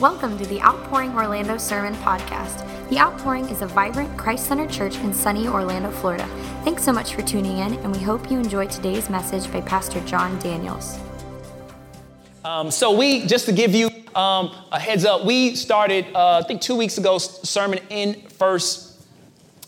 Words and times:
Welcome 0.00 0.38
to 0.38 0.46
the 0.46 0.62
Outpouring 0.62 1.12
Orlando 1.16 1.58
Sermon 1.58 1.92
Podcast. 1.96 2.64
The 2.88 3.00
Outpouring 3.00 3.48
is 3.48 3.62
a 3.62 3.66
vibrant, 3.66 4.16
Christ 4.16 4.46
centered 4.46 4.70
church 4.70 4.94
in 4.98 5.12
sunny 5.12 5.48
Orlando, 5.48 5.90
Florida. 5.90 6.24
Thanks 6.62 6.84
so 6.84 6.92
much 6.92 7.16
for 7.16 7.22
tuning 7.22 7.58
in, 7.58 7.74
and 7.74 7.92
we 7.92 8.00
hope 8.00 8.30
you 8.30 8.38
enjoy 8.38 8.68
today's 8.68 9.10
message 9.10 9.52
by 9.52 9.60
Pastor 9.60 9.98
John 10.02 10.38
Daniels. 10.38 11.00
Um, 12.44 12.70
so 12.70 12.96
we, 12.96 13.26
just 13.26 13.46
to 13.46 13.52
give 13.52 13.74
you 13.74 13.88
um, 14.14 14.54
a 14.70 14.78
heads 14.78 15.04
up, 15.04 15.24
we 15.24 15.56
started, 15.56 16.06
uh, 16.14 16.38
I 16.38 16.46
think 16.46 16.60
two 16.60 16.76
weeks 16.76 16.96
ago, 16.98 17.18
sermon 17.18 17.80
in 17.90 18.22
First, 18.28 19.04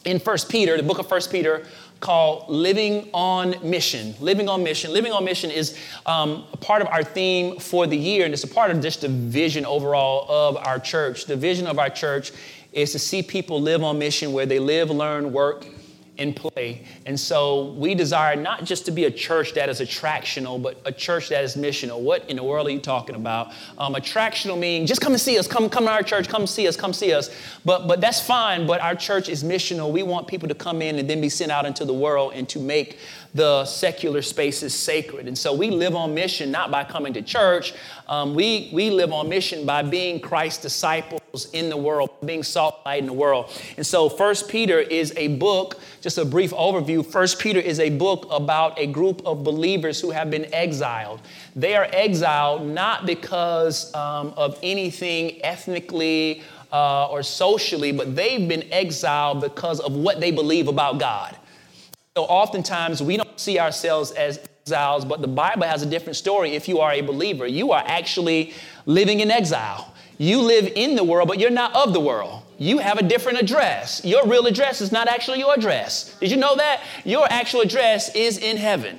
in 0.05 0.21
First 0.21 0.49
Peter, 0.49 0.77
the 0.77 0.85
book 0.85 1.01
of 1.01 1.09
First 1.09 1.33
Peter, 1.33 1.67
called 2.01 2.49
Living 2.49 3.09
on 3.13 3.55
Mission. 3.63 4.15
Living 4.21 4.49
on 4.49 4.63
Mission. 4.63 4.93
Living 4.93 5.13
on 5.13 5.25
Mission 5.25 5.51
is 5.51 5.79
um, 6.07 6.45
a 6.53 6.57
part 6.57 6.83
of 6.83 6.89
our 6.89 7.05
theme 7.05 7.59
for 7.59 7.87
the 7.87 7.97
year, 7.97 8.25
and 8.25 8.33
it's 8.35 8.45
a 8.45 8.49
part 8.49 8.71
of 8.71 8.81
just 8.81 9.03
the 9.03 9.09
vision 9.09 9.65
overall 9.67 10.27
of 10.29 10.57
our 10.67 10.79
church. 10.79 11.27
The 11.27 11.37
vision 11.37 11.67
of 11.67 11.79
our 11.79 11.91
church 11.91 12.33
is 12.73 12.93
to 12.93 12.99
see 12.99 13.23
people 13.23 13.61
live 13.61 13.83
on 13.83 13.99
mission 13.99 14.33
where 14.33 14.47
they 14.47 14.59
live, 14.59 14.91
learn, 14.91 15.33
work, 15.33 15.67
and 16.21 16.37
play. 16.37 16.85
And 17.07 17.19
so 17.19 17.73
we 17.73 17.95
desire 17.95 18.37
not 18.37 18.65
just 18.65 18.85
to 18.85 18.91
be 18.91 19.07
a 19.07 19.11
church 19.11 19.55
that 19.55 19.69
is 19.69 19.81
attractional, 19.81 20.63
but 20.63 20.81
a 20.85 20.93
church 20.93 21.31
that 21.31 21.43
is 21.43 21.57
missional. 21.57 22.01
What 22.01 22.29
in 22.29 22.37
the 22.37 22.45
world 22.45 22.69
are 22.69 22.71
you 22.71 22.79
talking 22.79 23.17
about? 23.17 23.53
Um, 23.79 23.95
attractional 23.95 24.59
meaning 24.59 24.87
just 24.87 25.01
come 25.01 25.13
and 25.13 25.21
see 25.21 25.39
us, 25.39 25.49
come 25.49 25.69
come 25.69 25.85
to 25.85 25.91
our 25.91 26.03
church, 26.03 26.29
come 26.29 26.47
see 26.47 26.69
us, 26.69 26.77
come 26.77 26.93
see 26.93 27.13
us. 27.13 27.35
But 27.65 27.89
but 27.89 28.01
that's 28.01 28.21
fine. 28.21 28.67
But 28.67 28.81
our 28.83 28.95
church 28.95 29.29
is 29.29 29.43
missional. 29.43 29.91
We 29.91 30.03
want 30.03 30.29
people 30.29 30.49
to 30.49 30.55
come 30.55 30.83
in 30.83 30.99
and 30.99 31.09
then 31.09 31.21
be 31.21 31.31
sent 31.31 31.51
out 31.51 31.65
into 31.65 31.85
the 31.85 31.95
world 31.95 32.33
and 32.35 32.49
to 32.51 32.61
make 32.61 32.99
the 33.33 33.65
secular 33.65 34.23
spaces 34.23 34.75
sacred. 34.75 35.29
And 35.29 35.39
so 35.39 35.55
we 35.55 35.71
live 35.71 35.95
on 35.95 36.15
mission 36.15 36.51
not 36.51 36.71
by 36.71 36.85
coming 36.85 37.13
to 37.15 37.23
church. 37.23 37.73
Um, 38.09 38.35
we, 38.35 38.71
we 38.73 38.91
live 38.91 39.13
on 39.13 39.29
mission 39.29 39.65
by 39.65 39.83
being 39.83 40.21
Christ's 40.21 40.63
disciples 40.63 41.20
in 41.53 41.69
the 41.69 41.77
world, 41.77 42.11
being 42.25 42.43
salt 42.43 42.81
light 42.85 43.01
in 43.01 43.07
the 43.07 43.13
world. 43.13 43.51
And 43.77 43.87
so 43.87 44.09
First 44.09 44.49
Peter 44.49 44.79
is 44.79 45.13
a 45.17 45.29
book, 45.37 45.81
just 46.01 46.19
a 46.19 46.25
brief 46.25 46.51
overview. 46.53 47.05
First 47.05 47.39
Peter 47.39 47.61
is 47.61 47.81
a 47.81 47.91
book 47.91 48.27
about 48.31 48.79
a 48.79 48.87
group 48.87 49.23
of 49.25 49.45
believers 49.45 50.01
who 50.01 50.11
have 50.11 50.31
been 50.31 50.53
exiled. 50.55 51.21
They 51.57 51.77
are 51.77 51.89
exiled 51.93 52.67
not 52.67 53.07
because 53.07 53.95
um, 53.95 54.35
of 54.37 54.59
anything 54.63 55.45
ethnically 55.45 56.43
uh, 56.73 57.07
or 57.09 57.23
socially, 57.23 57.93
but 57.93 58.15
they've 58.15 58.49
been 58.49 58.65
exiled 58.73 59.41
because 59.41 59.81
of 59.81 59.95
what 59.95 60.21
they 60.21 60.31
believe 60.31 60.69
about 60.69 60.99
God. 60.99 61.37
So 62.17 62.25
oftentimes 62.25 63.03
we 63.03 63.17
don't 63.17 63.39
see 63.39 63.59
ourselves 63.59 64.11
as 64.13 64.41
exiles, 64.67 65.05
but 65.05 65.21
the 65.21 65.29
Bible 65.29 65.65
has 65.65 65.83
a 65.83 65.87
different 65.87 66.17
story 66.17 66.51
if 66.51 66.69
you 66.69 66.81
are 66.81 66.93
a 66.93 67.01
believer. 67.01 67.47
You 67.47 67.73
are 67.73 67.83
actually 67.87 68.53
living 68.87 69.21
in 69.21 69.31
exile. 69.31 69.95
You 70.21 70.43
live 70.43 70.71
in 70.77 70.97
the 70.97 71.03
world, 71.03 71.29
but 71.29 71.41
you're 71.41 71.49
not 71.49 71.75
of 71.75 71.95
the 71.95 72.01
world. 72.01 72.43
You 72.59 72.77
have 72.77 72.99
a 72.99 73.03
different 73.03 73.39
address. 73.39 74.05
Your 74.05 74.27
real 74.27 74.47
address 74.47 74.83
is 74.83 74.93
not 74.93 75.09
actually 75.09 75.39
your 75.39 75.55
address. 75.55 76.15
Did 76.21 76.31
you 76.31 76.37
know 76.37 76.57
that? 76.57 76.83
Your 77.07 77.27
actual 77.31 77.63
address 77.63 78.15
is 78.15 78.37
in 78.37 78.59
heaven. 78.59 78.99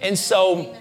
And 0.00 0.18
so 0.18 0.76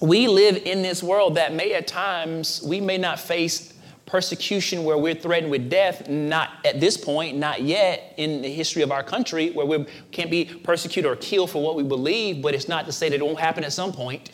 we 0.00 0.26
live 0.26 0.62
in 0.64 0.80
this 0.80 1.02
world 1.02 1.34
that 1.34 1.52
may 1.52 1.74
at 1.74 1.86
times 1.86 2.62
we 2.64 2.80
may 2.80 2.96
not 2.96 3.20
face 3.20 3.74
persecution 4.06 4.84
where 4.84 4.96
we're 4.96 5.14
threatened 5.14 5.50
with 5.50 5.68
death, 5.68 6.08
not 6.08 6.52
at 6.64 6.80
this 6.80 6.96
point, 6.96 7.36
not 7.36 7.60
yet 7.60 8.14
in 8.16 8.40
the 8.40 8.50
history 8.50 8.80
of 8.80 8.90
our 8.90 9.02
country, 9.02 9.50
where 9.50 9.66
we 9.66 9.84
can't 10.12 10.30
be 10.30 10.46
persecuted 10.46 11.04
or 11.04 11.16
killed 11.16 11.50
for 11.50 11.62
what 11.62 11.76
we 11.76 11.82
believe, 11.82 12.40
but 12.40 12.54
it's 12.54 12.68
not 12.68 12.86
to 12.86 12.92
say 12.92 13.10
that 13.10 13.16
it 13.16 13.22
won't 13.22 13.38
happen 13.38 13.64
at 13.64 13.72
some 13.74 13.92
point. 13.92 14.30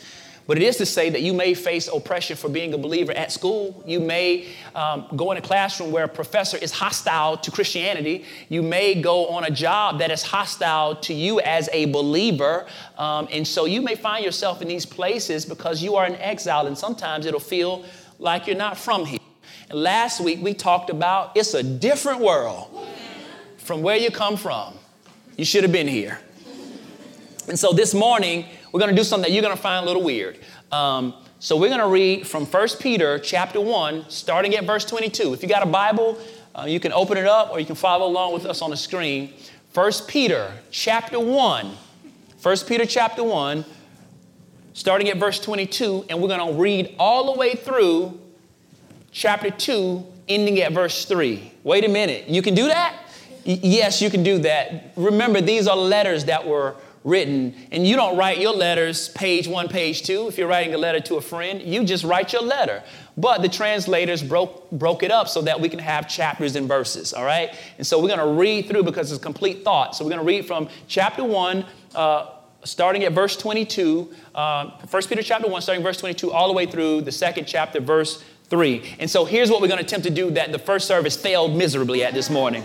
But 0.46 0.58
it 0.58 0.62
is 0.62 0.76
to 0.76 0.86
say 0.86 1.10
that 1.10 1.22
you 1.22 1.32
may 1.32 1.54
face 1.54 1.88
oppression 1.88 2.36
for 2.36 2.48
being 2.48 2.72
a 2.72 2.78
believer 2.78 3.10
at 3.12 3.32
school. 3.32 3.82
You 3.84 3.98
may 3.98 4.46
um, 4.76 5.06
go 5.16 5.32
in 5.32 5.38
a 5.38 5.40
classroom 5.40 5.90
where 5.90 6.04
a 6.04 6.08
professor 6.08 6.56
is 6.56 6.70
hostile 6.70 7.36
to 7.38 7.50
Christianity. 7.50 8.24
You 8.48 8.62
may 8.62 9.00
go 9.00 9.26
on 9.26 9.44
a 9.44 9.50
job 9.50 9.98
that 9.98 10.12
is 10.12 10.22
hostile 10.22 10.94
to 10.96 11.12
you 11.12 11.40
as 11.40 11.68
a 11.72 11.86
believer. 11.86 12.66
Um, 12.96 13.26
and 13.32 13.46
so 13.46 13.64
you 13.64 13.82
may 13.82 13.96
find 13.96 14.24
yourself 14.24 14.62
in 14.62 14.68
these 14.68 14.86
places 14.86 15.44
because 15.44 15.82
you 15.82 15.96
are 15.96 16.06
in 16.06 16.14
exile, 16.16 16.68
and 16.68 16.78
sometimes 16.78 17.26
it'll 17.26 17.40
feel 17.40 17.84
like 18.20 18.46
you're 18.46 18.56
not 18.56 18.76
from 18.76 19.04
here. 19.04 19.18
And 19.68 19.82
last 19.82 20.20
week 20.20 20.40
we 20.40 20.54
talked 20.54 20.90
about 20.90 21.32
it's 21.36 21.54
a 21.54 21.62
different 21.62 22.20
world 22.20 22.68
from 23.58 23.82
where 23.82 23.96
you 23.96 24.12
come 24.12 24.36
from. 24.36 24.74
You 25.36 25.44
should 25.44 25.64
have 25.64 25.72
been 25.72 25.88
here. 25.88 26.20
And 27.48 27.58
so 27.58 27.72
this 27.72 27.94
morning 27.94 28.46
we're 28.72 28.80
going 28.80 28.90
to 28.90 28.96
do 28.96 29.04
something 29.04 29.28
that 29.28 29.34
you're 29.34 29.42
going 29.42 29.56
to 29.56 29.62
find 29.62 29.84
a 29.84 29.86
little 29.86 30.02
weird. 30.02 30.38
Um, 30.72 31.14
so 31.38 31.56
we're 31.56 31.68
going 31.68 31.80
to 31.80 31.88
read 31.88 32.26
from 32.26 32.46
1 32.46 32.68
Peter 32.80 33.18
chapter 33.18 33.60
1, 33.60 34.06
starting 34.08 34.54
at 34.54 34.64
verse 34.64 34.84
22. 34.84 35.34
If 35.34 35.42
you 35.42 35.48
got 35.48 35.62
a 35.62 35.70
Bible, 35.70 36.18
uh, 36.54 36.64
you 36.64 36.80
can 36.80 36.92
open 36.92 37.18
it 37.18 37.26
up 37.26 37.50
or 37.50 37.60
you 37.60 37.66
can 37.66 37.74
follow 37.74 38.06
along 38.06 38.32
with 38.34 38.46
us 38.46 38.62
on 38.62 38.70
the 38.70 38.76
screen. 38.76 39.32
1 39.74 39.92
Peter 40.08 40.52
chapter 40.70 41.20
1. 41.20 41.76
1 42.42 42.56
Peter 42.68 42.86
chapter 42.86 43.24
1, 43.24 43.64
starting 44.72 45.08
at 45.08 45.16
verse 45.16 45.40
22, 45.40 46.04
and 46.08 46.20
we're 46.20 46.28
going 46.28 46.54
to 46.54 46.60
read 46.60 46.94
all 46.96 47.32
the 47.32 47.38
way 47.38 47.54
through 47.56 48.20
chapter 49.10 49.50
2, 49.50 50.06
ending 50.28 50.60
at 50.60 50.72
verse 50.72 51.06
3. 51.06 51.52
Wait 51.64 51.84
a 51.84 51.88
minute, 51.88 52.28
you 52.28 52.42
can 52.42 52.54
do 52.54 52.68
that? 52.68 52.94
Y- 53.44 53.58
yes, 53.62 54.00
you 54.00 54.10
can 54.10 54.22
do 54.22 54.38
that. 54.38 54.92
Remember, 54.94 55.40
these 55.40 55.66
are 55.66 55.76
letters 55.76 56.26
that 56.26 56.46
were 56.46 56.76
written, 57.06 57.54
and 57.70 57.86
you 57.86 57.94
don't 57.94 58.18
write 58.18 58.38
your 58.38 58.52
letters 58.52 59.08
page 59.10 59.46
one, 59.46 59.68
page 59.68 60.02
two. 60.02 60.26
If 60.26 60.36
you're 60.36 60.48
writing 60.48 60.74
a 60.74 60.78
letter 60.78 60.98
to 61.00 61.14
a 61.14 61.20
friend, 61.20 61.62
you 61.62 61.84
just 61.84 62.02
write 62.02 62.32
your 62.32 62.42
letter. 62.42 62.82
But 63.16 63.42
the 63.42 63.48
translators 63.48 64.24
broke, 64.24 64.68
broke 64.72 65.04
it 65.04 65.12
up 65.12 65.28
so 65.28 65.40
that 65.42 65.60
we 65.60 65.68
can 65.68 65.78
have 65.78 66.08
chapters 66.08 66.56
and 66.56 66.66
verses, 66.66 67.12
all 67.12 67.24
right? 67.24 67.56
And 67.78 67.86
so 67.86 68.02
we're 68.02 68.08
going 68.08 68.18
to 68.18 68.38
read 68.38 68.66
through 68.66 68.82
because 68.82 69.12
it's 69.12 69.22
complete 69.22 69.62
thought. 69.62 69.94
So 69.94 70.04
we're 70.04 70.10
going 70.10 70.20
to 70.20 70.26
read 70.26 70.46
from 70.46 70.68
chapter 70.88 71.22
1, 71.22 71.64
uh, 71.94 72.30
starting 72.64 73.04
at 73.04 73.12
verse 73.12 73.36
22, 73.36 74.12
uh, 74.34 74.70
1 74.90 75.02
Peter 75.04 75.22
chapter 75.22 75.48
1, 75.48 75.62
starting 75.62 75.84
verse 75.84 75.98
22, 75.98 76.32
all 76.32 76.48
the 76.48 76.54
way 76.54 76.66
through 76.66 77.02
the 77.02 77.12
second 77.12 77.44
chapter, 77.44 77.78
verse 77.78 78.24
3. 78.50 78.96
And 78.98 79.08
so 79.08 79.24
here's 79.24 79.48
what 79.48 79.60
we're 79.60 79.68
going 79.68 79.78
to 79.78 79.84
attempt 79.84 80.04
to 80.04 80.12
do 80.12 80.32
that 80.32 80.50
the 80.50 80.58
first 80.58 80.88
service 80.88 81.16
failed 81.16 81.56
miserably 81.56 82.02
at 82.02 82.14
this 82.14 82.30
morning. 82.30 82.64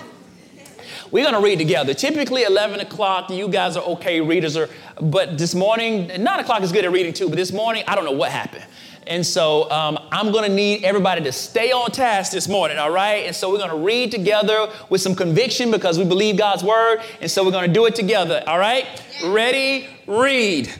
We're 1.11 1.23
going 1.23 1.35
to 1.35 1.41
read 1.41 1.59
together. 1.59 1.94
Typically, 1.94 2.44
11 2.44 2.79
o'clock, 2.79 3.29
you 3.29 3.49
guys 3.49 3.75
are 3.75 3.83
okay 3.83 4.22
readers, 4.22 4.55
are, 4.55 4.69
but 5.01 5.38
this 5.38 5.53
morning, 5.53 6.07
9 6.07 6.39
o'clock 6.39 6.61
is 6.61 6.72
good 6.72 6.85
at 6.85 6.91
reading 6.91 7.11
too, 7.11 7.27
but 7.27 7.35
this 7.35 7.51
morning, 7.51 7.83
I 7.85 7.95
don't 7.95 8.05
know 8.05 8.13
what 8.13 8.31
happened. 8.31 8.63
And 9.07 9.25
so 9.25 9.69
um, 9.71 10.00
I'm 10.13 10.31
going 10.31 10.50
to 10.50 10.55
need 10.55 10.85
everybody 10.85 11.21
to 11.23 11.33
stay 11.33 11.73
on 11.73 11.91
task 11.91 12.31
this 12.31 12.47
morning, 12.47 12.77
all 12.77 12.91
right? 12.91 13.25
And 13.25 13.35
so 13.35 13.51
we're 13.51 13.57
going 13.57 13.71
to 13.71 13.75
read 13.75 14.09
together 14.09 14.71
with 14.89 15.01
some 15.01 15.13
conviction 15.13 15.69
because 15.69 15.97
we 15.97 16.05
believe 16.05 16.38
God's 16.38 16.63
word. 16.63 17.01
And 17.19 17.29
so 17.29 17.44
we're 17.44 17.51
going 17.51 17.67
to 17.67 17.73
do 17.73 17.85
it 17.88 17.95
together, 17.95 18.41
all 18.47 18.59
right? 18.59 18.85
Ready? 19.25 19.89
Read. 20.07 20.71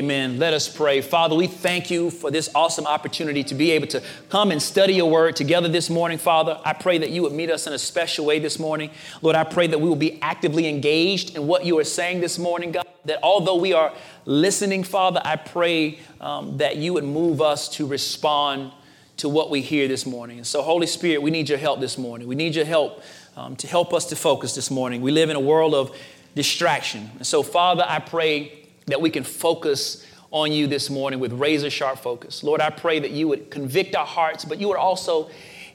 Amen. 0.00 0.38
Let 0.38 0.54
us 0.54 0.66
pray. 0.66 1.02
Father, 1.02 1.34
we 1.34 1.46
thank 1.46 1.90
you 1.90 2.10
for 2.10 2.30
this 2.30 2.48
awesome 2.54 2.86
opportunity 2.86 3.44
to 3.44 3.54
be 3.54 3.72
able 3.72 3.86
to 3.88 4.02
come 4.30 4.50
and 4.50 4.62
study 4.62 4.94
your 4.94 5.10
word 5.10 5.36
together 5.36 5.68
this 5.68 5.90
morning, 5.90 6.16
Father. 6.16 6.58
I 6.64 6.72
pray 6.72 6.96
that 6.96 7.10
you 7.10 7.20
would 7.20 7.32
meet 7.32 7.50
us 7.50 7.66
in 7.66 7.74
a 7.74 7.78
special 7.78 8.24
way 8.24 8.38
this 8.38 8.58
morning. 8.58 8.92
Lord, 9.20 9.36
I 9.36 9.44
pray 9.44 9.66
that 9.66 9.78
we 9.78 9.86
will 9.86 9.96
be 9.96 10.18
actively 10.22 10.68
engaged 10.68 11.36
in 11.36 11.46
what 11.46 11.66
you 11.66 11.78
are 11.78 11.84
saying 11.84 12.22
this 12.22 12.38
morning, 12.38 12.72
God. 12.72 12.86
That 13.04 13.18
although 13.22 13.56
we 13.56 13.74
are 13.74 13.92
listening, 14.24 14.84
Father, 14.84 15.20
I 15.22 15.36
pray 15.36 15.98
um, 16.22 16.56
that 16.56 16.76
you 16.76 16.94
would 16.94 17.04
move 17.04 17.42
us 17.42 17.68
to 17.76 17.86
respond 17.86 18.72
to 19.18 19.28
what 19.28 19.50
we 19.50 19.60
hear 19.60 19.86
this 19.86 20.06
morning. 20.06 20.38
And 20.38 20.46
so, 20.46 20.62
Holy 20.62 20.86
Spirit, 20.86 21.20
we 21.20 21.30
need 21.30 21.50
your 21.50 21.58
help 21.58 21.78
this 21.78 21.98
morning. 21.98 22.26
We 22.26 22.36
need 22.36 22.54
your 22.54 22.64
help 22.64 23.02
um, 23.36 23.54
to 23.56 23.66
help 23.66 23.92
us 23.92 24.06
to 24.06 24.16
focus 24.16 24.54
this 24.54 24.70
morning. 24.70 25.02
We 25.02 25.12
live 25.12 25.28
in 25.28 25.36
a 25.36 25.40
world 25.40 25.74
of 25.74 25.94
distraction. 26.34 27.10
And 27.16 27.26
so, 27.26 27.42
Father, 27.42 27.84
I 27.86 27.98
pray 27.98 28.59
that 28.90 29.00
we 29.00 29.10
can 29.10 29.24
focus 29.24 30.06
on 30.30 30.52
you 30.52 30.66
this 30.66 30.90
morning 30.90 31.18
with 31.18 31.32
razor 31.32 31.70
sharp 31.70 31.98
focus. 31.98 32.44
Lord, 32.44 32.60
I 32.60 32.70
pray 32.70 33.00
that 33.00 33.10
you 33.10 33.28
would 33.28 33.50
convict 33.50 33.96
our 33.96 34.06
hearts, 34.06 34.44
but 34.44 34.60
you 34.60 34.68
would 34.68 34.76
also 34.76 35.30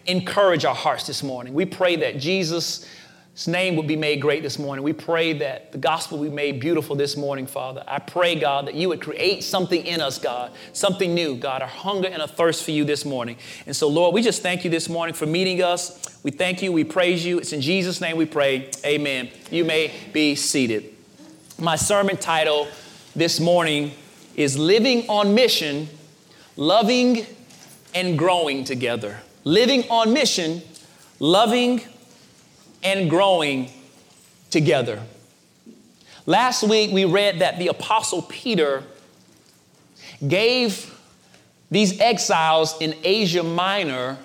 encourage 0.06 0.66
our 0.66 0.76
hearts 0.76 1.08
this 1.08 1.24
morning. 1.24 1.54
We 1.54 1.66
pray 1.66 1.98
that 1.98 2.20
Jesus' 2.20 2.88
name 3.48 3.76
would 3.76 3.88
be 3.88 3.98
made 3.98 4.22
great 4.22 4.44
this 4.44 4.58
morning. 4.58 4.84
We 4.84 4.94
pray 4.94 5.34
that 5.34 5.74
the 5.74 5.78
gospel 5.78 6.20
be 6.20 6.30
made 6.30 6.62
beautiful 6.62 6.96
this 6.96 7.18
morning, 7.18 7.48
Father. 7.48 7.84
I 7.86 8.00
pray, 8.00 8.36
God, 8.36 8.68
that 8.68 8.76
you 8.76 8.88
would 8.88 9.02
create 9.02 9.44
something 9.44 9.86
in 9.86 10.00
us, 10.00 10.18
God, 10.18 10.54
something 10.72 11.14
new, 11.14 11.36
God, 11.36 11.62
a 11.62 11.68
hunger 11.68 12.08
and 12.08 12.22
a 12.22 12.28
thirst 12.28 12.64
for 12.64 12.72
you 12.72 12.86
this 12.86 13.04
morning. 13.04 13.36
And 13.66 13.76
so, 13.76 13.90
Lord, 13.90 14.14
we 14.14 14.22
just 14.22 14.42
thank 14.42 14.64
you 14.64 14.70
this 14.70 14.88
morning 14.88 15.14
for 15.14 15.26
meeting 15.26 15.62
us. 15.62 16.18
We 16.24 16.32
thank 16.32 16.62
you, 16.62 16.72
we 16.72 16.86
praise 16.86 17.26
you. 17.26 17.40
It's 17.40 17.52
in 17.52 17.62
Jesus' 17.62 18.00
name 18.00 18.16
we 18.16 18.26
pray. 18.26 18.70
Amen. 18.86 19.30
You 19.52 19.66
may 19.66 19.92
be 20.14 20.36
seated. 20.36 20.94
My 21.60 21.76
sermon 21.76 22.16
title 22.16 22.68
this 23.16 23.40
morning 23.40 23.94
is 24.36 24.58
Living 24.58 25.08
on 25.08 25.34
Mission, 25.34 25.88
Loving 26.58 27.26
and 27.94 28.18
Growing 28.18 28.66
Together. 28.66 29.22
Living 29.46 29.84
on 29.90 30.12
mission, 30.12 30.62
loving 31.20 31.82
and 32.84 33.10
growing 33.10 33.72
together. 34.50 35.02
Last 36.26 36.64
week 36.64 36.92
we 36.92 37.06
read 37.06 37.40
that 37.40 37.58
the 37.58 37.68
Apostle 37.68 38.22
Peter 38.24 38.84
gave 40.28 40.94
these 41.72 42.00
exiles 42.02 42.76
in 42.82 42.96
Asia 43.04 43.44
Minor 43.44 44.18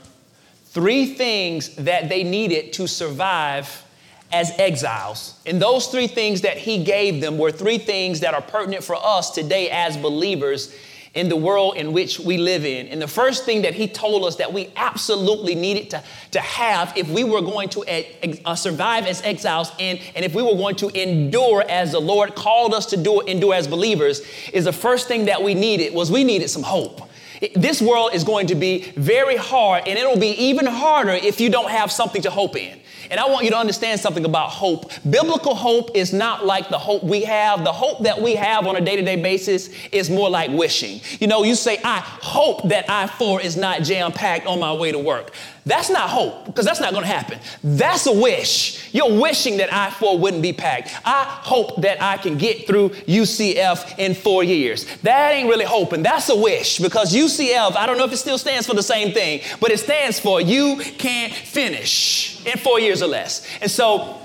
three 0.66 1.14
things 1.14 1.76
that 1.76 2.08
they 2.08 2.24
needed 2.24 2.72
to 2.72 2.88
survive 2.88 3.84
as 4.32 4.52
exiles. 4.58 5.34
And 5.46 5.60
those 5.60 5.88
three 5.88 6.06
things 6.06 6.42
that 6.42 6.56
he 6.56 6.84
gave 6.84 7.20
them 7.20 7.38
were 7.38 7.50
three 7.50 7.78
things 7.78 8.20
that 8.20 8.34
are 8.34 8.42
pertinent 8.42 8.84
for 8.84 8.96
us 8.96 9.30
today 9.30 9.70
as 9.70 9.96
believers 9.96 10.74
in 11.12 11.28
the 11.28 11.36
world 11.36 11.76
in 11.76 11.92
which 11.92 12.20
we 12.20 12.38
live 12.38 12.64
in. 12.64 12.86
And 12.86 13.02
the 13.02 13.08
first 13.08 13.44
thing 13.44 13.62
that 13.62 13.74
he 13.74 13.88
told 13.88 14.24
us 14.24 14.36
that 14.36 14.52
we 14.52 14.70
absolutely 14.76 15.56
needed 15.56 15.90
to, 15.90 16.04
to 16.30 16.40
have 16.40 16.92
if 16.96 17.08
we 17.08 17.24
were 17.24 17.40
going 17.40 17.68
to 17.70 18.44
uh, 18.44 18.54
survive 18.54 19.06
as 19.06 19.20
exiles 19.22 19.72
and, 19.80 19.98
and 20.14 20.24
if 20.24 20.34
we 20.34 20.42
were 20.42 20.54
going 20.54 20.76
to 20.76 20.88
endure 20.88 21.64
as 21.68 21.92
the 21.92 22.00
Lord 22.00 22.36
called 22.36 22.74
us 22.74 22.86
to 22.86 22.96
do 22.96 23.20
endure 23.22 23.54
as 23.54 23.66
believers 23.66 24.22
is 24.52 24.66
the 24.66 24.72
first 24.72 25.08
thing 25.08 25.24
that 25.24 25.42
we 25.42 25.54
needed 25.54 25.92
was 25.92 26.12
we 26.12 26.22
needed 26.22 26.48
some 26.48 26.62
hope. 26.62 27.08
This 27.56 27.80
world 27.80 28.14
is 28.14 28.22
going 28.22 28.48
to 28.48 28.54
be 28.54 28.92
very 28.96 29.36
hard, 29.36 29.88
and 29.88 29.98
it'll 29.98 30.18
be 30.18 30.32
even 30.32 30.66
harder 30.66 31.12
if 31.12 31.40
you 31.40 31.48
don't 31.48 31.70
have 31.70 31.90
something 31.90 32.20
to 32.22 32.30
hope 32.30 32.54
in. 32.54 32.79
And 33.10 33.20
I 33.20 33.28
want 33.28 33.44
you 33.44 33.50
to 33.50 33.56
understand 33.56 34.00
something 34.00 34.24
about 34.24 34.50
hope. 34.50 34.90
Biblical 35.08 35.54
hope 35.54 35.90
is 35.94 36.12
not 36.12 36.44
like 36.44 36.68
the 36.68 36.78
hope 36.78 37.02
we 37.02 37.22
have. 37.22 37.64
The 37.64 37.72
hope 37.72 38.02
that 38.02 38.20
we 38.20 38.34
have 38.34 38.66
on 38.66 38.76
a 38.76 38.80
day 38.80 38.96
to 38.96 39.02
day 39.02 39.16
basis 39.16 39.70
is 39.92 40.10
more 40.10 40.28
like 40.28 40.50
wishing. 40.50 41.00
You 41.20 41.26
know, 41.26 41.42
you 41.44 41.54
say, 41.54 41.78
I 41.84 42.00
hope 42.00 42.68
that 42.68 42.88
I 42.88 43.06
4 43.06 43.40
is 43.40 43.56
not 43.56 43.82
jam 43.82 44.12
packed 44.12 44.46
on 44.46 44.58
my 44.60 44.72
way 44.72 44.92
to 44.92 44.98
work. 44.98 45.32
That's 45.70 45.88
not 45.88 46.10
hope, 46.10 46.46
because 46.46 46.64
that's 46.64 46.80
not 46.80 46.90
going 46.90 47.04
to 47.04 47.08
happen. 47.08 47.38
That's 47.62 48.06
a 48.06 48.12
wish. 48.12 48.92
You're 48.92 49.20
wishing 49.20 49.58
that 49.58 49.72
I 49.72 49.90
4 49.90 50.18
wouldn't 50.18 50.42
be 50.42 50.52
packed. 50.52 50.92
I 51.04 51.22
hope 51.22 51.80
that 51.82 52.02
I 52.02 52.16
can 52.16 52.36
get 52.36 52.66
through 52.66 52.88
UCF 52.88 53.96
in 53.96 54.14
four 54.14 54.42
years. 54.42 54.84
That 55.02 55.30
ain't 55.30 55.48
really 55.48 55.64
hoping. 55.64 56.02
That's 56.02 56.28
a 56.28 56.36
wish, 56.36 56.78
because 56.80 57.14
UCF, 57.14 57.76
I 57.76 57.86
don't 57.86 57.98
know 57.98 58.04
if 58.04 58.12
it 58.12 58.16
still 58.16 58.36
stands 58.36 58.66
for 58.66 58.74
the 58.74 58.82
same 58.82 59.12
thing, 59.12 59.42
but 59.60 59.70
it 59.70 59.78
stands 59.78 60.18
for 60.18 60.40
you 60.40 60.78
can't 60.98 61.32
finish 61.32 62.44
in 62.44 62.58
four 62.58 62.80
years 62.80 63.00
or 63.00 63.06
less. 63.06 63.46
And 63.60 63.70
so 63.70 64.20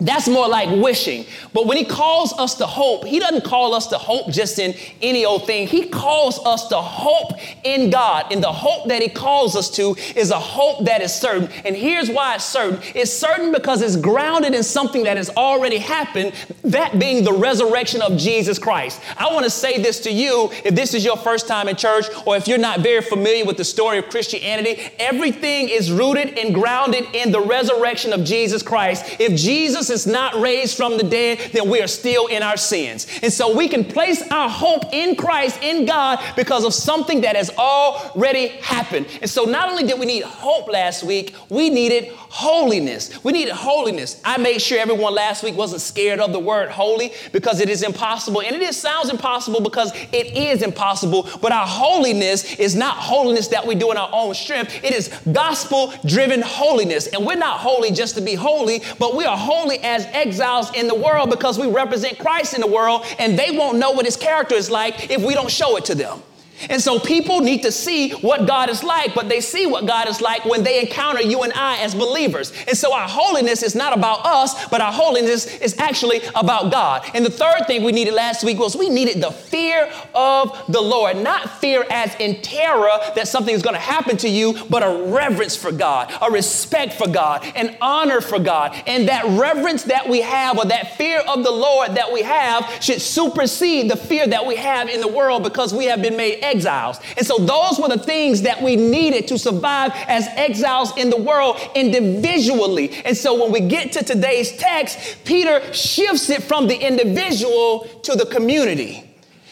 that's 0.00 0.28
more 0.28 0.48
like 0.48 0.70
wishing. 0.82 1.26
But 1.52 1.66
when 1.66 1.76
he 1.76 1.84
calls 1.84 2.32
us 2.38 2.54
to 2.56 2.66
hope, 2.66 3.04
he 3.04 3.18
doesn't 3.18 3.44
call 3.44 3.74
us 3.74 3.86
to 3.88 3.98
hope 3.98 4.30
just 4.30 4.58
in 4.58 4.74
any 5.02 5.26
old 5.26 5.46
thing. 5.46 5.68
He 5.68 5.88
calls 5.88 6.38
us 6.46 6.68
to 6.68 6.76
hope 6.76 7.32
in 7.64 7.90
God. 7.90 8.32
And 8.32 8.42
the 8.42 8.52
hope 8.52 8.88
that 8.88 9.02
he 9.02 9.08
calls 9.08 9.56
us 9.56 9.68
to 9.76 9.94
is 10.16 10.30
a 10.30 10.38
hope 10.38 10.86
that 10.86 11.02
is 11.02 11.14
certain. 11.14 11.50
And 11.64 11.76
here's 11.76 12.10
why 12.10 12.36
it's 12.36 12.44
certain 12.44 12.80
it's 12.94 13.12
certain 13.12 13.52
because 13.52 13.82
it's 13.82 13.96
grounded 13.96 14.54
in 14.54 14.62
something 14.62 15.04
that 15.04 15.18
has 15.18 15.28
already 15.30 15.78
happened, 15.78 16.32
that 16.62 16.98
being 16.98 17.22
the 17.22 17.32
resurrection 17.32 18.00
of 18.00 18.16
Jesus 18.16 18.58
Christ. 18.58 19.00
I 19.18 19.32
want 19.32 19.44
to 19.44 19.50
say 19.50 19.82
this 19.82 20.00
to 20.00 20.10
you 20.10 20.50
if 20.64 20.74
this 20.74 20.94
is 20.94 21.04
your 21.04 21.16
first 21.18 21.46
time 21.46 21.68
in 21.68 21.76
church 21.76 22.06
or 22.26 22.36
if 22.36 22.48
you're 22.48 22.58
not 22.58 22.80
very 22.80 23.02
familiar 23.02 23.44
with 23.44 23.58
the 23.58 23.64
story 23.64 23.98
of 23.98 24.08
Christianity, 24.08 24.80
everything 24.98 25.68
is 25.68 25.92
rooted 25.92 26.38
and 26.38 26.54
grounded 26.54 27.04
in 27.14 27.32
the 27.32 27.40
resurrection 27.40 28.14
of 28.14 28.24
Jesus 28.24 28.62
Christ. 28.62 29.20
If 29.20 29.38
Jesus 29.38 29.89
is 29.90 30.06
not 30.06 30.40
raised 30.40 30.76
from 30.76 30.96
the 30.96 31.02
dead, 31.02 31.38
then 31.52 31.68
we 31.68 31.80
are 31.80 31.86
still 31.86 32.26
in 32.26 32.42
our 32.42 32.56
sins. 32.56 33.06
And 33.22 33.32
so 33.32 33.54
we 33.54 33.68
can 33.68 33.84
place 33.84 34.22
our 34.30 34.48
hope 34.48 34.84
in 34.92 35.16
Christ, 35.16 35.62
in 35.62 35.86
God, 35.86 36.18
because 36.36 36.64
of 36.64 36.72
something 36.74 37.22
that 37.22 37.36
has 37.36 37.50
already 37.50 38.48
happened. 38.48 39.06
And 39.20 39.28
so 39.28 39.44
not 39.44 39.68
only 39.68 39.84
did 39.84 39.98
we 39.98 40.06
need 40.06 40.22
hope 40.24 40.68
last 40.68 41.02
week, 41.02 41.34
we 41.48 41.70
needed 41.70 42.12
holiness. 42.14 43.22
We 43.24 43.32
needed 43.32 43.54
holiness. 43.54 44.20
I 44.24 44.38
made 44.38 44.62
sure 44.62 44.78
everyone 44.78 45.14
last 45.14 45.42
week 45.42 45.56
wasn't 45.56 45.82
scared 45.82 46.20
of 46.20 46.32
the 46.32 46.38
word 46.38 46.70
holy 46.70 47.12
because 47.32 47.60
it 47.60 47.68
is 47.68 47.82
impossible. 47.82 48.40
And 48.40 48.54
it 48.54 48.62
is, 48.62 48.76
sounds 48.76 49.10
impossible 49.10 49.60
because 49.60 49.92
it 50.12 50.36
is 50.36 50.62
impossible. 50.62 51.28
But 51.42 51.52
our 51.52 51.66
holiness 51.66 52.54
is 52.54 52.76
not 52.76 52.96
holiness 52.96 53.48
that 53.48 53.66
we 53.66 53.74
do 53.74 53.90
in 53.90 53.96
our 53.96 54.10
own 54.12 54.34
strength. 54.34 54.78
It 54.84 54.94
is 54.94 55.08
gospel 55.32 55.92
driven 56.06 56.42
holiness. 56.42 57.08
And 57.08 57.26
we're 57.26 57.34
not 57.34 57.58
holy 57.58 57.90
just 57.90 58.14
to 58.14 58.20
be 58.20 58.34
holy, 58.34 58.82
but 58.98 59.16
we 59.16 59.24
are 59.24 59.36
holy 59.36 59.78
as 59.82 60.06
exiles 60.06 60.74
in 60.74 60.88
the 60.88 60.94
world 60.94 61.30
because 61.30 61.58
we 61.58 61.70
represent 61.70 62.18
Christ 62.18 62.54
in 62.54 62.60
the 62.60 62.66
world 62.66 63.04
and 63.18 63.38
they 63.38 63.56
won't 63.56 63.78
know 63.78 63.92
what 63.92 64.04
his 64.04 64.16
character 64.16 64.54
is 64.54 64.70
like 64.70 65.10
if 65.10 65.22
we 65.22 65.34
don't 65.34 65.50
show 65.50 65.76
it 65.76 65.84
to 65.86 65.94
them. 65.94 66.22
And 66.68 66.82
so 66.82 66.98
people 66.98 67.40
need 67.40 67.62
to 67.62 67.72
see 67.72 68.10
what 68.12 68.46
God 68.46 68.68
is 68.68 68.82
like, 68.82 69.14
but 69.14 69.28
they 69.28 69.40
see 69.40 69.66
what 69.66 69.86
God 69.86 70.08
is 70.08 70.20
like 70.20 70.44
when 70.44 70.62
they 70.62 70.80
encounter 70.80 71.22
you 71.22 71.42
and 71.42 71.52
I 71.54 71.78
as 71.78 71.94
believers. 71.94 72.52
And 72.68 72.76
so 72.76 72.92
our 72.94 73.08
holiness 73.08 73.62
is 73.62 73.74
not 73.74 73.96
about 73.96 74.24
us, 74.26 74.68
but 74.68 74.80
our 74.80 74.92
holiness 74.92 75.46
is 75.60 75.78
actually 75.78 76.20
about 76.34 76.70
God. 76.70 77.08
And 77.14 77.24
the 77.24 77.30
third 77.30 77.66
thing 77.66 77.84
we 77.84 77.92
needed 77.92 78.14
last 78.14 78.44
week 78.44 78.58
was 78.58 78.76
we 78.76 78.88
needed 78.88 79.22
the 79.22 79.30
fear 79.30 79.90
of 80.14 80.60
the 80.68 80.80
Lord, 80.80 81.16
not 81.16 81.60
fear 81.60 81.84
as 81.90 82.14
in 82.16 82.42
terror 82.42 82.90
that 83.14 83.28
something 83.28 83.54
is 83.54 83.62
going 83.62 83.74
to 83.74 83.80
happen 83.80 84.16
to 84.18 84.28
you, 84.28 84.54
but 84.68 84.82
a 84.82 85.10
reverence 85.10 85.56
for 85.56 85.72
God, 85.72 86.12
a 86.20 86.30
respect 86.30 86.94
for 86.94 87.08
God, 87.08 87.44
an 87.54 87.76
honor 87.80 88.20
for 88.20 88.38
God. 88.38 88.74
And 88.86 89.08
that 89.08 89.24
reverence 89.38 89.84
that 89.84 90.08
we 90.08 90.20
have 90.20 90.58
or 90.58 90.64
that 90.66 90.96
fear 90.96 91.20
of 91.20 91.44
the 91.44 91.50
Lord 91.50 91.94
that 91.94 92.12
we 92.12 92.22
have 92.22 92.82
should 92.82 93.00
supersede 93.00 93.90
the 93.90 93.96
fear 93.96 94.26
that 94.26 94.46
we 94.46 94.56
have 94.56 94.88
in 94.88 95.00
the 95.00 95.08
world 95.08 95.42
because 95.42 95.72
we 95.72 95.86
have 95.86 96.02
been 96.02 96.16
made 96.16 96.42
exiles. 96.50 96.98
And 97.16 97.26
so 97.26 97.38
those 97.38 97.78
were 97.78 97.88
the 97.88 97.98
things 97.98 98.42
that 98.42 98.62
we 98.62 98.76
needed 98.76 99.28
to 99.28 99.38
survive 99.38 99.92
as 100.08 100.26
exiles 100.36 100.96
in 100.96 101.10
the 101.10 101.16
world 101.16 101.56
individually. 101.74 102.90
And 103.04 103.16
so 103.16 103.42
when 103.42 103.52
we 103.52 103.60
get 103.60 103.92
to 103.92 104.04
today's 104.04 104.56
text, 104.56 105.24
Peter 105.24 105.72
shifts 105.72 106.28
it 106.30 106.42
from 106.42 106.66
the 106.66 106.76
individual 106.76 107.80
to 108.02 108.16
the 108.16 108.26
community. 108.26 109.04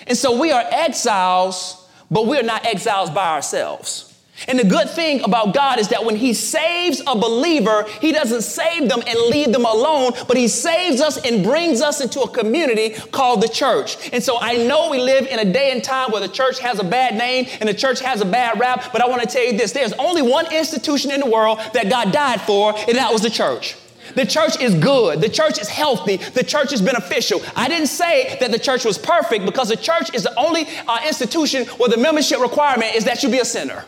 And 0.07 0.17
so 0.17 0.39
we 0.39 0.51
are 0.51 0.65
exiles, 0.71 1.89
but 2.11 2.27
we're 2.27 2.43
not 2.43 2.67
exiles 2.67 3.11
by 3.11 3.29
ourselves. 3.35 4.08
And 4.47 4.59
the 4.59 4.65
good 4.65 4.89
thing 4.89 5.23
about 5.25 5.53
God 5.55 5.79
is 5.79 5.89
that 5.89 6.05
when 6.05 6.17
He 6.17 6.33
saves 6.33 7.03
a 7.07 7.17
believer, 7.17 7.87
He 8.01 8.13
doesn't 8.13 8.43
save 8.43 8.89
them 8.89 9.03
and 9.07 9.19
leave 9.31 9.53
them 9.53 9.65
alone, 9.65 10.13
but 10.29 10.37
He 10.37 10.47
saves 10.47 11.01
us 11.01 11.19
and 11.25 11.43
brings 11.43 11.81
us 11.81 12.01
into 12.01 12.21
a 12.21 12.29
community 12.29 12.91
called 13.11 13.43
the 13.43 13.49
church. 13.49 14.13
And 14.13 14.23
so 14.23 14.39
I 14.41 14.57
know 14.57 14.91
we 14.91 15.01
live 15.01 15.27
in 15.27 15.39
a 15.41 15.53
day 15.53 15.73
and 15.73 15.83
time 15.83 16.13
where 16.13 16.21
the 16.21 16.29
church 16.29 16.61
has 16.61 16.79
a 16.79 16.85
bad 16.85 17.17
name 17.17 17.47
and 17.61 17.69
the 17.69 17.75
church 17.75 18.01
has 18.01 18.21
a 18.21 18.25
bad 18.25 18.61
rap, 18.61 18.93
but 18.93 19.03
I 19.03 19.09
want 19.09 19.23
to 19.23 19.29
tell 19.29 19.45
you 19.45 19.57
this 19.57 19.73
there's 19.73 19.93
only 19.95 20.23
one 20.23 20.53
institution 20.53 21.11
in 21.11 21.21
the 21.21 21.31
world 21.31 21.59
that 21.73 21.91
God 21.91 22.13
died 22.13 22.41
for, 22.43 22.75
and 22.77 22.97
that 22.97 23.13
was 23.13 23.23
the 23.23 23.31
church. 23.31 23.77
The 24.15 24.25
church 24.25 24.61
is 24.61 24.75
good. 24.75 25.21
The 25.21 25.29
church 25.29 25.61
is 25.61 25.69
healthy. 25.69 26.17
The 26.17 26.43
church 26.43 26.73
is 26.73 26.81
beneficial. 26.81 27.43
I 27.55 27.69
didn't 27.69 27.89
say 27.89 28.37
that 28.41 28.51
the 28.51 28.59
church 28.59 28.85
was 28.85 28.99
perfect 28.99 29.45
because 29.45 29.69
the 29.69 29.77
church 29.77 30.15
is 30.15 30.23
the 30.23 30.35
only 30.39 30.67
uh, 30.87 31.01
institution 31.07 31.67
where 31.77 31.89
the 31.91 31.99
membership 31.99 32.41
requirement 32.41 32.95
is 32.95 33.05
that 33.05 33.23
you 33.23 33.29
be 33.29 33.39
a 33.39 33.45
sinner. 33.45 33.85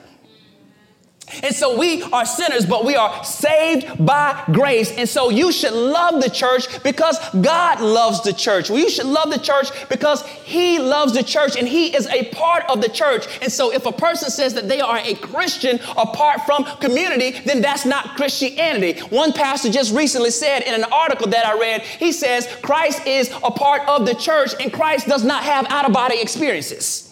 And 1.42 1.54
so 1.54 1.78
we 1.78 2.02
are 2.02 2.25
sinners, 2.26 2.66
but 2.66 2.84
we 2.84 2.96
are 2.96 3.25
saved 3.25 4.04
by 4.04 4.42
grace. 4.52 4.90
And 4.92 5.08
so 5.08 5.30
you 5.30 5.52
should 5.52 5.72
love 5.72 6.22
the 6.22 6.30
church 6.30 6.82
because 6.82 7.18
God 7.40 7.80
loves 7.80 8.22
the 8.22 8.32
church. 8.32 8.70
Well, 8.70 8.78
you 8.78 8.90
should 8.90 9.06
love 9.06 9.30
the 9.30 9.38
church 9.38 9.68
because 9.88 10.25
He 10.44 10.78
loves 10.78 11.12
the 11.12 11.22
church 11.22 11.56
and 11.56 11.66
He 11.66 11.94
is 11.94 12.06
a 12.08 12.25
part 12.30 12.64
of 12.68 12.80
the 12.80 12.88
church. 12.88 13.26
And 13.42 13.50
so 13.50 13.72
if 13.72 13.87
a 13.87 13.92
person 13.92 14.30
says 14.30 14.54
that 14.54 14.68
they 14.68 14.80
are 14.80 14.99
a 14.99 15.14
Christian 15.14 15.80
apart 15.96 16.42
from 16.46 16.64
community, 16.80 17.40
then 17.44 17.60
that's 17.60 17.87
not 17.87 18.16
Christianity. 18.16 19.00
One 19.10 19.32
pastor 19.32 19.70
just 19.70 19.94
recently 19.94 20.30
said 20.30 20.60
in 20.60 20.75
an 20.75 20.84
article 20.92 21.28
that 21.28 21.46
I 21.46 21.58
read, 21.58 21.82
he 21.82 22.12
says 22.12 22.46
Christ 22.62 23.06
is 23.06 23.30
a 23.42 23.50
part 23.50 23.87
of 23.88 24.06
the 24.06 24.14
church 24.14 24.52
and 24.60 24.72
Christ 24.72 25.06
does 25.06 25.25
not 25.25 25.44
have 25.44 25.66
out 25.70 25.87
of 25.87 25.92
body 25.92 26.20
experiences. 26.20 27.09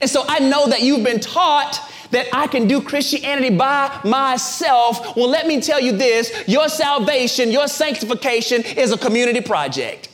And 0.00 0.10
so 0.10 0.24
I 0.28 0.40
know 0.40 0.68
that 0.68 0.82
you've 0.82 1.04
been 1.04 1.20
taught 1.20 1.80
that 2.10 2.26
I 2.32 2.46
can 2.46 2.68
do 2.68 2.80
Christianity 2.80 3.56
by 3.56 4.00
myself. 4.04 5.16
Well, 5.16 5.28
let 5.28 5.46
me 5.46 5.60
tell 5.60 5.80
you 5.80 5.96
this 5.96 6.32
your 6.46 6.68
salvation, 6.68 7.50
your 7.50 7.68
sanctification 7.68 8.62
is 8.62 8.92
a 8.92 8.98
community 8.98 9.40
project. 9.40 10.08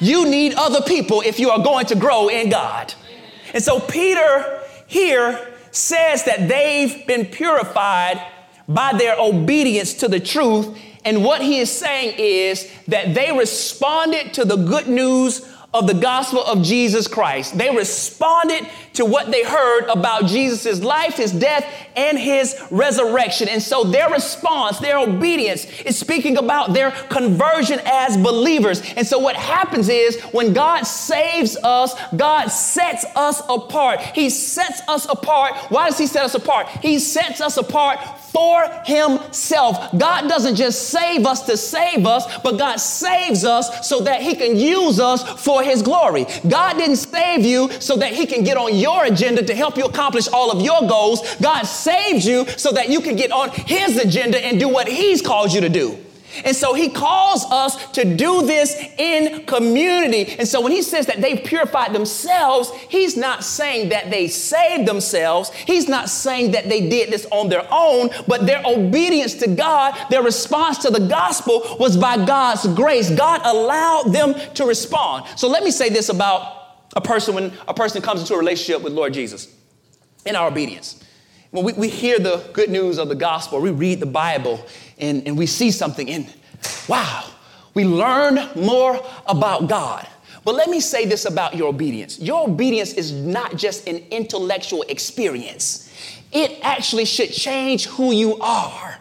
You 0.00 0.28
need 0.28 0.54
other 0.54 0.82
people 0.82 1.20
if 1.20 1.38
you 1.38 1.50
are 1.50 1.62
going 1.62 1.86
to 1.86 1.96
grow 1.96 2.28
in 2.28 2.50
God. 2.50 2.94
And 3.52 3.62
so 3.62 3.80
Peter 3.80 4.60
here 4.86 5.54
says 5.70 6.24
that 6.24 6.48
they've 6.48 7.06
been 7.06 7.26
purified 7.26 8.24
by 8.68 8.92
their 8.96 9.16
obedience 9.18 9.94
to 9.94 10.08
the 10.08 10.20
truth. 10.20 10.76
And 11.04 11.22
what 11.22 11.42
he 11.42 11.58
is 11.58 11.70
saying 11.70 12.14
is 12.18 12.70
that 12.88 13.14
they 13.14 13.30
responded 13.36 14.32
to 14.34 14.44
the 14.44 14.56
good 14.56 14.88
news 14.88 15.46
of 15.74 15.88
the 15.88 15.94
gospel 15.94 16.42
of 16.42 16.62
Jesus 16.62 17.08
Christ. 17.08 17.58
They 17.58 17.74
responded 17.74 18.66
to 18.94 19.04
what 19.04 19.32
they 19.32 19.42
heard 19.42 19.86
about 19.88 20.26
Jesus' 20.26 20.80
life, 20.80 21.16
his 21.16 21.32
death, 21.32 21.66
and 21.96 22.16
his 22.16 22.56
resurrection. 22.70 23.48
And 23.48 23.60
so 23.60 23.82
their 23.82 24.08
response, 24.08 24.78
their 24.78 24.98
obedience 24.98 25.66
is 25.80 25.98
speaking 25.98 26.36
about 26.36 26.72
their 26.72 26.92
conversion 27.10 27.80
as 27.84 28.16
believers. 28.16 28.82
And 28.96 29.04
so 29.04 29.18
what 29.18 29.34
happens 29.34 29.88
is 29.88 30.20
when 30.26 30.52
God 30.52 30.84
saves 30.84 31.56
us, 31.64 31.94
God 32.16 32.48
sets 32.48 33.04
us 33.16 33.42
apart. 33.48 34.00
He 34.00 34.30
sets 34.30 34.80
us 34.88 35.06
apart. 35.10 35.56
Why 35.70 35.88
does 35.88 35.98
he 35.98 36.06
set 36.06 36.24
us 36.24 36.36
apart? 36.36 36.68
He 36.68 37.00
sets 37.00 37.40
us 37.40 37.56
apart 37.56 37.98
for 38.34 38.68
himself. 38.84 39.96
God 39.96 40.28
doesn't 40.28 40.56
just 40.56 40.88
save 40.88 41.26
us 41.26 41.42
to 41.46 41.56
save 41.56 42.06
us, 42.06 42.38
but 42.38 42.58
God 42.58 42.76
saves 42.76 43.44
us 43.44 43.88
so 43.88 44.00
that 44.02 44.22
he 44.22 44.34
can 44.34 44.56
use 44.56 44.98
us 44.98 45.22
for 45.40 45.63
his 45.64 45.82
glory. 45.82 46.26
God 46.48 46.74
didn't 46.74 46.96
save 46.96 47.44
you 47.44 47.70
so 47.80 47.96
that 47.96 48.12
he 48.12 48.26
can 48.26 48.44
get 48.44 48.56
on 48.56 48.76
your 48.76 49.04
agenda 49.04 49.42
to 49.42 49.54
help 49.54 49.76
you 49.76 49.84
accomplish 49.84 50.28
all 50.28 50.50
of 50.50 50.62
your 50.62 50.86
goals. 50.88 51.22
God 51.36 51.64
saved 51.64 52.24
you 52.24 52.46
so 52.56 52.72
that 52.72 52.88
you 52.88 53.00
can 53.00 53.16
get 53.16 53.32
on 53.32 53.50
his 53.50 53.96
agenda 53.96 54.38
and 54.38 54.58
do 54.58 54.68
what 54.68 54.88
he's 54.88 55.22
called 55.22 55.52
you 55.52 55.60
to 55.60 55.68
do. 55.68 56.03
And 56.44 56.56
so 56.56 56.74
he 56.74 56.88
calls 56.88 57.44
us 57.46 57.90
to 57.92 58.04
do 58.04 58.46
this 58.46 58.74
in 58.98 59.44
community. 59.46 60.34
And 60.38 60.48
so 60.48 60.60
when 60.60 60.72
he 60.72 60.82
says 60.82 61.06
that 61.06 61.20
they've 61.20 61.42
purified 61.44 61.92
themselves, 61.92 62.70
he's 62.88 63.16
not 63.16 63.44
saying 63.44 63.90
that 63.90 64.10
they 64.10 64.28
saved 64.28 64.86
themselves. 64.86 65.52
He's 65.52 65.88
not 65.88 66.08
saying 66.08 66.52
that 66.52 66.68
they 66.68 66.88
did 66.88 67.10
this 67.10 67.26
on 67.30 67.48
their 67.48 67.66
own, 67.70 68.10
but 68.26 68.46
their 68.46 68.62
obedience 68.64 69.34
to 69.34 69.48
God, 69.48 69.94
their 70.10 70.22
response 70.22 70.78
to 70.78 70.90
the 70.90 71.06
gospel 71.06 71.76
was 71.78 71.96
by 71.96 72.24
God's 72.24 72.66
grace. 72.74 73.10
God 73.10 73.40
allowed 73.44 74.12
them 74.12 74.34
to 74.54 74.64
respond. 74.64 75.26
So 75.36 75.48
let 75.48 75.62
me 75.62 75.70
say 75.70 75.88
this 75.88 76.08
about 76.08 76.64
a 76.96 77.00
person 77.00 77.34
when 77.34 77.52
a 77.66 77.74
person 77.74 78.02
comes 78.02 78.20
into 78.20 78.34
a 78.34 78.38
relationship 78.38 78.82
with 78.82 78.92
Lord 78.92 79.14
Jesus 79.14 79.54
in 80.24 80.36
our 80.36 80.48
obedience. 80.48 81.02
When 81.50 81.64
we, 81.64 81.72
we 81.74 81.88
hear 81.88 82.18
the 82.18 82.44
good 82.52 82.68
news 82.68 82.98
of 82.98 83.08
the 83.08 83.14
gospel, 83.14 83.60
we 83.60 83.70
read 83.70 84.00
the 84.00 84.06
Bible, 84.06 84.64
and, 84.98 85.26
and 85.26 85.36
we 85.36 85.46
see 85.46 85.70
something, 85.70 86.08
and 86.10 86.32
wow, 86.88 87.24
we 87.74 87.84
learn 87.84 88.38
more 88.56 89.00
about 89.26 89.68
God. 89.68 90.06
But 90.44 90.54
let 90.54 90.68
me 90.68 90.80
say 90.80 91.06
this 91.06 91.24
about 91.24 91.56
your 91.56 91.68
obedience. 91.68 92.18
Your 92.18 92.48
obedience 92.48 92.92
is 92.92 93.12
not 93.12 93.56
just 93.56 93.88
an 93.88 93.96
intellectual 94.10 94.82
experience, 94.88 95.90
it 96.32 96.58
actually 96.62 97.04
should 97.04 97.32
change 97.32 97.86
who 97.86 98.12
you 98.12 98.38
are 98.40 98.93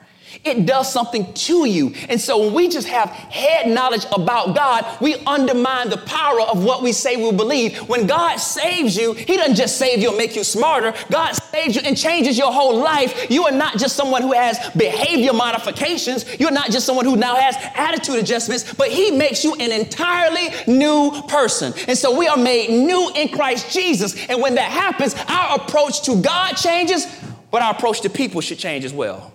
it 0.44 0.66
does 0.66 0.92
something 0.92 1.32
to 1.34 1.66
you. 1.66 1.94
And 2.10 2.20
so 2.20 2.40
when 2.40 2.54
we 2.54 2.68
just 2.68 2.88
have 2.88 3.10
head 3.10 3.68
knowledge 3.68 4.06
about 4.12 4.56
God, 4.56 4.86
we 5.00 5.16
undermine 5.26 5.90
the 5.90 5.98
power 5.98 6.42
of 6.42 6.64
what 6.64 6.84
we 6.84 6.92
say 6.92 7.16
we 7.16 7.32
believe. 7.32 7.78
When 7.88 8.08
God 8.08 8.38
saves 8.38 8.98
you, 8.98 9.14
He 9.14 9.38
doesn't 9.38 9.56
just 9.56 9.78
save 9.78 10.00
you 10.00 10.10
and 10.10 10.18
make 10.18 10.36
you 10.36 10.44
smarter. 10.44 10.94
God 11.10 11.32
saves 11.34 11.76
you 11.76 11.82
and 11.86 11.98
changes 11.98 12.38
your 12.38 12.52
whole 12.52 12.78
life. 12.78 13.30
You 13.30 13.46
are 13.46 13.52
not 13.52 13.78
just 13.78 13.96
someone 13.96 14.22
who 14.22 14.34
has 14.34 14.60
behavior 14.72 15.34
modifications. 15.34 16.26
You're 16.40 16.52
not 16.52 16.72
just 16.72 16.86
someone 16.86 17.06
who 17.06 17.16
now 17.16 17.36
has 17.36 17.56
attitude 17.76 18.18
adjustments, 18.18 18.74
but 18.74 18.90
He 18.90 19.12
makes 19.12 19.44
you 19.44 19.56
an 19.56 19.72
entirely 19.72 20.50
new 20.68 21.22
person. 21.30 21.74
And 21.88 21.98
so 21.98 22.18
we 22.18 22.28
are 22.28 22.38
made 22.38 22.70
new 22.70 23.12
in 23.16 23.30
Christ 23.30 23.72
Jesus. 23.72 24.28
And 24.28 24.42
when 24.42 24.56
that 24.56 24.72
happens, 24.72 25.16
our 25.30 25.56
approach 25.56 26.02
to 26.04 26.22
God 26.22 26.54
changes, 26.54 27.08
but 27.50 27.62
our 27.62 27.72
approach 27.72 28.02
to 28.02 28.10
people 28.10 28.42
should 28.42 28.60
change 28.60 28.84
as 28.84 28.94
well. 28.94 29.33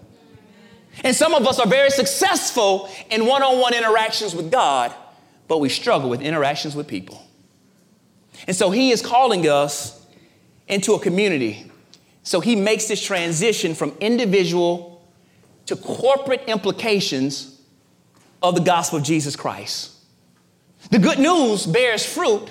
And 1.04 1.14
some 1.14 1.34
of 1.34 1.46
us 1.46 1.58
are 1.58 1.66
very 1.66 1.90
successful 1.90 2.88
in 3.10 3.26
one 3.26 3.42
on 3.42 3.60
one 3.60 3.74
interactions 3.74 4.34
with 4.34 4.50
God, 4.50 4.92
but 5.46 5.58
we 5.58 5.68
struggle 5.68 6.10
with 6.10 6.20
interactions 6.20 6.74
with 6.74 6.88
people. 6.88 7.24
And 8.46 8.56
so 8.56 8.70
he 8.70 8.90
is 8.90 9.02
calling 9.02 9.48
us 9.48 10.06
into 10.66 10.94
a 10.94 10.98
community. 10.98 11.70
So 12.22 12.40
he 12.40 12.56
makes 12.56 12.86
this 12.86 13.02
transition 13.02 13.74
from 13.74 13.94
individual 14.00 15.02
to 15.66 15.76
corporate 15.76 16.44
implications 16.46 17.60
of 18.42 18.54
the 18.54 18.60
gospel 18.60 18.98
of 18.98 19.04
Jesus 19.04 19.36
Christ. 19.36 19.92
The 20.90 20.98
good 20.98 21.18
news 21.18 21.66
bears 21.66 22.06
fruit, 22.06 22.50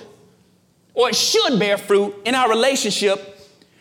or 0.94 1.08
it 1.08 1.16
should 1.16 1.58
bear 1.58 1.78
fruit, 1.78 2.14
in 2.24 2.34
our 2.34 2.48
relationship 2.48 3.37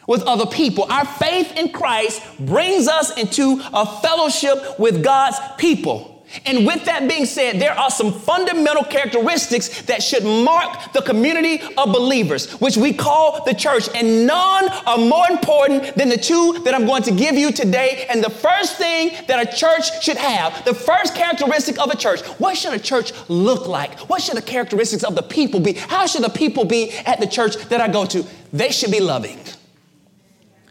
with 0.08 0.24
other 0.24 0.48
people. 0.48 0.86
Our 0.90 1.06
faith 1.06 1.56
in 1.56 1.72
Christ 1.72 2.24
brings 2.40 2.88
us 2.88 3.16
into 3.18 3.62
a 3.74 3.86
fellowship 4.02 4.80
with 4.80 5.04
God's 5.04 5.38
people. 5.58 6.16
And 6.46 6.66
with 6.66 6.84
that 6.86 7.08
being 7.08 7.26
said, 7.26 7.60
there 7.60 7.72
are 7.72 7.90
some 7.90 8.12
fundamental 8.12 8.84
characteristics 8.84 9.84
that 9.84 10.04
should 10.04 10.26
mark 10.26 10.92
the 10.92 11.02
community 11.02 11.62
of 11.78 11.94
believers, 11.94 12.52
which 12.60 12.76
we 12.76 12.94
call 12.94 13.46
the 13.46 13.54
church. 13.54 13.88
And 13.96 14.28
none 14.28 14.68
are 14.86 14.98
more 14.98 15.26
important 15.30 15.96
than 15.96 16.10
the 16.10 16.18
two 16.18 16.60
that 16.66 16.74
I'm 16.74 16.86
going 16.86 17.04
to 17.04 17.12
give 17.12 17.36
you 17.36 17.52
today. 17.52 18.06
And 18.10 18.22
the 18.22 18.30
first 18.30 18.76
thing 18.76 19.12
that 19.28 19.48
a 19.48 19.56
church 19.56 20.04
should 20.04 20.18
have, 20.18 20.66
the 20.66 20.74
first 20.74 21.16
characteristic 21.16 21.80
of 21.80 21.92
a 21.92 21.96
church, 21.96 22.22
what 22.40 22.58
should 22.58 22.74
a 22.74 22.80
church 22.80 23.14
look 23.30 23.68
like? 23.68 23.98
What 24.10 24.22
should 24.22 24.36
the 24.36 24.42
characteristics 24.42 25.04
of 25.04 25.16
the 25.16 25.24
people 25.24 25.62
be? 25.62 25.74
How 25.74 26.08
should 26.08 26.24
the 26.24 26.30
people 26.30 26.66
be 26.66 26.92
at 27.06 27.22
the 27.22 27.28
church 27.28 27.56
that 27.70 27.80
I 27.80 27.88
go 27.88 28.06
to? 28.06 28.26
They 28.52 28.72
should 28.72 28.92
be 28.92 29.00
loving. 29.00 29.40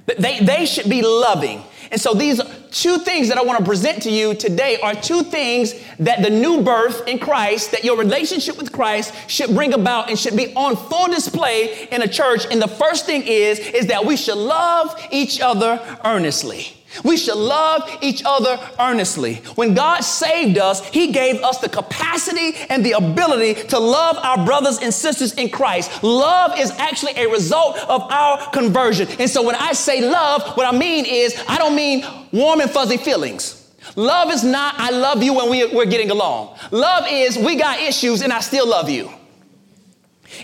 They, 0.06 0.40
they 0.40 0.66
should 0.66 0.88
be 0.88 1.02
loving. 1.02 1.62
And 1.90 2.00
so 2.00 2.14
these 2.14 2.40
two 2.70 2.98
things 2.98 3.28
that 3.28 3.38
I 3.38 3.42
want 3.42 3.58
to 3.58 3.64
present 3.64 4.02
to 4.02 4.10
you 4.10 4.34
today 4.34 4.78
are 4.80 4.94
two 4.94 5.22
things 5.22 5.74
that 5.98 6.22
the 6.22 6.30
new 6.30 6.62
birth 6.62 7.06
in 7.06 7.18
Christ, 7.18 7.70
that 7.72 7.84
your 7.84 7.96
relationship 7.96 8.56
with 8.58 8.72
Christ 8.72 9.14
should 9.28 9.50
bring 9.50 9.72
about 9.72 10.08
and 10.08 10.18
should 10.18 10.36
be 10.36 10.52
on 10.54 10.76
full 10.76 11.06
display 11.06 11.88
in 11.90 12.02
a 12.02 12.08
church. 12.08 12.46
And 12.50 12.60
the 12.60 12.68
first 12.68 13.06
thing 13.06 13.22
is, 13.24 13.58
is 13.58 13.86
that 13.86 14.04
we 14.04 14.16
should 14.16 14.38
love 14.38 15.00
each 15.10 15.40
other 15.40 15.80
earnestly. 16.04 16.72
We 17.04 17.16
should 17.16 17.36
love 17.36 17.88
each 18.00 18.22
other 18.24 18.58
earnestly. 18.78 19.36
When 19.54 19.74
God 19.74 20.00
saved 20.00 20.58
us, 20.58 20.84
He 20.86 21.12
gave 21.12 21.42
us 21.42 21.58
the 21.58 21.68
capacity 21.68 22.54
and 22.68 22.84
the 22.84 22.92
ability 22.92 23.54
to 23.68 23.78
love 23.78 24.16
our 24.18 24.44
brothers 24.44 24.78
and 24.78 24.92
sisters 24.92 25.34
in 25.34 25.50
Christ. 25.50 26.02
Love 26.02 26.58
is 26.58 26.70
actually 26.72 27.12
a 27.16 27.28
result 27.28 27.78
of 27.78 28.02
our 28.10 28.50
conversion. 28.50 29.08
And 29.18 29.30
so 29.30 29.42
when 29.42 29.56
I 29.56 29.72
say 29.72 30.08
love, 30.08 30.56
what 30.56 30.66
I 30.66 30.76
mean 30.76 31.04
is, 31.06 31.34
I 31.48 31.58
don't 31.58 31.76
mean 31.76 32.04
warm 32.32 32.60
and 32.60 32.70
fuzzy 32.70 32.96
feelings. 32.96 33.62
Love 33.94 34.32
is 34.32 34.42
not, 34.42 34.74
I 34.78 34.90
love 34.90 35.22
you 35.22 35.32
when 35.32 35.48
we, 35.48 35.66
we're 35.66 35.86
getting 35.86 36.10
along. 36.10 36.58
Love 36.70 37.04
is, 37.08 37.38
we 37.38 37.56
got 37.56 37.80
issues 37.80 38.22
and 38.22 38.32
I 38.32 38.40
still 38.40 38.68
love 38.68 38.90
you. 38.90 39.10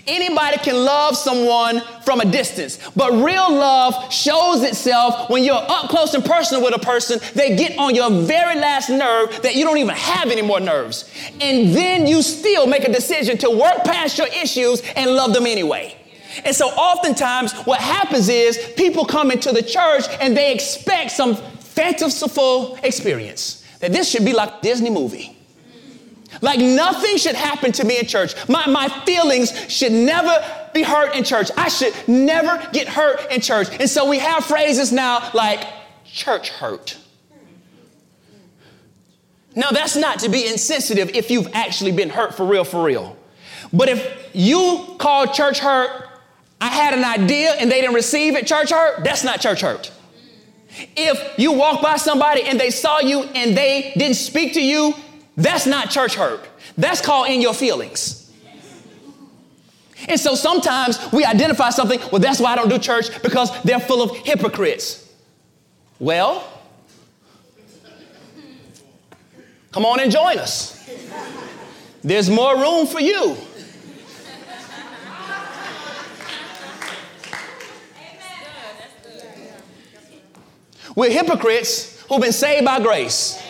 Anybody 0.07 0.57
can 0.57 0.75
love 0.75 1.15
someone 1.15 1.81
from 2.03 2.21
a 2.21 2.25
distance, 2.25 2.79
but 2.95 3.11
real 3.11 3.51
love 3.51 4.11
shows 4.11 4.63
itself 4.63 5.29
when 5.29 5.43
you're 5.43 5.55
up 5.55 5.89
close 5.89 6.13
and 6.13 6.23
personal 6.23 6.63
with 6.63 6.75
a 6.75 6.79
person. 6.79 7.19
They 7.35 7.55
get 7.55 7.77
on 7.77 7.95
your 7.95 8.09
very 8.09 8.55
last 8.55 8.89
nerve 8.89 9.41
that 9.41 9.55
you 9.55 9.63
don't 9.63 9.77
even 9.77 9.95
have 9.95 10.29
any 10.29 10.41
more 10.41 10.59
nerves. 10.59 11.09
And 11.41 11.75
then 11.75 12.07
you 12.07 12.21
still 12.21 12.67
make 12.67 12.87
a 12.87 12.91
decision 12.91 13.37
to 13.39 13.49
work 13.49 13.83
past 13.83 14.17
your 14.17 14.27
issues 14.27 14.81
and 14.95 15.11
love 15.11 15.33
them 15.33 15.45
anyway. 15.45 15.97
And 16.45 16.55
so 16.55 16.67
oftentimes 16.67 17.53
what 17.65 17.79
happens 17.79 18.29
is 18.29 18.57
people 18.75 19.05
come 19.05 19.31
into 19.31 19.51
the 19.51 19.61
church 19.61 20.05
and 20.19 20.35
they 20.35 20.53
expect 20.53 21.11
some 21.11 21.35
fanciful 21.35 22.77
experience. 22.83 23.63
That 23.79 23.91
this 23.91 24.09
should 24.09 24.25
be 24.25 24.33
like 24.33 24.49
a 24.49 24.61
Disney 24.61 24.89
movie. 24.89 25.32
Like 26.43 26.59
nothing 26.59 27.15
should 27.15 27.35
happen 27.35 27.71
to 27.71 27.85
me 27.85 27.99
in 27.99 28.05
church. 28.05 28.35
My, 28.49 28.67
my 28.67 28.89
feelings 29.05 29.53
should 29.71 29.93
never 29.93 30.45
be 30.73 30.83
hurt 30.83 31.15
in 31.15 31.23
church. 31.23 31.49
I 31.55 31.69
should 31.69 31.93
never 32.05 32.61
get 32.73 32.89
hurt 32.89 33.31
in 33.31 33.39
church. 33.39 33.69
And 33.79 33.89
so 33.89 34.09
we 34.09 34.19
have 34.19 34.43
phrases 34.43 34.91
now 34.91 35.31
like 35.33 35.65
church 36.03 36.49
hurt. 36.49 36.97
Now, 39.55 39.69
that's 39.69 39.95
not 39.95 40.19
to 40.19 40.29
be 40.29 40.45
insensitive 40.45 41.11
if 41.15 41.31
you've 41.31 41.47
actually 41.53 41.93
been 41.93 42.09
hurt 42.09 42.35
for 42.35 42.45
real, 42.45 42.65
for 42.65 42.83
real. 42.83 43.15
But 43.71 43.87
if 43.87 44.29
you 44.33 44.95
call 44.99 45.27
church 45.27 45.59
hurt, 45.59 46.09
I 46.59 46.67
had 46.67 46.93
an 46.93 47.05
idea 47.05 47.51
and 47.51 47.71
they 47.71 47.79
didn't 47.79 47.95
receive 47.95 48.35
it, 48.35 48.47
church 48.47 48.71
hurt, 48.71 49.05
that's 49.05 49.23
not 49.23 49.39
church 49.39 49.61
hurt. 49.61 49.93
If 50.97 51.39
you 51.39 51.53
walk 51.53 51.81
by 51.81 51.95
somebody 51.95 52.43
and 52.43 52.59
they 52.59 52.69
saw 52.69 52.99
you 52.99 53.23
and 53.23 53.55
they 53.55 53.93
didn't 53.95 54.17
speak 54.17 54.55
to 54.55 54.61
you, 54.61 54.93
that's 55.35 55.65
not 55.65 55.89
church 55.89 56.15
hurt. 56.15 56.47
That's 56.77 57.01
called 57.01 57.29
in 57.29 57.41
your 57.41 57.53
feelings. 57.53 58.31
And 60.07 60.19
so 60.19 60.35
sometimes 60.35 60.99
we 61.11 61.23
identify 61.23 61.69
something, 61.69 61.99
well, 62.11 62.19
that's 62.19 62.39
why 62.39 62.51
I 62.51 62.55
don't 62.55 62.69
do 62.69 62.77
church 62.77 63.21
because 63.21 63.49
they're 63.63 63.79
full 63.79 64.01
of 64.01 64.17
hypocrites. 64.17 65.09
Well, 65.99 66.45
come 69.71 69.85
on 69.85 70.01
and 70.01 70.11
join 70.11 70.37
us. 70.39 70.89
There's 72.03 72.29
more 72.29 72.57
room 72.57 72.85
for 72.85 72.99
you. 72.99 73.37
We're 80.95 81.11
hypocrites 81.11 82.03
who've 82.07 82.21
been 82.21 82.33
saved 82.33 82.65
by 82.65 82.79
grace. 82.81 83.41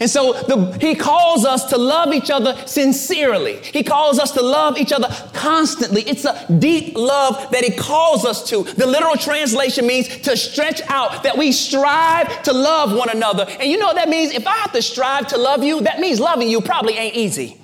And 0.00 0.10
so 0.10 0.32
the, 0.32 0.78
he 0.80 0.94
calls 0.94 1.44
us 1.44 1.64
to 1.70 1.78
love 1.78 2.12
each 2.12 2.30
other 2.30 2.56
sincerely. 2.66 3.56
He 3.56 3.82
calls 3.82 4.18
us 4.18 4.32
to 4.32 4.42
love 4.42 4.78
each 4.78 4.92
other 4.92 5.08
constantly. 5.32 6.02
It's 6.02 6.24
a 6.24 6.46
deep 6.58 6.96
love 6.96 7.50
that 7.50 7.64
he 7.64 7.70
calls 7.76 8.24
us 8.24 8.48
to. 8.50 8.62
The 8.64 8.86
literal 8.86 9.16
translation 9.16 9.86
means 9.86 10.08
to 10.18 10.36
stretch 10.36 10.82
out, 10.88 11.22
that 11.22 11.38
we 11.38 11.52
strive 11.52 12.42
to 12.44 12.52
love 12.52 12.92
one 12.92 13.10
another. 13.10 13.46
And 13.48 13.70
you 13.70 13.78
know 13.78 13.86
what 13.86 13.96
that 13.96 14.08
means? 14.08 14.32
If 14.32 14.46
I 14.46 14.54
have 14.56 14.72
to 14.72 14.82
strive 14.82 15.28
to 15.28 15.38
love 15.38 15.62
you, 15.62 15.80
that 15.82 16.00
means 16.00 16.20
loving 16.20 16.48
you 16.48 16.60
probably 16.60 16.94
ain't 16.94 17.14
easy. 17.14 17.60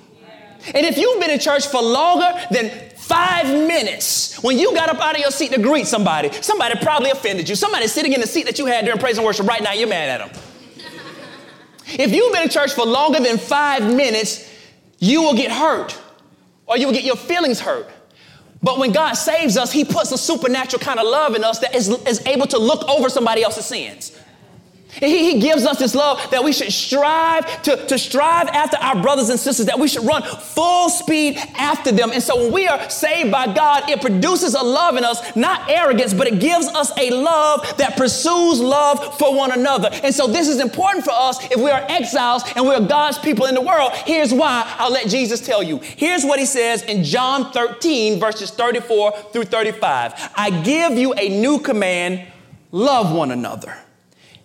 And 0.73 0.85
if 0.85 0.97
you've 0.97 1.19
been 1.19 1.31
in 1.31 1.39
church 1.39 1.67
for 1.67 1.81
longer 1.81 2.31
than 2.49 2.69
five 2.95 3.47
minutes, 3.47 4.41
when 4.41 4.57
you 4.57 4.73
got 4.73 4.89
up 4.89 4.99
out 5.01 5.15
of 5.15 5.21
your 5.21 5.31
seat 5.31 5.51
to 5.51 5.61
greet 5.61 5.87
somebody, 5.87 6.31
somebody 6.41 6.79
probably 6.81 7.09
offended 7.09 7.49
you. 7.49 7.55
Somebody 7.55 7.87
sitting 7.87 8.13
in 8.13 8.21
the 8.21 8.27
seat 8.27 8.45
that 8.45 8.57
you 8.57 8.65
had 8.65 8.85
during 8.85 8.99
praise 8.99 9.17
and 9.17 9.25
worship 9.25 9.45
right 9.45 9.61
now, 9.61 9.73
you're 9.73 9.89
mad 9.89 10.21
at 10.21 10.31
them. 10.31 10.43
If 11.87 12.11
you've 12.13 12.33
been 12.33 12.43
in 12.43 12.49
church 12.49 12.73
for 12.73 12.85
longer 12.85 13.19
than 13.19 13.37
five 13.37 13.83
minutes, 13.83 14.49
you 14.99 15.21
will 15.21 15.35
get 15.35 15.51
hurt 15.51 15.99
or 16.65 16.77
you 16.77 16.87
will 16.87 16.93
get 16.93 17.03
your 17.03 17.15
feelings 17.17 17.59
hurt. 17.59 17.89
But 18.61 18.79
when 18.79 18.93
God 18.93 19.13
saves 19.13 19.57
us, 19.57 19.71
He 19.71 19.83
puts 19.83 20.11
a 20.11 20.17
supernatural 20.17 20.79
kind 20.79 20.99
of 20.99 21.05
love 21.05 21.35
in 21.35 21.43
us 21.43 21.59
that 21.59 21.75
is, 21.75 21.89
is 21.89 22.25
able 22.25 22.47
to 22.47 22.57
look 22.57 22.87
over 22.87 23.09
somebody 23.09 23.43
else's 23.43 23.65
sins. 23.65 24.17
He, 24.99 25.33
he, 25.33 25.39
gives 25.39 25.65
us 25.65 25.79
this 25.79 25.95
love 25.95 26.21
that 26.31 26.43
we 26.43 26.53
should 26.53 26.71
strive 26.71 27.61
to, 27.63 27.75
to 27.87 27.97
strive 27.97 28.47
after 28.49 28.77
our 28.77 29.01
brothers 29.01 29.29
and 29.29 29.39
sisters, 29.39 29.65
that 29.65 29.79
we 29.79 29.87
should 29.87 30.05
run 30.05 30.23
full 30.23 30.89
speed 30.89 31.37
after 31.55 31.91
them. 31.91 32.11
And 32.11 32.21
so 32.21 32.43
when 32.43 32.53
we 32.53 32.67
are 32.67 32.89
saved 32.89 33.31
by 33.31 33.53
God, 33.53 33.89
it 33.89 34.01
produces 34.01 34.53
a 34.53 34.61
love 34.61 34.95
in 34.95 35.03
us, 35.03 35.35
not 35.35 35.69
arrogance, 35.69 36.13
but 36.13 36.27
it 36.27 36.39
gives 36.39 36.67
us 36.67 36.91
a 36.97 37.09
love 37.09 37.77
that 37.77 37.97
pursues 37.97 38.59
love 38.59 39.17
for 39.17 39.35
one 39.35 39.51
another. 39.51 39.89
And 40.03 40.13
so 40.13 40.27
this 40.27 40.47
is 40.47 40.59
important 40.59 41.03
for 41.03 41.11
us 41.11 41.43
if 41.51 41.57
we 41.57 41.71
are 41.71 41.85
exiles 41.89 42.43
and 42.55 42.65
we 42.65 42.73
are 42.73 42.81
God's 42.81 43.17
people 43.17 43.45
in 43.47 43.55
the 43.55 43.61
world. 43.61 43.91
Here's 44.05 44.33
why 44.33 44.63
I'll 44.77 44.91
let 44.91 45.09
Jesus 45.09 45.45
tell 45.45 45.63
you. 45.63 45.79
Here's 45.79 46.23
what 46.23 46.39
he 46.39 46.45
says 46.45 46.83
in 46.83 47.03
John 47.03 47.51
13, 47.51 48.19
verses 48.19 48.51
34 48.51 49.11
through 49.33 49.45
35. 49.45 50.31
I 50.35 50.61
give 50.63 50.97
you 50.97 51.13
a 51.13 51.29
new 51.29 51.59
command 51.59 52.27
love 52.71 53.13
one 53.13 53.31
another. 53.31 53.82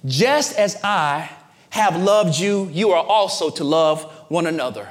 Just 0.09 0.59
as 0.59 0.77
I 0.83 1.31
have 1.71 1.97
loved 1.97 2.39
you, 2.39 2.69
you 2.73 2.91
are 2.93 3.05
also 3.05 3.51
to 3.51 3.65
love 3.65 4.03
one 4.29 4.47
another. 4.47 4.89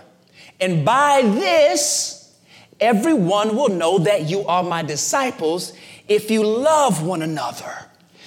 And 0.62 0.86
by 0.86 1.24
this, 1.24 2.36
everyone 2.80 3.56
will 3.56 3.70
know 3.70 3.98
that 4.00 4.30
you 4.30 4.46
are 4.46 4.64
my 4.64 4.84
disciples 4.84 5.74
if 6.08 6.30
you 6.30 6.46
love 6.46 7.04
one 7.04 7.24
another. 7.24 7.74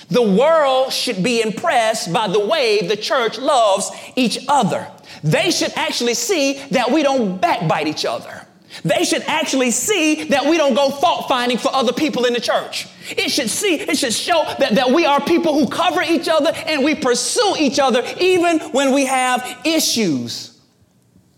The 0.08 0.22
world 0.22 0.92
should 0.92 1.22
be 1.22 1.40
impressed 1.40 2.12
by 2.12 2.26
the 2.26 2.44
way 2.44 2.80
the 2.80 2.96
church 2.96 3.38
loves 3.38 3.92
each 4.16 4.44
other. 4.48 4.88
They 5.22 5.52
should 5.52 5.72
actually 5.76 6.14
see 6.14 6.58
that 6.70 6.90
we 6.90 7.04
don't 7.04 7.40
backbite 7.40 7.86
each 7.86 8.04
other. 8.04 8.39
They 8.84 9.04
should 9.04 9.22
actually 9.22 9.70
see 9.72 10.24
that 10.24 10.46
we 10.46 10.56
don't 10.56 10.74
go 10.74 10.90
fault 10.90 11.28
finding 11.28 11.58
for 11.58 11.74
other 11.74 11.92
people 11.92 12.24
in 12.24 12.32
the 12.32 12.40
church. 12.40 12.86
It 13.10 13.30
should 13.30 13.50
see, 13.50 13.74
it 13.74 13.98
should 13.98 14.12
show 14.12 14.44
that, 14.58 14.76
that 14.76 14.90
we 14.90 15.04
are 15.04 15.20
people 15.20 15.54
who 15.54 15.68
cover 15.68 16.02
each 16.02 16.28
other 16.28 16.52
and 16.66 16.84
we 16.84 16.94
pursue 16.94 17.56
each 17.58 17.78
other 17.78 18.04
even 18.20 18.60
when 18.72 18.94
we 18.94 19.06
have 19.06 19.60
issues. 19.64 20.60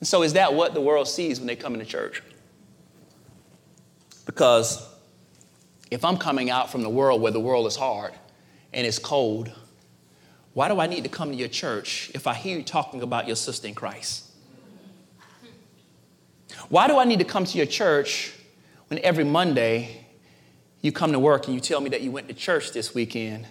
And 0.00 0.06
so, 0.06 0.22
is 0.22 0.34
that 0.34 0.52
what 0.52 0.74
the 0.74 0.80
world 0.80 1.08
sees 1.08 1.38
when 1.38 1.46
they 1.46 1.56
come 1.56 1.74
into 1.74 1.86
church? 1.86 2.22
Because 4.26 4.86
if 5.90 6.04
I'm 6.04 6.18
coming 6.18 6.50
out 6.50 6.70
from 6.70 6.82
the 6.82 6.90
world 6.90 7.22
where 7.22 7.32
the 7.32 7.40
world 7.40 7.66
is 7.66 7.76
hard 7.76 8.12
and 8.72 8.86
it's 8.86 8.98
cold, 8.98 9.50
why 10.54 10.68
do 10.68 10.80
I 10.80 10.86
need 10.86 11.04
to 11.04 11.10
come 11.10 11.30
to 11.30 11.36
your 11.36 11.48
church 11.48 12.10
if 12.14 12.26
I 12.26 12.34
hear 12.34 12.58
you 12.58 12.62
talking 12.62 13.02
about 13.02 13.26
your 13.26 13.36
sister 13.36 13.68
in 13.68 13.74
Christ? 13.74 14.21
Why 16.72 16.88
do 16.88 16.98
I 16.98 17.04
need 17.04 17.18
to 17.18 17.26
come 17.26 17.44
to 17.44 17.58
your 17.58 17.66
church 17.66 18.32
when 18.88 18.98
every 19.00 19.24
Monday 19.24 20.06
you 20.80 20.90
come 20.90 21.12
to 21.12 21.18
work 21.18 21.44
and 21.44 21.54
you 21.54 21.60
tell 21.60 21.82
me 21.82 21.90
that 21.90 22.00
you 22.00 22.10
went 22.10 22.28
to 22.28 22.34
church 22.34 22.72
this 22.72 22.94
weekend, 22.94 23.46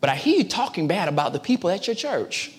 but 0.00 0.08
I 0.08 0.14
hear 0.14 0.38
you 0.38 0.44
talking 0.44 0.88
bad 0.88 1.10
about 1.10 1.34
the 1.34 1.38
people 1.38 1.68
at 1.68 1.86
your 1.86 1.94
church? 1.94 2.50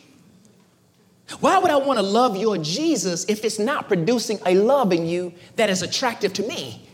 Why 1.39 1.57
would 1.57 1.71
I 1.71 1.77
want 1.77 1.97
to 1.97 2.03
love 2.03 2.37
your 2.37 2.59
Jesus 2.59 3.25
if 3.25 3.43
it's 3.43 3.57
not 3.57 3.87
producing 3.87 4.37
a 4.45 4.53
love 4.53 4.93
in 4.93 5.07
you 5.07 5.33
that 5.55 5.71
is 5.71 5.81
attractive 5.81 6.31
to 6.33 6.43
me? 6.43 6.87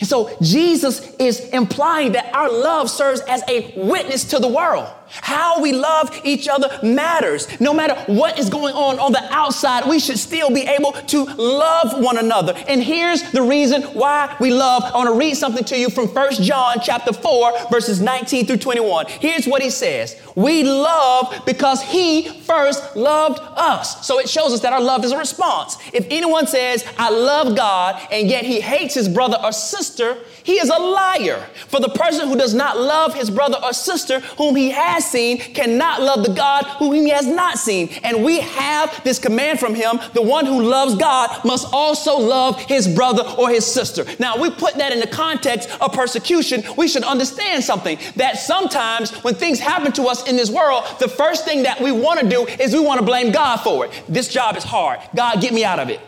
And 0.00 0.08
so 0.08 0.34
Jesus 0.40 1.14
is 1.16 1.40
implying 1.50 2.12
that 2.12 2.34
our 2.34 2.50
love 2.50 2.88
serves 2.88 3.20
as 3.20 3.42
a 3.46 3.74
witness 3.76 4.24
to 4.30 4.38
the 4.38 4.48
world. 4.48 4.88
How 5.08 5.60
we 5.60 5.72
love 5.72 6.20
each 6.24 6.48
other 6.48 6.78
matters. 6.82 7.48
No 7.60 7.72
matter 7.72 7.94
what 8.12 8.38
is 8.38 8.50
going 8.50 8.74
on 8.74 8.98
on 8.98 9.12
the 9.12 9.22
outside, 9.32 9.88
we 9.88 9.98
should 9.98 10.18
still 10.18 10.50
be 10.50 10.62
able 10.62 10.92
to 10.92 11.24
love 11.24 12.02
one 12.02 12.18
another. 12.18 12.54
And 12.68 12.82
here's 12.82 13.22
the 13.32 13.42
reason 13.42 13.82
why 13.82 14.36
we 14.40 14.50
love. 14.50 14.84
I 14.84 14.96
want 14.96 15.08
to 15.08 15.18
read 15.18 15.34
something 15.34 15.64
to 15.64 15.78
you 15.78 15.90
from 15.90 16.08
1 16.08 16.34
John 16.42 16.76
chapter 16.82 17.12
4 17.12 17.52
verses 17.70 18.00
19 18.00 18.46
through 18.46 18.58
21. 18.58 19.06
Here's 19.06 19.46
what 19.46 19.62
he 19.62 19.70
says. 19.70 20.20
We 20.34 20.62
love 20.64 21.42
because 21.46 21.82
he 21.82 22.40
first 22.42 22.96
loved 22.96 23.40
us. 23.40 24.06
So 24.06 24.18
it 24.18 24.28
shows 24.28 24.52
us 24.52 24.60
that 24.60 24.72
our 24.72 24.80
love 24.80 25.04
is 25.04 25.12
a 25.12 25.18
response. 25.18 25.78
If 25.92 26.06
anyone 26.10 26.46
says, 26.46 26.84
I 26.98 27.10
love 27.10 27.56
God, 27.56 28.00
and 28.10 28.28
yet 28.28 28.44
he 28.44 28.60
hates 28.60 28.94
his 28.94 29.08
brother 29.08 29.38
or 29.42 29.52
sister, 29.52 30.18
he 30.42 30.60
is 30.60 30.68
a 30.68 30.78
liar. 30.78 31.44
For 31.68 31.80
the 31.80 31.88
person 31.88 32.28
who 32.28 32.36
does 32.36 32.54
not 32.54 32.78
love 32.78 33.14
his 33.14 33.30
brother 33.30 33.58
or 33.62 33.72
sister 33.72 34.20
whom 34.38 34.56
he 34.56 34.70
has 34.96 35.10
seen 35.10 35.38
cannot 35.38 36.02
love 36.02 36.24
the 36.24 36.32
God 36.32 36.64
whom 36.78 36.94
he 36.94 37.10
has 37.10 37.26
not 37.26 37.58
seen. 37.58 37.88
And 38.02 38.24
we 38.24 38.40
have 38.40 39.04
this 39.04 39.18
command 39.18 39.60
from 39.60 39.74
him 39.74 40.00
the 40.14 40.22
one 40.22 40.46
who 40.46 40.62
loves 40.62 40.94
God 40.96 41.44
must 41.44 41.72
also 41.72 42.18
love 42.18 42.58
his 42.60 42.88
brother 42.88 43.22
or 43.38 43.50
his 43.50 43.64
sister. 43.64 44.04
Now, 44.18 44.40
we 44.40 44.50
put 44.50 44.74
that 44.74 44.92
in 44.92 45.00
the 45.00 45.06
context 45.06 45.70
of 45.80 45.92
persecution. 45.92 46.64
We 46.76 46.88
should 46.88 47.04
understand 47.04 47.62
something 47.62 47.98
that 48.16 48.38
sometimes 48.38 49.12
when 49.22 49.34
things 49.34 49.60
happen 49.60 49.92
to 49.92 50.04
us 50.04 50.26
in 50.28 50.36
this 50.36 50.50
world, 50.50 50.84
the 50.98 51.08
first 51.08 51.44
thing 51.44 51.62
that 51.64 51.80
we 51.80 51.92
want 51.92 52.20
to 52.20 52.28
do 52.28 52.46
is 52.46 52.72
we 52.72 52.80
want 52.80 52.98
to 52.98 53.06
blame 53.06 53.32
God 53.32 53.58
for 53.58 53.84
it. 53.84 54.02
This 54.08 54.28
job 54.28 54.56
is 54.56 54.64
hard. 54.64 55.00
God, 55.14 55.40
get 55.40 55.52
me 55.52 55.64
out 55.64 55.78
of 55.78 55.90
it. 55.90 56.00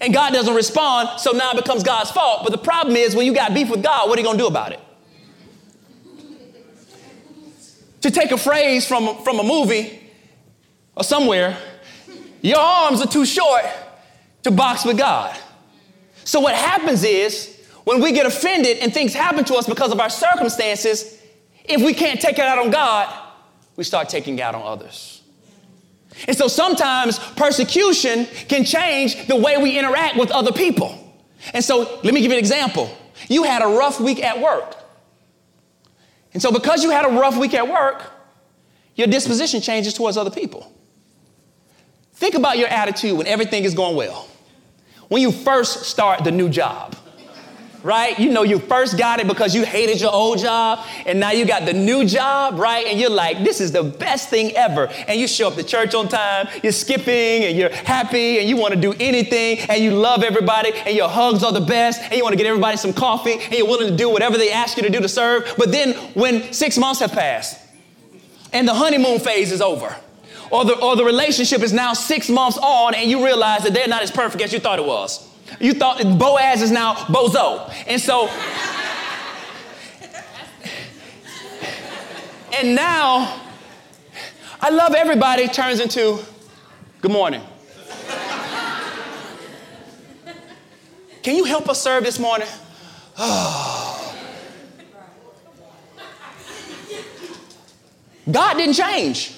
And 0.00 0.14
God 0.14 0.32
doesn't 0.32 0.54
respond, 0.54 1.20
so 1.20 1.32
now 1.32 1.50
it 1.50 1.56
becomes 1.56 1.82
God's 1.82 2.10
fault. 2.10 2.42
But 2.44 2.52
the 2.52 2.58
problem 2.58 2.96
is 2.96 3.14
when 3.14 3.26
you 3.26 3.34
got 3.34 3.52
beef 3.52 3.68
with 3.68 3.82
God, 3.82 4.08
what 4.08 4.18
are 4.18 4.22
you 4.22 4.26
going 4.26 4.38
to 4.38 4.42
do 4.42 4.46
about 4.46 4.72
it? 4.72 4.80
To 8.02 8.10
take 8.10 8.30
a 8.32 8.38
phrase 8.38 8.86
from, 8.86 9.22
from 9.24 9.38
a 9.40 9.42
movie 9.42 10.00
or 10.96 11.04
somewhere, 11.04 11.56
your 12.40 12.58
arms 12.58 13.00
are 13.00 13.06
too 13.06 13.26
short 13.26 13.64
to 14.42 14.50
box 14.50 14.84
with 14.84 14.96
God. 14.96 15.36
So 16.24 16.40
what 16.40 16.54
happens 16.54 17.04
is 17.04 17.60
when 17.84 18.00
we 18.00 18.12
get 18.12 18.26
offended 18.26 18.78
and 18.78 18.92
things 18.92 19.12
happen 19.12 19.44
to 19.46 19.54
us 19.54 19.66
because 19.66 19.92
of 19.92 20.00
our 20.00 20.10
circumstances, 20.10 21.18
if 21.64 21.82
we 21.82 21.92
can't 21.92 22.20
take 22.20 22.38
it 22.38 22.44
out 22.44 22.58
on 22.58 22.70
God, 22.70 23.12
we 23.76 23.84
start 23.84 24.08
taking 24.08 24.38
it 24.38 24.42
out 24.42 24.54
on 24.54 24.62
others. 24.62 25.22
And 26.26 26.36
so 26.36 26.48
sometimes 26.48 27.18
persecution 27.18 28.26
can 28.48 28.64
change 28.64 29.26
the 29.26 29.36
way 29.36 29.56
we 29.56 29.78
interact 29.78 30.16
with 30.16 30.30
other 30.30 30.52
people. 30.52 30.96
And 31.54 31.64
so 31.64 32.00
let 32.02 32.14
me 32.14 32.20
give 32.20 32.30
you 32.30 32.36
an 32.36 32.38
example. 32.38 32.94
You 33.28 33.44
had 33.44 33.62
a 33.62 33.66
rough 33.66 34.00
week 34.00 34.22
at 34.22 34.40
work. 34.40 34.76
And 36.32 36.42
so 36.42 36.52
because 36.52 36.82
you 36.84 36.90
had 36.90 37.04
a 37.04 37.08
rough 37.08 37.36
week 37.36 37.54
at 37.54 37.68
work, 37.68 38.10
your 38.94 39.06
disposition 39.06 39.60
changes 39.60 39.94
towards 39.94 40.16
other 40.16 40.30
people. 40.30 40.72
Think 42.14 42.34
about 42.34 42.58
your 42.58 42.68
attitude 42.68 43.16
when 43.16 43.26
everything 43.26 43.64
is 43.64 43.74
going 43.74 43.96
well. 43.96 44.28
When 45.08 45.22
you 45.22 45.32
first 45.32 45.84
start 45.84 46.22
the 46.22 46.30
new 46.30 46.48
job 46.48 46.94
right? 47.82 48.18
You 48.18 48.30
know, 48.30 48.42
you 48.42 48.58
first 48.58 48.98
got 48.98 49.20
it 49.20 49.26
because 49.26 49.54
you 49.54 49.64
hated 49.64 50.00
your 50.00 50.12
old 50.12 50.38
job, 50.38 50.86
and 51.06 51.18
now 51.20 51.30
you 51.30 51.46
got 51.46 51.64
the 51.64 51.72
new 51.72 52.04
job, 52.04 52.58
right? 52.58 52.86
And 52.86 52.98
you're 52.98 53.10
like, 53.10 53.42
this 53.44 53.60
is 53.60 53.72
the 53.72 53.82
best 53.82 54.28
thing 54.28 54.52
ever. 54.56 54.88
And 55.08 55.18
you 55.18 55.26
show 55.26 55.48
up 55.48 55.54
to 55.54 55.62
church 55.62 55.94
on 55.94 56.08
time, 56.08 56.48
you're 56.62 56.72
skipping, 56.72 57.44
and 57.44 57.56
you're 57.56 57.70
happy, 57.70 58.38
and 58.38 58.48
you 58.48 58.56
want 58.56 58.74
to 58.74 58.80
do 58.80 58.92
anything, 59.00 59.58
and 59.70 59.82
you 59.82 59.92
love 59.92 60.22
everybody, 60.22 60.72
and 60.72 60.96
your 60.96 61.08
hugs 61.08 61.42
are 61.42 61.52
the 61.52 61.60
best, 61.60 62.00
and 62.02 62.12
you 62.14 62.22
want 62.22 62.32
to 62.32 62.36
get 62.36 62.46
everybody 62.46 62.76
some 62.76 62.92
coffee, 62.92 63.34
and 63.34 63.52
you're 63.52 63.66
willing 63.66 63.88
to 63.88 63.96
do 63.96 64.10
whatever 64.10 64.36
they 64.36 64.52
ask 64.52 64.76
you 64.76 64.82
to 64.82 64.90
do 64.90 65.00
to 65.00 65.08
serve. 65.08 65.54
But 65.56 65.72
then 65.72 65.94
when 66.14 66.52
six 66.52 66.76
months 66.76 67.00
have 67.00 67.12
passed, 67.12 67.58
and 68.52 68.66
the 68.66 68.74
honeymoon 68.74 69.20
phase 69.20 69.52
is 69.52 69.62
over, 69.62 69.94
or 70.50 70.64
the, 70.64 70.76
or 70.80 70.96
the 70.96 71.04
relationship 71.04 71.62
is 71.62 71.72
now 71.72 71.92
six 71.92 72.28
months 72.28 72.58
on, 72.58 72.94
and 72.94 73.08
you 73.10 73.24
realize 73.24 73.62
that 73.62 73.72
they're 73.72 73.88
not 73.88 74.02
as 74.02 74.10
perfect 74.10 74.42
as 74.42 74.52
you 74.52 74.58
thought 74.58 74.78
it 74.78 74.84
was 74.84 75.29
You 75.58 75.72
thought 75.74 76.02
Boaz 76.18 76.62
is 76.62 76.70
now 76.70 76.94
Bozo. 76.94 77.72
And 77.86 78.00
so, 78.00 78.28
and 82.58 82.74
now, 82.74 83.40
I 84.60 84.70
love 84.70 84.94
everybody 84.94 85.48
turns 85.48 85.80
into 85.80 86.20
good 87.00 87.10
morning. 87.10 87.42
Can 91.22 91.36
you 91.36 91.44
help 91.44 91.68
us 91.68 91.82
serve 91.82 92.04
this 92.04 92.18
morning? 92.18 92.48
God 98.30 98.56
didn't 98.56 98.74
change. 98.74 99.34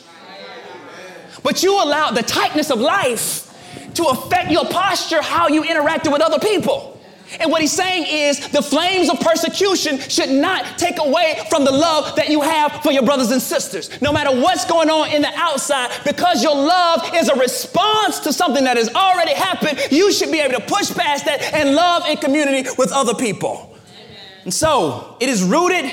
But 1.43 1.63
you 1.63 1.83
allowed 1.83 2.13
the 2.13 2.23
tightness 2.23 2.71
of 2.71 2.79
life 2.79 3.52
to 3.95 4.05
affect 4.05 4.51
your 4.51 4.65
posture, 4.67 5.23
how 5.23 5.49
you 5.49 5.63
interacted 5.63 6.13
with 6.13 6.23
other 6.23 6.39
people. 6.39 6.93
And 7.41 7.51
what 7.51 7.61
he's 7.61 7.73
saying 7.73 8.05
is 8.09 8.49
the 8.49 8.63
flames 8.63 9.09
of 9.09 9.19
persecution 9.21 9.99
should 10.01 10.31
not 10.31 10.79
take 10.79 10.99
away 10.99 11.41
from 11.49 11.65
the 11.65 11.73
love 11.73 12.17
that 12.17 12.29
you 12.29 12.43
have 12.43 12.83
for 12.83 12.93
your 12.93 13.03
brothers 13.03 13.31
and 13.31 13.41
sisters. 13.41 14.01
No 14.03 14.13
matter 14.13 14.31
what's 14.31 14.65
going 14.65 14.91
on 14.91 15.11
in 15.11 15.23
the 15.23 15.33
outside, 15.35 15.91
because 16.05 16.43
your 16.43 16.55
love 16.55 17.11
is 17.15 17.29
a 17.29 17.35
response 17.37 18.21
to 18.21 18.33
something 18.33 18.65
that 18.65 18.77
has 18.77 18.89
already 18.95 19.35
happened, 19.35 19.79
you 19.91 20.13
should 20.13 20.31
be 20.31 20.41
able 20.41 20.59
to 20.59 20.67
push 20.67 20.93
past 20.93 21.25
that 21.25 21.43
and 21.55 21.75
love 21.75 22.07
in 22.07 22.19
community 22.19 22.69
with 22.77 22.93
other 22.93 23.15
people. 23.15 23.75
Amen. 23.97 24.19
And 24.45 24.55
so 24.55 25.17
it 25.21 25.29
is 25.29 25.43
rooted 25.43 25.91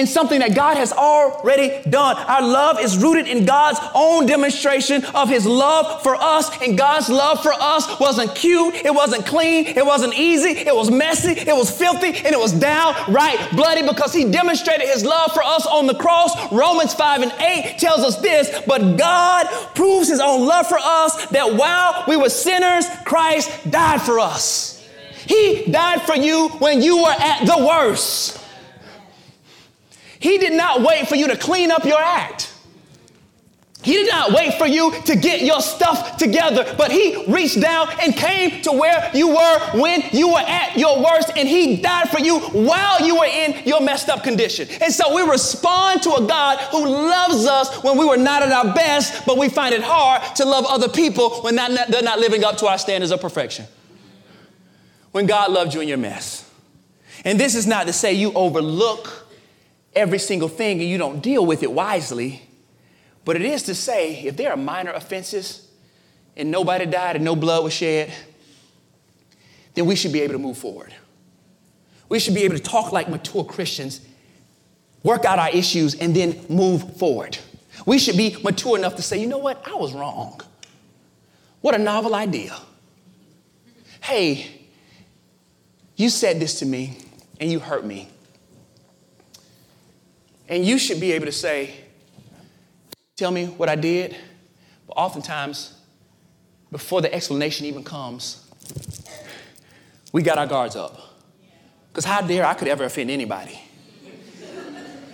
in 0.00 0.06
something 0.06 0.40
that 0.40 0.54
God 0.54 0.78
has 0.78 0.92
already 0.92 1.78
done. 1.88 2.16
Our 2.16 2.40
love 2.40 2.80
is 2.80 2.96
rooted 2.96 3.28
in 3.28 3.44
God's 3.44 3.78
own 3.94 4.24
demonstration 4.24 5.04
of 5.14 5.28
His 5.28 5.44
love 5.44 6.02
for 6.02 6.16
us. 6.16 6.50
And 6.62 6.76
God's 6.76 7.10
love 7.10 7.42
for 7.42 7.52
us 7.52 8.00
wasn't 8.00 8.34
cute, 8.34 8.74
it 8.76 8.94
wasn't 8.94 9.26
clean, 9.26 9.66
it 9.66 9.84
wasn't 9.84 10.18
easy, 10.18 10.58
it 10.58 10.74
was 10.74 10.90
messy, 10.90 11.32
it 11.32 11.54
was 11.54 11.70
filthy, 11.70 12.08
and 12.08 12.34
it 12.34 12.38
was 12.38 12.52
downright 12.52 13.38
bloody 13.52 13.86
because 13.86 14.14
He 14.14 14.30
demonstrated 14.30 14.88
His 14.88 15.04
love 15.04 15.32
for 15.32 15.42
us 15.42 15.66
on 15.66 15.86
the 15.86 15.94
cross. 15.94 16.50
Romans 16.50 16.94
5 16.94 17.22
and 17.22 17.32
8 17.32 17.76
tells 17.78 18.00
us 18.00 18.16
this, 18.22 18.62
but 18.66 18.96
God 18.96 19.46
proves 19.74 20.08
His 20.08 20.20
own 20.20 20.46
love 20.46 20.66
for 20.66 20.78
us 20.80 21.26
that 21.26 21.54
while 21.54 22.04
we 22.08 22.16
were 22.16 22.30
sinners, 22.30 22.86
Christ 23.04 23.70
died 23.70 24.00
for 24.00 24.18
us. 24.18 24.82
He 25.26 25.66
died 25.70 26.00
for 26.02 26.16
you 26.16 26.48
when 26.58 26.80
you 26.80 27.02
were 27.02 27.14
at 27.18 27.44
the 27.44 27.66
worst. 27.66 28.39
He 30.20 30.38
did 30.38 30.52
not 30.52 30.82
wait 30.82 31.08
for 31.08 31.16
you 31.16 31.26
to 31.28 31.36
clean 31.36 31.72
up 31.72 31.84
your 31.84 32.00
act. 32.00 32.54
He 33.82 33.94
did 33.94 34.10
not 34.10 34.32
wait 34.32 34.54
for 34.54 34.66
you 34.66 34.92
to 35.06 35.16
get 35.16 35.40
your 35.40 35.62
stuff 35.62 36.18
together, 36.18 36.74
but 36.76 36.92
He 36.92 37.24
reached 37.26 37.62
down 37.62 37.88
and 38.02 38.14
came 38.14 38.60
to 38.62 38.72
where 38.72 39.10
you 39.14 39.28
were 39.28 39.80
when 39.80 40.02
you 40.12 40.28
were 40.28 40.44
at 40.46 40.76
your 40.76 41.02
worst, 41.02 41.32
and 41.34 41.48
He 41.48 41.76
died 41.76 42.10
for 42.10 42.20
you 42.20 42.40
while 42.40 43.04
you 43.04 43.16
were 43.16 43.24
in 43.24 43.56
your 43.64 43.80
messed 43.80 44.10
up 44.10 44.22
condition. 44.22 44.68
And 44.82 44.92
so 44.92 45.14
we 45.14 45.22
respond 45.22 46.02
to 46.02 46.12
a 46.12 46.26
God 46.26 46.58
who 46.70 46.86
loves 46.86 47.46
us 47.46 47.82
when 47.82 47.96
we 47.96 48.04
were 48.04 48.18
not 48.18 48.42
at 48.42 48.52
our 48.52 48.74
best, 48.74 49.24
but 49.24 49.38
we 49.38 49.48
find 49.48 49.74
it 49.74 49.82
hard 49.82 50.36
to 50.36 50.44
love 50.44 50.66
other 50.68 50.90
people 50.90 51.30
when 51.40 51.54
not, 51.54 51.70
they're 51.88 52.02
not 52.02 52.18
living 52.18 52.44
up 52.44 52.58
to 52.58 52.66
our 52.66 52.76
standards 52.76 53.12
of 53.12 53.22
perfection. 53.22 53.64
When 55.12 55.24
God 55.24 55.50
loved 55.52 55.72
you 55.72 55.80
in 55.80 55.88
your 55.88 55.96
mess. 55.96 56.46
And 57.24 57.40
this 57.40 57.54
is 57.54 57.66
not 57.66 57.86
to 57.86 57.94
say 57.94 58.12
you 58.12 58.32
overlook 58.34 59.19
every 59.94 60.18
single 60.18 60.48
thing 60.48 60.80
and 60.80 60.88
you 60.88 60.98
don't 60.98 61.20
deal 61.20 61.44
with 61.44 61.62
it 61.62 61.72
wisely. 61.72 62.42
But 63.24 63.36
it 63.36 63.42
is 63.42 63.64
to 63.64 63.74
say, 63.74 64.22
if 64.24 64.36
there 64.36 64.50
are 64.50 64.56
minor 64.56 64.92
offenses 64.92 65.68
and 66.36 66.50
nobody 66.50 66.86
died 66.86 67.16
and 67.16 67.24
no 67.24 67.36
blood 67.36 67.64
was 67.64 67.72
shed, 67.72 68.12
then 69.74 69.86
we 69.86 69.96
should 69.96 70.12
be 70.12 70.20
able 70.20 70.34
to 70.34 70.38
move 70.38 70.58
forward. 70.58 70.94
We 72.08 72.18
should 72.18 72.34
be 72.34 72.42
able 72.42 72.56
to 72.56 72.62
talk 72.62 72.92
like 72.92 73.08
mature 73.08 73.44
Christians, 73.44 74.00
work 75.02 75.24
out 75.24 75.38
our 75.38 75.50
issues, 75.50 75.94
and 75.94 76.14
then 76.14 76.44
move 76.48 76.96
forward. 76.96 77.38
We 77.86 77.98
should 77.98 78.16
be 78.16 78.36
mature 78.42 78.76
enough 78.76 78.96
to 78.96 79.02
say, 79.02 79.18
you 79.20 79.26
know 79.26 79.38
what, 79.38 79.66
I 79.66 79.74
was 79.74 79.92
wrong. 79.92 80.40
What 81.60 81.74
a 81.74 81.78
novel 81.78 82.14
idea. 82.14 82.56
Hey, 84.00 84.66
you 85.96 86.08
said 86.08 86.40
this 86.40 86.58
to 86.60 86.66
me 86.66 86.98
and 87.38 87.50
you 87.50 87.58
hurt 87.60 87.84
me. 87.84 88.08
And 90.50 90.66
you 90.66 90.78
should 90.78 91.00
be 91.00 91.12
able 91.12 91.26
to 91.26 91.32
say, 91.32 91.76
Tell 93.16 93.30
me 93.30 93.46
what 93.46 93.68
I 93.68 93.76
did. 93.76 94.16
But 94.86 94.94
oftentimes, 94.94 95.74
before 96.72 97.02
the 97.02 97.12
explanation 97.12 97.66
even 97.66 97.84
comes, 97.84 98.48
we 100.10 100.22
got 100.22 100.38
our 100.38 100.46
guards 100.46 100.74
up. 100.74 100.98
Because 101.92 102.06
how 102.06 102.22
dare 102.22 102.46
I 102.46 102.54
could 102.54 102.66
ever 102.66 102.84
offend 102.84 103.10
anybody? 103.10 103.60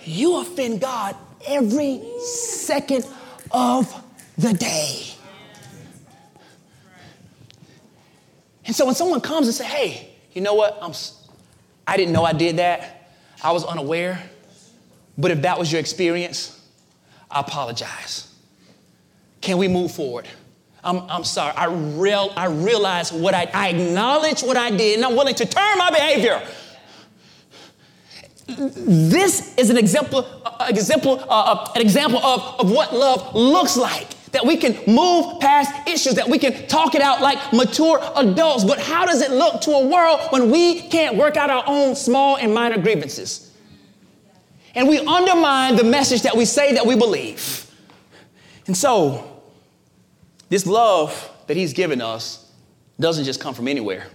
You 0.05 0.41
offend 0.41 0.81
God 0.81 1.17
every 1.49 2.01
second 2.21 3.07
of 3.51 3.93
the 4.39 4.53
day. 4.53 5.03
And 8.65 8.75
so 8.75 8.87
when 8.87 8.95
someone 8.95 9.21
comes 9.21 9.49
and 9.49 9.55
say, 9.55 9.65
"Hey, 9.65 10.11
you 10.33 10.43
know 10.43 10.55
what? 10.55 10.79
I'm 10.81 10.93
I 11.89 11.97
didn't 11.97 12.13
know 12.13 12.25
I 12.25 12.33
did 12.33 12.59
that. 12.59 13.11
I 13.43 13.51
was 13.51 13.65
unaware." 13.65 14.31
But 15.19 15.31
if 15.31 15.43
that 15.43 15.59
was 15.59 15.73
your 15.73 15.81
experience, 15.81 16.61
I 17.31 17.41
apologize. 17.41 18.33
Can 19.41 19.59
we 19.59 19.69
move 19.69 19.93
forward? 19.93 20.27
I'm, 20.85 20.99
I'm 21.11 21.25
sorry. 21.25 21.53
I, 21.57 21.67
real, 21.67 22.33
I 22.37 22.47
realize 22.47 23.13
what 23.13 23.35
I, 23.35 23.51
I 23.53 23.69
acknowledge 23.71 24.43
what 24.43 24.57
I 24.57 24.71
did, 24.71 24.97
and 24.97 25.05
I'm 25.05 25.17
willing 25.17 25.35
to 25.35 25.47
turn 25.47 25.79
my 25.79 25.91
behavior. 25.91 26.41
This 28.47 29.57
is 29.57 29.71
an 29.71 29.77
example, 29.77 30.25
uh, 30.45 30.67
example, 30.69 31.25
uh, 31.29 31.73
an 31.75 31.83
example 31.83 32.25
of, 32.25 32.61
of 32.61 32.71
what 32.71 32.95
love 32.95 33.35
looks 33.35 33.77
like. 33.77 34.09
That 34.33 34.45
we 34.45 34.57
can 34.57 34.77
move 34.93 35.41
past 35.41 35.89
issues, 35.89 36.15
that 36.15 36.29
we 36.29 36.39
can 36.39 36.67
talk 36.69 36.95
it 36.95 37.01
out 37.01 37.23
like 37.23 37.53
mature 37.53 38.01
adults. 38.17 38.65
But 38.65 38.79
how 38.79 39.07
does 39.07 39.23
it 39.23 39.31
look 39.31 39.63
to 39.63 39.71
a 39.71 39.87
world 39.87 40.21
when 40.31 40.51
we 40.51 40.83
can't 40.83 41.17
work 41.17 41.37
out 41.37 41.49
our 41.49 41.65
own 41.67 41.97
small 41.97 42.37
and 42.37 42.53
minor 42.53 42.77
grievances? 42.79 43.46
And 44.77 44.87
we 44.87 44.99
undermine 44.99 45.75
the 45.75 45.83
message 45.83 46.23
that 46.23 46.37
we 46.37 46.45
say 46.45 46.75
that 46.75 46.87
we 46.87 46.95
believe. 46.95 47.69
And 48.67 48.77
so, 48.77 49.43
this 50.51 50.67
love 50.67 51.31
that 51.47 51.57
He's 51.57 51.73
given 51.73 52.01
us 52.01 52.53
doesn't 53.01 53.25
just 53.25 53.41
come 53.41 53.55
from 53.55 53.67
anywhere. 53.67 54.07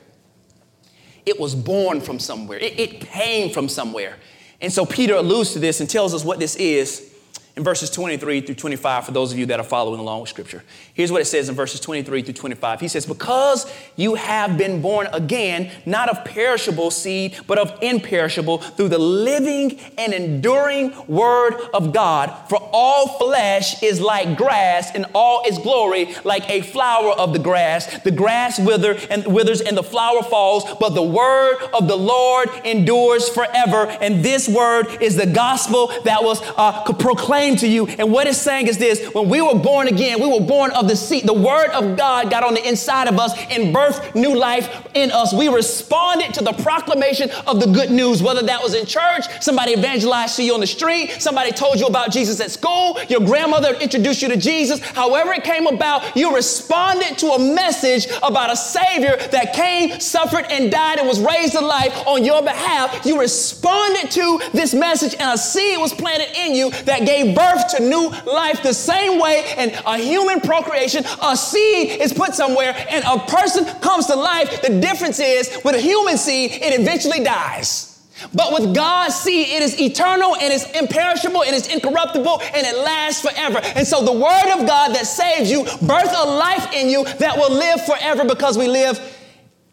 It 1.26 1.40
was 1.40 1.56
born 1.56 2.00
from 2.00 2.20
somewhere, 2.20 2.60
it, 2.60 2.80
it 2.80 3.02
came 3.02 3.52
from 3.52 3.68
somewhere. 3.68 4.18
And 4.62 4.72
so, 4.72 4.86
Peter 4.86 5.16
alludes 5.16 5.54
to 5.54 5.60
this 5.60 5.82
and 5.82 5.90
tells 5.90 6.14
us 6.14 6.24
what 6.24 6.40
this 6.40 6.56
is 6.56 7.11
in 7.56 7.64
verses 7.64 7.90
23 7.90 8.42
through 8.42 8.56
25 8.56 9.06
for 9.06 9.12
those 9.12 9.32
of 9.34 9.38
you 9.38 9.46
that 9.48 9.60
are 9.60 9.66
following 9.66 10.00
along 10.00 10.22
with 10.22 10.30
Scripture. 10.30 10.64
Here's 10.94 11.12
what 11.12 11.22
it 11.22 11.26
says 11.26 11.50
in 11.50 11.56
verses 11.56 11.82
23 11.82 12.22
through 12.22 12.34
25. 12.34 12.80
He 12.80 12.88
says, 12.88 13.06
Because 13.06 13.72
you 13.98 14.16
have 14.16 14.58
been 14.58 14.82
born 14.82 15.08
again, 15.12 15.70
not 15.86 16.08
of 16.08 16.24
perishable 16.24 16.92
seed, 16.92 17.38
but 17.48 17.58
of 17.58 17.78
imperishable, 17.82 18.60
through 18.60 18.88
the 18.88 18.98
living 18.98 19.80
and 19.98 20.14
enduring 20.14 20.94
Word 21.08 21.56
of 21.74 21.94
God. 21.94 22.34
For 22.48 22.58
all 22.72 23.08
flesh 23.20 23.84
is 23.84 24.00
like 24.00 24.38
grass, 24.38 24.92
and 24.96 25.06
all 25.14 25.44
its 25.46 25.58
glory 25.58 26.16
like 26.24 26.50
a 26.50 26.62
flower 26.62 27.12
of 27.12 27.34
the 27.34 27.40
grass. 27.40 28.02
The 28.04 28.12
grass 28.12 28.60
wither 28.60 28.98
and 29.10 29.28
withers, 29.28 29.60
and 29.60 29.76
the 29.76 29.84
flower 29.84 30.24
falls, 30.24 30.64
but 30.80 30.90
the 30.90 31.04
Word 31.04 31.58
of 31.74 31.90
the 31.90 31.98
Lord 31.98 32.50
endures 32.64 33.28
forever. 33.28 33.88
And 34.02 34.24
this 34.24 34.48
Word 34.48 35.02
is 35.02 35.18
the 35.18 35.26
gospel 35.26 35.88
that 36.06 36.24
was 36.24 36.42
uh, 36.56 36.84
proclaimed 36.94 37.41
to 37.42 37.68
you. 37.68 37.88
And 37.88 38.12
what 38.12 38.28
it's 38.28 38.38
saying 38.38 38.68
is 38.68 38.78
this 38.78 39.04
when 39.14 39.28
we 39.28 39.42
were 39.42 39.56
born 39.56 39.88
again, 39.88 40.22
we 40.22 40.28
were 40.28 40.46
born 40.46 40.72
of 40.72 40.88
the 40.88 40.96
seed. 40.96 41.26
The 41.26 41.34
word 41.34 41.72
of 41.72 41.98
God 41.98 42.30
got 42.30 42.44
on 42.44 42.54
the 42.54 42.68
inside 42.68 43.08
of 43.08 43.20
us 43.20 43.34
and 43.50 43.76
birthed 43.76 44.14
new 44.14 44.38
life 44.38 44.88
in 44.94 45.12
us. 45.12 45.34
We 45.34 45.48
responded 45.48 46.34
to 46.36 46.44
the 46.44 46.54
proclamation 46.54 47.32
of 47.48 47.60
the 47.60 47.68
good 47.68 47.90
news, 47.90 48.22
whether 48.22 48.44
that 48.44 48.62
was 48.62 48.76
in 48.76 48.86
church, 48.86 49.26
somebody 49.42 49.74
evangelized 49.74 50.36
to 50.36 50.44
you 50.44 50.54
on 50.54 50.60
the 50.60 50.68
street, 50.68 51.18
somebody 51.20 51.52
told 51.52 51.80
you 51.80 51.88
about 51.88 52.12
Jesus 52.12 52.40
at 52.40 52.52
school, 52.52 53.00
your 53.10 53.22
grandmother 53.22 53.74
introduced 53.76 54.22
you 54.22 54.28
to 54.28 54.38
Jesus. 54.38 54.80
However, 54.80 55.34
it 55.34 55.44
came 55.44 55.66
about, 55.68 56.16
you 56.16 56.36
responded 56.36 57.18
to 57.20 57.28
a 57.28 57.40
message 57.40 58.08
about 58.22 58.52
a 58.52 58.56
Savior 58.56 59.18
that 59.32 59.54
came, 59.54 60.00
suffered, 60.00 60.46
and 60.50 60.72
died 60.72 61.00
and 61.00 61.08
was 61.08 61.20
raised 61.20 61.54
to 61.54 61.62
life 61.62 61.96
on 62.06 62.24
your 62.24 62.42
behalf. 62.42 63.06
You 63.06 63.20
responded 63.20 64.12
to 64.12 64.40
this 64.54 64.74
message, 64.74 65.14
and 65.14 65.32
a 65.32 65.38
seed 65.38 65.80
was 65.80 65.94
planted 65.94 66.30
in 66.38 66.56
you 66.56 66.70
that 66.86 67.06
gave 67.06 67.31
birth 67.36 67.76
to 67.76 67.84
new 67.84 68.10
life 68.26 68.64
the 68.64 68.74
same 68.74 69.20
way 69.20 69.44
in 69.58 69.72
a 69.86 69.98
human 69.98 70.42
procreation, 70.42 71.04
a 71.22 71.36
seed 71.36 72.02
is 72.02 72.14
put 72.14 72.34
somewhere 72.34 72.74
and 72.90 73.04
a 73.06 73.20
person 73.26 73.66
comes 73.82 74.08
to 74.08 74.16
life. 74.16 74.62
The 74.62 74.80
difference 74.80 75.20
is 75.20 75.60
with 75.64 75.76
a 75.76 75.82
human 75.82 76.18
seed, 76.18 76.52
it 76.52 76.80
eventually 76.80 77.24
dies. 77.24 77.88
But 78.34 78.54
with 78.54 78.76
God's 78.76 79.16
seed, 79.16 79.48
it 79.50 79.64
is 79.64 79.80
eternal 79.80 80.36
and 80.36 80.54
it's 80.54 80.70
imperishable 80.72 81.44
and 81.44 81.56
it's 81.56 81.68
incorruptible 81.74 82.42
and 82.42 82.68
it 82.68 82.78
lasts 82.78 83.22
forever. 83.22 83.60
And 83.76 83.88
so 83.88 84.04
the 84.04 84.12
word 84.12 84.60
of 84.60 84.68
God 84.68 84.94
that 84.96 85.08
saves 85.08 85.50
you 85.50 85.64
birth 85.64 86.14
a 86.16 86.26
life 86.26 86.72
in 86.74 86.90
you 86.90 87.04
that 87.04 87.38
will 87.38 87.52
live 87.52 87.84
forever 87.86 88.26
because 88.26 88.58
we 88.58 88.68
live 88.68 89.00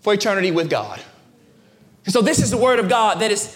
for 0.00 0.14
eternity 0.14 0.50
with 0.50 0.70
God. 0.70 1.00
And 2.04 2.12
so 2.12 2.22
this 2.22 2.38
is 2.38 2.50
the 2.50 2.56
word 2.56 2.78
of 2.78 2.88
God 2.88 3.20
that 3.20 3.30
is 3.30 3.54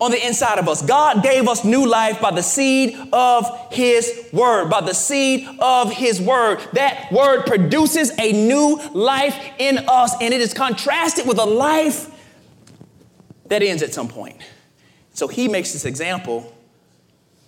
on 0.00 0.10
the 0.12 0.26
inside 0.26 0.58
of 0.58 0.68
us. 0.68 0.82
God 0.82 1.22
gave 1.22 1.48
us 1.48 1.64
new 1.64 1.86
life 1.86 2.20
by 2.20 2.30
the 2.30 2.42
seed 2.42 2.96
of 3.12 3.72
his 3.72 4.28
word, 4.32 4.68
by 4.70 4.80
the 4.80 4.94
seed 4.94 5.48
of 5.58 5.92
his 5.92 6.20
word. 6.20 6.60
That 6.74 7.10
word 7.10 7.46
produces 7.46 8.12
a 8.18 8.32
new 8.32 8.80
life 8.94 9.36
in 9.58 9.78
us, 9.88 10.14
and 10.20 10.32
it 10.32 10.40
is 10.40 10.54
contrasted 10.54 11.26
with 11.26 11.38
a 11.38 11.44
life 11.44 12.10
that 13.46 13.62
ends 13.62 13.82
at 13.82 13.92
some 13.92 14.08
point. 14.08 14.36
So 15.14 15.26
he 15.26 15.48
makes 15.48 15.72
this 15.72 15.84
example 15.84 16.56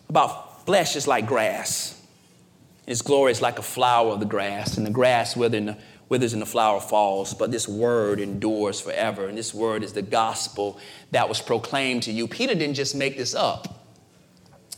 about 0.08 0.66
flesh 0.66 0.96
is 0.96 1.06
like 1.06 1.26
grass. 1.26 1.96
Its 2.86 3.02
glory 3.02 3.30
is 3.30 3.40
like 3.40 3.60
a 3.60 3.62
flower 3.62 4.10
of 4.10 4.18
the 4.18 4.26
grass, 4.26 4.76
and 4.76 4.84
the 4.84 4.90
grass 4.90 5.36
withers 5.36 5.76
withers 6.10 6.34
and 6.34 6.42
the 6.42 6.46
flower 6.46 6.80
falls, 6.80 7.32
but 7.32 7.50
this 7.50 7.66
word 7.66 8.20
endures 8.20 8.80
forever. 8.80 9.26
And 9.26 9.38
this 9.38 9.54
word 9.54 9.82
is 9.82 9.94
the 9.94 10.02
gospel 10.02 10.78
that 11.12 11.28
was 11.28 11.40
proclaimed 11.40 12.02
to 12.02 12.12
you. 12.12 12.28
Peter 12.28 12.54
didn't 12.54 12.74
just 12.74 12.94
make 12.94 13.16
this 13.16 13.34
up. 13.34 13.86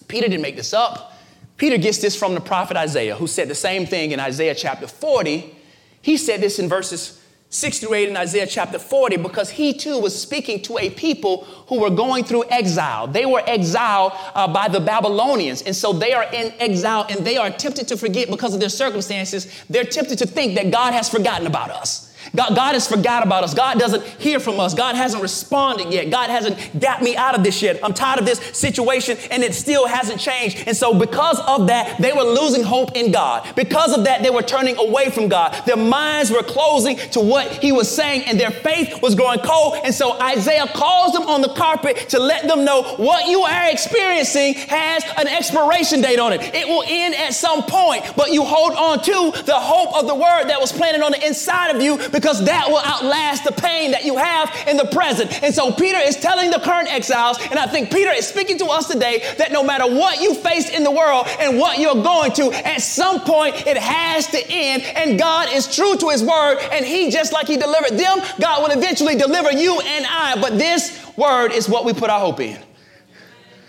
Peter 0.07 0.29
didn't 0.29 0.43
make 0.43 0.57
this 0.57 0.75
up. 0.75 1.15
Peter 1.57 1.79
gets 1.79 1.99
this 1.99 2.15
from 2.15 2.35
the 2.35 2.41
prophet 2.41 2.77
Isaiah, 2.77 3.17
who 3.17 3.27
said 3.27 3.49
the 3.49 3.55
same 3.55 3.87
thing 3.87 4.13
in 4.13 4.21
Isaiah 4.21 4.55
chapter 4.55 4.87
40. 4.87 5.57
He 6.03 6.17
said 6.17 6.41
this 6.41 6.59
in 6.59 6.69
verses 6.69 7.22
6 7.53 7.81
through 7.81 7.93
8 7.93 8.09
in 8.09 8.17
Isaiah 8.17 8.47
chapter 8.47 8.79
40 8.79 9.19
because 9.19 9.51
he 9.51 9.75
too 9.75 9.99
was 9.99 10.19
speaking 10.19 10.63
to 10.63 10.79
a 10.79 10.89
people 10.89 11.45
who 11.67 11.81
were 11.81 11.91
going 11.91 12.25
through 12.25 12.45
exile. 12.49 13.07
They 13.07 13.27
were 13.27 13.43
exiled 13.47 14.13
uh, 14.35 14.51
by 14.51 14.69
the 14.69 14.81
Babylonians, 14.81 15.61
and 15.61 15.77
so 15.77 15.93
they 15.93 16.15
are 16.15 16.25
in 16.33 16.55
exile 16.59 17.07
and 17.11 17.27
they 17.27 17.37
are 17.37 17.51
tempted 17.51 17.89
to 17.89 17.99
forget 17.99 18.31
because 18.31 18.55
of 18.55 18.61
their 18.61 18.71
circumstances. 18.71 19.47
They're 19.69 19.85
tempted 19.85 20.17
to 20.21 20.27
think 20.27 20.55
that 20.55 20.71
God 20.71 20.95
has 20.95 21.11
forgotten 21.11 21.47
about 21.47 21.69
us. 21.71 22.12
God, 22.35 22.57
God 22.57 22.73
has 22.73 22.89
forgot 22.89 23.25
about 23.27 23.45
us. 23.45 23.53
God 23.53 23.79
doesn't 23.79 24.03
hear 24.05 24.41
from 24.41 24.59
us. 24.59 24.73
God 24.73 24.95
hasn't 24.95 25.23
responded 25.23 25.93
yet. 25.93 26.11
God 26.11 26.31
hasn't 26.31 26.81
got 26.81 27.03
me 27.03 27.15
out 27.15 27.35
of 27.35 27.45
this 27.45 27.61
yet. 27.61 27.79
I'm 27.83 27.93
tired 27.93 28.21
of 28.21 28.25
this 28.25 28.39
situation 28.57 29.19
and 29.31 29.43
it 29.43 29.55
still 29.55 29.87
hasn't 29.87 30.19
changed. 30.19 30.65
And 30.67 30.75
so, 30.75 30.99
because 30.99 31.39
of 31.41 31.67
that, 31.67 32.01
they 32.01 32.13
were 32.13 32.23
losing 32.23 32.63
hope 32.63 32.97
in 32.97 33.13
God. 33.13 33.55
Because 33.55 33.97
of 33.97 34.05
that, 34.05 34.23
they 34.23 34.31
were 34.31 34.43
turning 34.43 34.79
away 34.79 35.11
from 35.11 35.29
God. 35.29 35.55
Their 35.67 35.77
minds 35.77 36.31
were 36.31 36.43
closing 36.43 36.97
to 37.11 37.21
what 37.21 37.49
He 37.53 37.71
was 37.71 37.95
saying 37.95 38.23
and 38.27 38.41
their 38.41 38.51
faith 38.51 39.03
was 39.03 39.15
growing 39.15 39.41
cold. 39.41 39.77
And 39.85 39.95
so, 39.95 40.19
Isaiah 40.21 40.67
calls 40.69 41.13
them 41.13 41.25
on 41.25 41.43
the 41.43 41.53
carpet 41.53 41.97
to 42.11 42.19
let 42.19 42.49
them 42.49 42.65
know 42.65 42.83
what 42.97 43.27
you 43.27 43.43
are 43.43 43.71
experiencing 43.71 44.55
has 44.55 45.05
an 45.19 45.29
expiration 45.29 46.01
date 46.01 46.19
on 46.19 46.33
it. 46.33 46.41
It 46.55 46.67
will 46.67 46.85
end 46.87 47.15
at 47.15 47.35
some 47.35 47.63
point, 47.63 48.05
but 48.17 48.33
you 48.33 48.43
hold 48.43 48.73
on 48.73 49.03
to 49.03 49.43
the 49.43 49.55
hope 49.55 49.95
of 49.95 50.07
the 50.07 50.15
word 50.15 50.45
that 50.45 50.61
was 50.61 50.73
planted 50.73 51.03
on 51.03 51.13
the 51.13 51.27
inside 51.27 51.75
of 51.75 51.83
you 51.83 51.99
because 52.23 52.45
that 52.45 52.69
will 52.69 52.79
outlast 52.79 53.43
the 53.43 53.51
pain 53.51 53.91
that 53.91 54.05
you 54.05 54.17
have 54.17 54.49
in 54.69 54.77
the 54.77 54.85
present. 54.85 55.43
And 55.43 55.53
so 55.53 55.73
Peter 55.73 55.99
is 55.99 56.17
telling 56.17 56.51
the 56.51 56.61
current 56.61 56.91
exiles, 56.93 57.37
and 57.51 57.59
I 57.59 57.67
think 57.67 57.91
Peter 57.91 58.13
is 58.13 58.29
speaking 58.29 58.59
to 58.59 58.67
us 58.67 58.87
today 58.87 59.25
that 59.39 59.51
no 59.51 59.65
matter 59.65 59.93
what 59.93 60.21
you 60.21 60.35
face 60.37 60.71
in 60.71 60.85
the 60.85 60.91
world 60.91 61.27
and 61.41 61.59
what 61.59 61.81
you're 61.81 62.01
going 62.01 62.31
to, 62.35 62.53
at 62.53 62.81
some 62.81 63.23
point 63.23 63.67
it 63.67 63.77
has 63.77 64.29
to 64.29 64.41
end. 64.49 64.85
And 64.85 65.19
God 65.19 65.49
is 65.53 65.75
true 65.75 65.97
to 65.97 66.11
his 66.11 66.23
word, 66.23 66.59
and 66.71 66.87
he, 66.87 67.11
just 67.11 67.33
like 67.33 67.49
he 67.49 67.57
delivered 67.57 67.99
them, 67.99 68.19
God 68.41 68.63
will 68.63 68.79
eventually 68.79 69.17
deliver 69.17 69.51
you 69.53 69.81
and 69.81 70.07
I. 70.09 70.41
But 70.41 70.59
this 70.59 71.05
word 71.17 71.51
is 71.51 71.69
what 71.69 71.85
we 71.85 71.93
put 71.93 72.09
our 72.09 72.21
hope 72.21 72.39
in. 72.39 72.59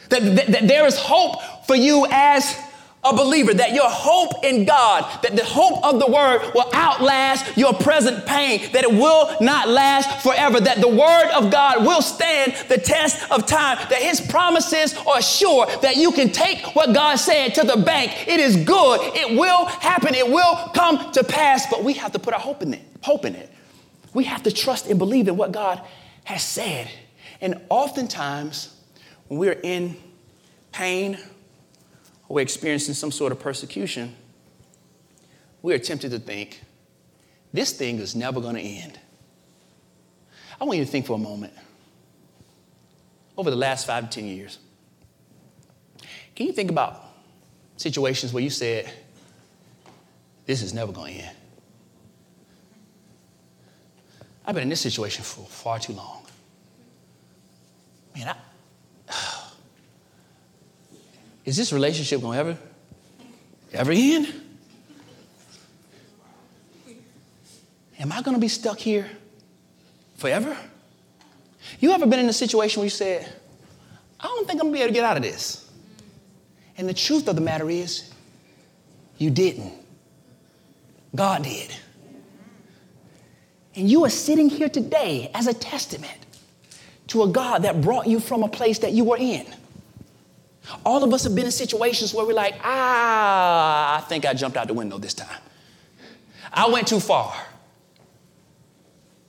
That, 0.09 0.21
that, 0.35 0.47
that 0.47 0.67
there 0.67 0.85
is 0.85 0.95
hope 0.95 1.41
for 1.65 1.75
you 1.75 2.05
as 2.11 2.55
a 3.05 3.13
believer, 3.13 3.53
that 3.53 3.73
your 3.73 3.89
hope 3.89 4.43
in 4.43 4.65
God, 4.65 5.03
that 5.23 5.35
the 5.35 5.43
hope 5.43 5.83
of 5.83 5.99
the 5.99 6.07
word 6.07 6.51
will 6.55 6.69
outlast 6.73 7.57
your 7.57 7.73
present 7.73 8.25
pain, 8.25 8.71
that 8.71 8.83
it 8.83 8.91
will 8.91 9.35
not 9.41 9.67
last 9.67 10.21
forever, 10.23 10.59
that 10.59 10.79
the 10.79 10.87
word 10.87 11.31
of 11.33 11.51
God 11.51 11.85
will 11.85 12.01
stand 12.01 12.53
the 12.69 12.77
test 12.77 13.29
of 13.31 13.45
time, 13.45 13.77
that 13.89 14.01
his 14.01 14.21
promises 14.21 14.95
are 15.05 15.21
sure, 15.21 15.65
that 15.81 15.97
you 15.97 16.11
can 16.11 16.29
take 16.29 16.75
what 16.75 16.93
God 16.93 17.15
said 17.17 17.55
to 17.55 17.63
the 17.63 17.77
bank. 17.77 18.27
It 18.27 18.39
is 18.39 18.55
good. 18.55 19.01
It 19.15 19.37
will 19.37 19.65
happen. 19.65 20.15
It 20.15 20.29
will 20.29 20.55
come 20.73 21.11
to 21.11 21.23
pass, 21.23 21.69
but 21.69 21.83
we 21.83 21.93
have 21.93 22.13
to 22.13 22.19
put 22.19 22.33
our 22.33 22.39
hope 22.39 22.61
in 22.61 22.73
it. 22.73 22.81
Hope 23.01 23.25
in 23.25 23.35
it. 23.35 23.49
We 24.13 24.23
have 24.25 24.43
to 24.43 24.51
trust 24.51 24.87
and 24.87 24.97
believe 24.97 25.27
in 25.27 25.35
what 25.35 25.51
God 25.51 25.81
has 26.23 26.43
said. 26.43 26.89
And 27.41 27.59
oftentimes, 27.69 28.73
when 29.27 29.39
we're 29.39 29.59
in 29.63 29.97
pain, 30.71 31.17
or 32.33 32.37
we're 32.37 32.41
experiencing 32.41 32.95
some 32.95 33.11
sort 33.11 33.31
of 33.31 33.39
persecution, 33.39 34.15
we 35.61 35.71
are 35.71 35.77
tempted 35.77 36.09
to 36.09 36.17
think, 36.17 36.61
this 37.53 37.73
thing 37.73 37.99
is 37.99 38.15
never 38.15 38.41
going 38.41 38.55
to 38.55 38.61
end. 38.61 38.97
I 40.59 40.63
want 40.63 40.79
you 40.79 40.83
to 40.83 40.89
think 40.89 41.05
for 41.05 41.13
a 41.13 41.19
moment. 41.19 41.53
Over 43.37 43.51
the 43.51 43.55
last 43.55 43.85
five 43.85 44.09
to 44.09 44.19
10 44.19 44.27
years, 44.27 44.57
can 46.35 46.47
you 46.47 46.53
think 46.53 46.71
about 46.71 47.03
situations 47.77 48.33
where 48.33 48.41
you 48.41 48.49
said, 48.49 48.91
this 50.47 50.63
is 50.63 50.73
never 50.73 50.91
going 50.91 51.13
to 51.13 51.19
end? 51.19 51.37
I've 54.43 54.55
been 54.55 54.63
in 54.63 54.69
this 54.69 54.81
situation 54.81 55.23
for 55.23 55.45
far 55.45 55.77
too 55.77 55.93
long. 55.93 56.25
Man, 58.15 58.29
I, 59.09 59.42
is 61.45 61.57
this 61.57 61.73
relationship 61.73 62.21
going 62.21 62.33
to 62.33 62.39
ever, 62.39 62.57
ever 63.73 63.91
end? 63.91 64.33
Am 67.99 68.11
I 68.11 68.21
going 68.21 68.35
to 68.35 68.41
be 68.41 68.47
stuck 68.47 68.79
here 68.79 69.09
forever? 70.17 70.57
You 71.79 71.91
ever 71.91 72.05
been 72.05 72.19
in 72.19 72.29
a 72.29 72.33
situation 72.33 72.79
where 72.79 72.85
you 72.85 72.89
said, 72.89 73.31
I 74.19 74.27
don't 74.27 74.47
think 74.47 74.59
I'm 74.61 74.67
going 74.67 74.73
to 74.73 74.77
be 74.77 74.83
able 74.83 74.89
to 74.89 74.93
get 74.93 75.05
out 75.05 75.17
of 75.17 75.23
this? 75.23 75.69
And 76.77 76.87
the 76.87 76.93
truth 76.93 77.27
of 77.27 77.35
the 77.35 77.41
matter 77.41 77.69
is, 77.69 78.11
you 79.17 79.29
didn't. 79.29 79.73
God 81.15 81.43
did. 81.43 81.73
And 83.75 83.89
you 83.89 84.03
are 84.05 84.09
sitting 84.09 84.49
here 84.49 84.69
today 84.69 85.29
as 85.33 85.47
a 85.47 85.53
testament 85.53 86.17
to 87.07 87.23
a 87.23 87.27
God 87.27 87.63
that 87.63 87.81
brought 87.81 88.07
you 88.07 88.19
from 88.19 88.43
a 88.43 88.49
place 88.49 88.79
that 88.79 88.93
you 88.93 89.03
were 89.03 89.17
in. 89.17 89.45
All 90.85 91.03
of 91.03 91.13
us 91.13 91.23
have 91.23 91.35
been 91.35 91.45
in 91.45 91.51
situations 91.51 92.13
where 92.13 92.25
we're 92.25 92.33
like, 92.33 92.55
ah, 92.63 93.97
I 93.97 94.01
think 94.01 94.25
I 94.25 94.33
jumped 94.33 94.57
out 94.57 94.67
the 94.67 94.73
window 94.73 94.97
this 94.97 95.13
time. 95.13 95.41
I 96.51 96.69
went 96.69 96.87
too 96.87 96.99
far. 96.99 97.33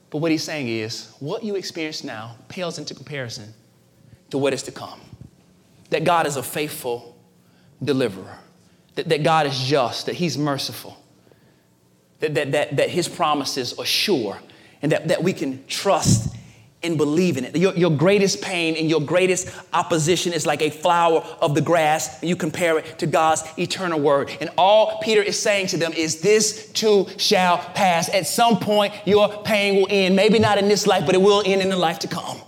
But 0.09 0.19
what 0.19 0.31
he's 0.31 0.43
saying 0.43 0.67
is, 0.69 1.11
what 1.19 1.43
you 1.43 1.55
experience 1.55 2.03
now 2.03 2.37
pales 2.47 2.77
into 2.77 2.93
comparison 2.93 3.53
to 4.29 4.37
what 4.37 4.53
is 4.53 4.63
to 4.63 4.71
come. 4.71 5.01
That 5.89 6.03
God 6.03 6.25
is 6.25 6.37
a 6.37 6.43
faithful 6.43 7.17
deliverer, 7.83 8.37
that, 8.95 9.09
that 9.09 9.23
God 9.23 9.47
is 9.47 9.59
just, 9.59 10.05
that 10.05 10.15
he's 10.15 10.37
merciful, 10.37 10.97
that, 12.19 12.33
that, 12.35 12.51
that, 12.53 12.77
that 12.77 12.89
his 12.89 13.07
promises 13.07 13.77
are 13.77 13.85
sure, 13.85 14.39
and 14.81 14.91
that, 14.91 15.07
that 15.09 15.23
we 15.23 15.33
can 15.33 15.65
trust 15.67 16.34
and 16.85 16.97
believe 16.97 17.37
in 17.37 17.45
it. 17.45 17.55
Your, 17.55 17.73
your 17.75 17.91
greatest 17.91 18.41
pain 18.41 18.75
and 18.75 18.89
your 18.89 19.01
greatest 19.01 19.49
opposition 19.73 20.33
is 20.33 20.45
like 20.45 20.61
a 20.61 20.69
flower 20.69 21.19
of 21.41 21.55
the 21.55 21.61
grass, 21.61 22.19
and 22.21 22.29
you 22.29 22.35
compare 22.35 22.77
it 22.79 22.99
to 22.99 23.07
God's 23.07 23.43
eternal 23.57 23.99
word. 23.99 24.31
And 24.39 24.49
all 24.57 24.99
Peter 25.01 25.21
is 25.21 25.39
saying 25.39 25.67
to 25.67 25.77
them 25.77 25.93
is, 25.93 26.21
This 26.21 26.71
too 26.71 27.07
shall 27.17 27.57
pass. 27.57 28.09
At 28.09 28.27
some 28.27 28.59
point, 28.59 28.93
your 29.05 29.29
pain 29.43 29.75
will 29.75 29.87
end. 29.89 30.15
Maybe 30.15 30.39
not 30.39 30.57
in 30.57 30.67
this 30.67 30.87
life, 30.87 31.05
but 31.05 31.15
it 31.15 31.21
will 31.21 31.43
end 31.45 31.61
in 31.61 31.69
the 31.69 31.77
life 31.77 31.99
to 31.99 32.07
come. 32.07 32.39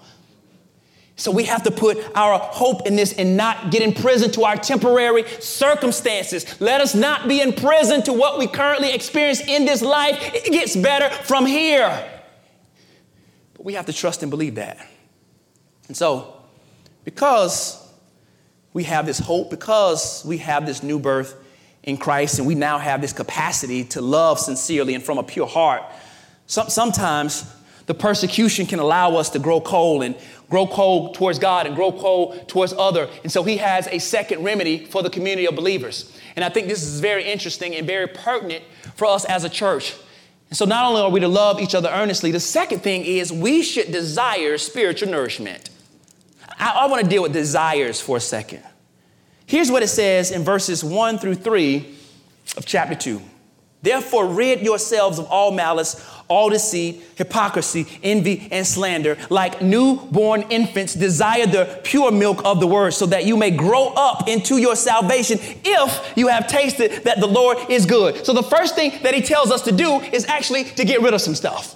So 1.19 1.31
we 1.31 1.45
have 1.45 1.63
to 1.63 1.71
put 1.71 1.97
our 2.15 2.37
hope 2.37 2.85
in 2.85 2.95
this 2.95 3.13
and 3.13 3.35
not 3.35 3.71
get 3.71 3.81
in 3.81 3.91
prison 3.91 4.29
to 4.33 4.43
our 4.43 4.55
temporary 4.55 5.27
circumstances. 5.39 6.61
Let 6.61 6.79
us 6.79 6.93
not 6.93 7.27
be 7.27 7.41
in 7.41 7.53
prison 7.53 8.03
to 8.03 8.13
what 8.13 8.37
we 8.37 8.45
currently 8.45 8.93
experience 8.93 9.41
in 9.41 9.65
this 9.65 9.81
life. 9.81 10.15
It 10.35 10.51
gets 10.51 10.75
better 10.75 11.09
from 11.09 11.47
here. 11.47 12.16
But 13.57 13.65
we 13.65 13.73
have 13.73 13.87
to 13.87 13.93
trust 13.93 14.21
and 14.21 14.29
believe 14.29 14.55
that. 14.55 14.77
And 15.87 15.97
so, 15.97 16.41
because 17.03 17.83
we 18.73 18.83
have 18.83 19.05
this 19.05 19.19
hope, 19.19 19.49
because 19.49 20.23
we 20.25 20.37
have 20.37 20.65
this 20.65 20.83
new 20.83 20.99
birth 20.99 21.35
in 21.83 21.97
Christ, 21.97 22.37
and 22.37 22.47
we 22.47 22.55
now 22.55 22.77
have 22.77 23.01
this 23.01 23.13
capacity 23.13 23.83
to 23.85 24.01
love 24.01 24.39
sincerely 24.39 24.93
and 24.93 25.03
from 25.03 25.17
a 25.17 25.23
pure 25.23 25.47
heart, 25.47 25.83
some, 26.45 26.69
sometimes 26.69 27.51
the 27.87 27.93
persecution 27.93 28.65
can 28.65 28.79
allow 28.79 29.15
us 29.15 29.29
to 29.31 29.39
grow 29.39 29.59
cold 29.61 30.03
and 30.03 30.15
grow 30.49 30.67
cold 30.67 31.15
towards 31.15 31.39
God 31.39 31.65
and 31.65 31.75
grow 31.75 31.91
cold 31.91 32.47
towards 32.47 32.73
other. 32.73 33.09
And 33.23 33.31
so 33.31 33.43
he 33.43 33.57
has 33.57 33.87
a 33.87 33.99
second 33.99 34.43
remedy 34.43 34.85
for 34.85 35.01
the 35.01 35.09
community 35.09 35.47
of 35.47 35.55
believers. 35.55 36.15
And 36.35 36.45
I 36.45 36.49
think 36.49 36.67
this 36.67 36.83
is 36.83 36.99
very 36.99 37.23
interesting 37.23 37.75
and 37.75 37.87
very 37.87 38.07
pertinent 38.07 38.63
for 38.95 39.05
us 39.05 39.25
as 39.25 39.43
a 39.43 39.49
church. 39.49 39.95
And 40.49 40.57
so 40.57 40.65
not 40.65 40.85
only 40.85 41.01
are 41.01 41.09
we 41.09 41.19
to 41.19 41.27
love 41.27 41.59
each 41.59 41.75
other 41.75 41.89
earnestly, 41.89 42.31
the 42.31 42.39
second 42.39 42.79
thing 42.79 43.03
is 43.03 43.31
we 43.31 43.61
should 43.61 43.91
desire 43.91 44.57
spiritual 44.57 45.09
nourishment. 45.09 45.69
I, 46.57 46.83
I 46.83 46.87
want 46.87 47.03
to 47.03 47.09
deal 47.09 47.21
with 47.21 47.33
desires 47.33 47.99
for 47.99 48.17
a 48.17 48.21
second. 48.21 48.63
Here's 49.45 49.71
what 49.71 49.83
it 49.83 49.87
says 49.87 50.31
in 50.31 50.43
verses 50.43 50.83
1 50.83 51.19
through 51.19 51.35
3 51.35 51.95
of 52.55 52.65
chapter 52.65 52.95
2. 52.95 53.21
Therefore, 53.81 54.27
rid 54.27 54.61
yourselves 54.61 55.19
of 55.19 55.27
all 55.27 55.51
malice, 55.51 56.03
all 56.27 56.49
deceit, 56.49 57.03
hypocrisy, 57.15 57.87
envy, 58.03 58.47
and 58.51 58.65
slander. 58.65 59.17
Like 59.29 59.61
newborn 59.61 60.43
infants, 60.49 60.93
desire 60.93 61.45
the 61.45 61.81
pure 61.83 62.11
milk 62.11 62.41
of 62.43 62.59
the 62.59 62.67
word 62.67 62.91
so 62.91 63.05
that 63.07 63.25
you 63.25 63.37
may 63.37 63.51
grow 63.51 63.93
up 63.95 64.27
into 64.27 64.57
your 64.57 64.75
salvation 64.75 65.39
if 65.41 66.13
you 66.17 66.27
have 66.27 66.47
tasted 66.47 67.03
that 67.03 67.19
the 67.19 67.27
Lord 67.27 67.57
is 67.69 67.85
good. 67.85 68.25
So, 68.25 68.33
the 68.33 68.43
first 68.43 68.75
thing 68.75 68.91
that 69.03 69.13
he 69.13 69.21
tells 69.21 69.51
us 69.51 69.61
to 69.63 69.71
do 69.71 69.99
is 69.99 70.25
actually 70.25 70.65
to 70.65 70.85
get 70.85 71.01
rid 71.01 71.13
of 71.13 71.21
some 71.21 71.35
stuff. 71.35 71.75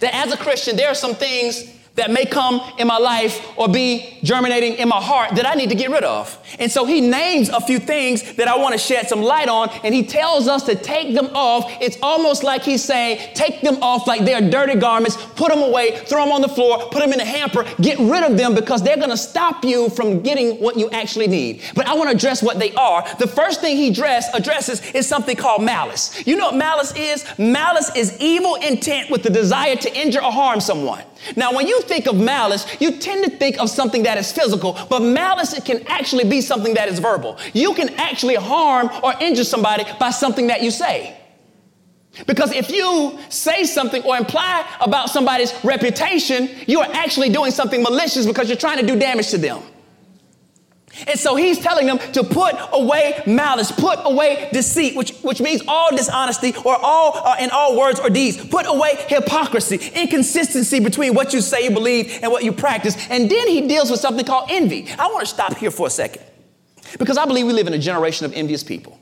That 0.00 0.14
as 0.14 0.32
a 0.32 0.36
Christian, 0.36 0.76
there 0.76 0.88
are 0.88 0.94
some 0.94 1.14
things 1.14 1.64
that 1.98 2.10
may 2.10 2.24
come 2.24 2.60
in 2.78 2.86
my 2.86 2.98
life 2.98 3.46
or 3.56 3.68
be 3.68 4.18
germinating 4.22 4.74
in 4.74 4.88
my 4.88 5.00
heart 5.00 5.34
that 5.36 5.46
I 5.46 5.54
need 5.54 5.68
to 5.68 5.74
get 5.74 5.90
rid 5.90 6.04
of. 6.04 6.38
And 6.58 6.70
so 6.70 6.84
he 6.84 7.00
names 7.00 7.48
a 7.48 7.60
few 7.60 7.78
things 7.78 8.34
that 8.34 8.48
I 8.48 8.56
want 8.56 8.72
to 8.72 8.78
shed 8.78 9.08
some 9.08 9.22
light 9.22 9.48
on, 9.48 9.68
and 9.84 9.94
he 9.94 10.04
tells 10.04 10.48
us 10.48 10.62
to 10.64 10.74
take 10.74 11.14
them 11.14 11.26
off. 11.34 11.70
It's 11.80 11.98
almost 12.02 12.42
like 12.42 12.62
he's 12.62 12.82
saying, 12.82 13.34
take 13.34 13.60
them 13.60 13.82
off 13.82 14.06
like 14.06 14.24
they're 14.24 14.48
dirty 14.48 14.76
garments, 14.76 15.16
put 15.36 15.48
them 15.50 15.62
away, 15.62 15.98
throw 16.06 16.24
them 16.24 16.32
on 16.32 16.40
the 16.40 16.48
floor, 16.48 16.88
put 16.90 17.00
them 17.00 17.12
in 17.12 17.20
a 17.20 17.24
hamper, 17.24 17.64
get 17.80 17.98
rid 17.98 18.22
of 18.22 18.36
them 18.36 18.54
because 18.54 18.82
they're 18.82 18.96
going 18.96 19.10
to 19.10 19.16
stop 19.16 19.64
you 19.64 19.90
from 19.90 20.20
getting 20.20 20.56
what 20.60 20.76
you 20.76 20.90
actually 20.90 21.26
need. 21.26 21.62
But 21.74 21.86
I 21.86 21.94
want 21.94 22.10
to 22.10 22.16
address 22.16 22.42
what 22.42 22.58
they 22.58 22.72
are. 22.74 23.04
The 23.18 23.26
first 23.26 23.60
thing 23.60 23.76
he 23.76 23.88
address, 23.88 24.32
addresses 24.34 24.82
is 24.92 25.06
something 25.06 25.36
called 25.36 25.62
malice. 25.62 26.26
You 26.26 26.36
know 26.36 26.46
what 26.46 26.56
malice 26.56 26.94
is? 26.96 27.26
Malice 27.38 27.94
is 27.96 28.16
evil 28.20 28.54
intent 28.56 29.10
with 29.10 29.22
the 29.22 29.30
desire 29.30 29.76
to 29.76 29.96
injure 29.96 30.22
or 30.22 30.32
harm 30.32 30.60
someone. 30.60 31.02
Now, 31.36 31.52
when 31.52 31.66
you 31.66 31.80
think 31.88 32.06
of 32.06 32.16
malice, 32.16 32.66
you 32.80 32.92
tend 32.98 33.24
to 33.24 33.30
think 33.30 33.58
of 33.58 33.70
something 33.70 34.04
that 34.04 34.18
is 34.18 34.30
physical, 34.30 34.78
but 34.88 35.00
malice 35.00 35.54
it 35.54 35.64
can 35.64 35.84
actually 35.86 36.24
be 36.24 36.40
something 36.40 36.74
that 36.74 36.88
is 36.88 36.98
verbal. 36.98 37.38
You 37.54 37.74
can 37.74 37.88
actually 37.94 38.36
harm 38.36 38.90
or 39.02 39.14
injure 39.20 39.44
somebody 39.44 39.84
by 39.98 40.10
something 40.10 40.48
that 40.48 40.62
you 40.62 40.70
say. 40.70 41.16
Because 42.26 42.52
if 42.52 42.70
you 42.70 43.18
say 43.28 43.64
something 43.64 44.02
or 44.02 44.16
imply 44.16 44.66
about 44.80 45.10
somebody's 45.10 45.52
reputation, 45.64 46.48
you 46.66 46.80
are 46.80 46.90
actually 46.92 47.28
doing 47.28 47.50
something 47.50 47.82
malicious 47.82 48.26
because 48.26 48.48
you're 48.48 48.58
trying 48.58 48.78
to 48.78 48.86
do 48.86 48.98
damage 48.98 49.28
to 49.30 49.38
them. 49.38 49.62
And 51.06 51.18
so 51.18 51.36
he's 51.36 51.58
telling 51.58 51.86
them 51.86 51.98
to 52.12 52.24
put 52.24 52.54
away 52.72 53.22
malice, 53.26 53.70
put 53.70 53.98
away 54.04 54.48
deceit, 54.52 54.96
which, 54.96 55.12
which 55.18 55.40
means 55.40 55.62
all 55.68 55.94
dishonesty 55.94 56.54
or 56.64 56.76
all 56.76 57.16
uh, 57.16 57.36
in 57.40 57.50
all 57.50 57.78
words 57.78 58.00
or 58.00 58.10
deeds. 58.10 58.36
Put 58.48 58.66
away 58.66 58.96
hypocrisy, 59.08 59.76
inconsistency 59.94 60.80
between 60.80 61.14
what 61.14 61.32
you 61.32 61.40
say 61.40 61.64
you 61.64 61.70
believe 61.70 62.18
and 62.22 62.32
what 62.32 62.42
you 62.42 62.52
practice. 62.52 62.96
And 63.10 63.30
then 63.30 63.48
he 63.48 63.68
deals 63.68 63.90
with 63.90 64.00
something 64.00 64.24
called 64.24 64.50
envy. 64.50 64.88
I 64.98 65.06
want 65.08 65.20
to 65.20 65.26
stop 65.26 65.56
here 65.56 65.70
for 65.70 65.86
a 65.86 65.90
second 65.90 66.22
because 66.98 67.18
I 67.18 67.26
believe 67.26 67.46
we 67.46 67.52
live 67.52 67.66
in 67.66 67.74
a 67.74 67.78
generation 67.78 68.24
of 68.26 68.32
envious 68.32 68.64
people. 68.64 68.98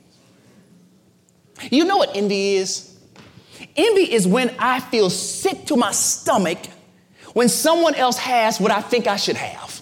You 1.71 1.85
know 1.85 1.97
what 1.97 2.15
envy 2.15 2.55
is? 2.55 2.95
Envy 3.75 4.13
is 4.13 4.27
when 4.27 4.53
I 4.59 4.79
feel 4.79 5.09
sick 5.09 5.65
to 5.65 5.75
my 5.75 5.91
stomach 5.91 6.59
when 7.33 7.49
someone 7.49 7.95
else 7.95 8.17
has 8.17 8.59
what 8.59 8.71
I 8.71 8.81
think 8.81 9.07
I 9.07 9.15
should 9.15 9.35
have. 9.37 9.76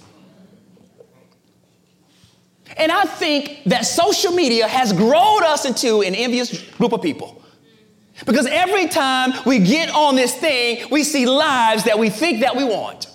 And 2.77 2.91
I 2.91 3.03
think 3.03 3.63
that 3.65 3.85
social 3.85 4.31
media 4.31 4.67
has 4.67 4.91
grown 4.91 5.43
us 5.43 5.65
into 5.65 6.01
an 6.01 6.15
envious 6.15 6.61
group 6.71 6.93
of 6.93 7.01
people. 7.01 7.41
Because 8.25 8.47
every 8.47 8.87
time 8.87 9.33
we 9.45 9.59
get 9.59 9.89
on 9.89 10.15
this 10.15 10.33
thing, 10.35 10.87
we 10.89 11.03
see 11.03 11.25
lives 11.25 11.83
that 11.83 11.99
we 11.99 12.09
think 12.09 12.41
that 12.41 12.55
we 12.55 12.63
want. 12.63 13.07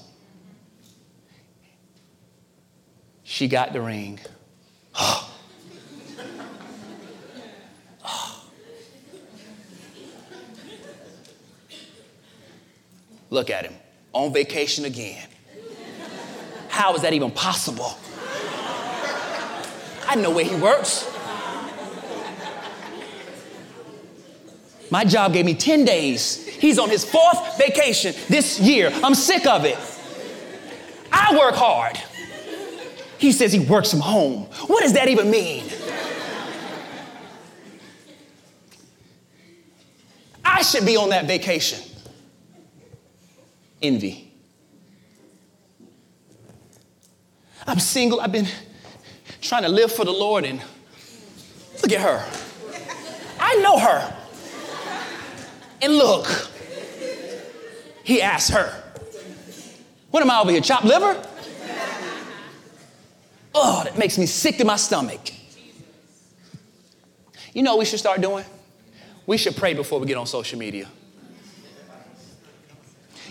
She 3.23 3.49
got 3.49 3.73
the 3.73 3.81
ring. 3.81 4.21
Look 13.31 13.49
at 13.49 13.65
him 13.65 13.75
on 14.13 14.33
vacation 14.33 14.85
again. 14.85 15.27
How 16.69 16.95
is 16.95 17.03
that 17.03 17.13
even 17.13 17.31
possible? 17.31 17.97
I 20.11 20.17
know 20.17 20.31
where 20.33 20.45
he 20.45 20.57
works. 20.57 21.09
My 24.91 25.05
job 25.05 25.33
gave 25.33 25.45
me 25.45 25.55
10 25.55 25.85
days. 25.85 26.45
He's 26.49 26.81
on 26.81 26.91
his 26.91 27.05
fourth 27.05 27.57
vacation 27.57 28.13
this 28.29 28.59
year. 28.59 28.91
I'm 29.05 29.15
sick 29.15 29.47
of 29.47 29.65
it. 29.65 29.79
I 31.13 31.39
work 31.39 31.55
hard. 31.55 31.97
He 33.19 33.31
says 33.31 33.53
he 33.53 33.61
works 33.61 33.93
from 33.93 34.01
home. 34.01 34.47
What 34.67 34.83
does 34.83 34.95
that 34.95 35.07
even 35.07 35.31
mean? 35.31 35.65
I 40.45 40.63
should 40.63 40.85
be 40.85 40.97
on 40.97 41.11
that 41.11 41.27
vacation. 41.27 41.79
Envy. 43.81 44.33
I'm 47.65 47.79
single. 47.79 48.21
I've 48.21 48.33
been 48.33 48.49
trying 49.41 49.63
to 49.63 49.69
live 49.69 49.93
for 49.93 50.05
the 50.05 50.13
Lord, 50.13 50.45
and 50.45 50.61
look 51.83 51.93
at 51.93 52.01
her. 52.01 52.25
I 53.39 53.57
know 53.57 53.79
her. 53.79 54.17
And 55.83 55.95
look, 55.97 56.27
he 58.05 58.21
asked 58.21 58.51
her, 58.51 58.83
What 60.11 60.23
am 60.23 60.31
I 60.31 60.41
over 60.41 60.51
here, 60.51 60.61
chopped 60.61 60.85
liver? 60.85 61.27
Oh, 63.55 63.83
that 63.85 63.99
makes 63.99 64.17
me 64.19 64.27
sick 64.27 64.59
to 64.59 64.65
my 64.65 64.77
stomach. 64.77 65.33
You 67.53 67.63
know 67.63 67.73
what 67.73 67.81
we 67.81 67.85
should 67.85 67.99
start 67.99 68.21
doing? 68.21 68.45
We 69.27 69.37
should 69.37 69.57
pray 69.57 69.75
before 69.75 69.99
we 69.99 70.07
get 70.07 70.17
on 70.17 70.27
social 70.27 70.59
media. 70.59 70.87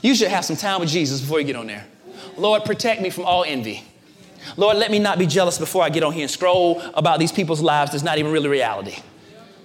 You 0.01 0.15
should 0.15 0.29
have 0.29 0.45
some 0.45 0.55
time 0.55 0.79
with 0.79 0.89
Jesus 0.89 1.21
before 1.21 1.39
you 1.39 1.45
get 1.45 1.55
on 1.55 1.67
there. 1.67 1.85
Lord, 2.37 2.63
protect 2.63 3.01
me 3.01 3.09
from 3.09 3.25
all 3.25 3.43
envy. 3.43 3.83
Lord, 4.57 4.77
let 4.77 4.91
me 4.91 4.99
not 4.99 5.19
be 5.19 5.25
jealous 5.25 5.57
before 5.57 5.83
I 5.83 5.89
get 5.89 6.03
on 6.03 6.13
here 6.13 6.23
and 6.23 6.31
scroll 6.31 6.81
about 6.93 7.19
these 7.19 7.31
people's 7.31 7.61
lives 7.61 7.91
that's 7.91 8.03
not 8.03 8.17
even 8.17 8.31
really 8.31 8.49
reality. 8.49 8.97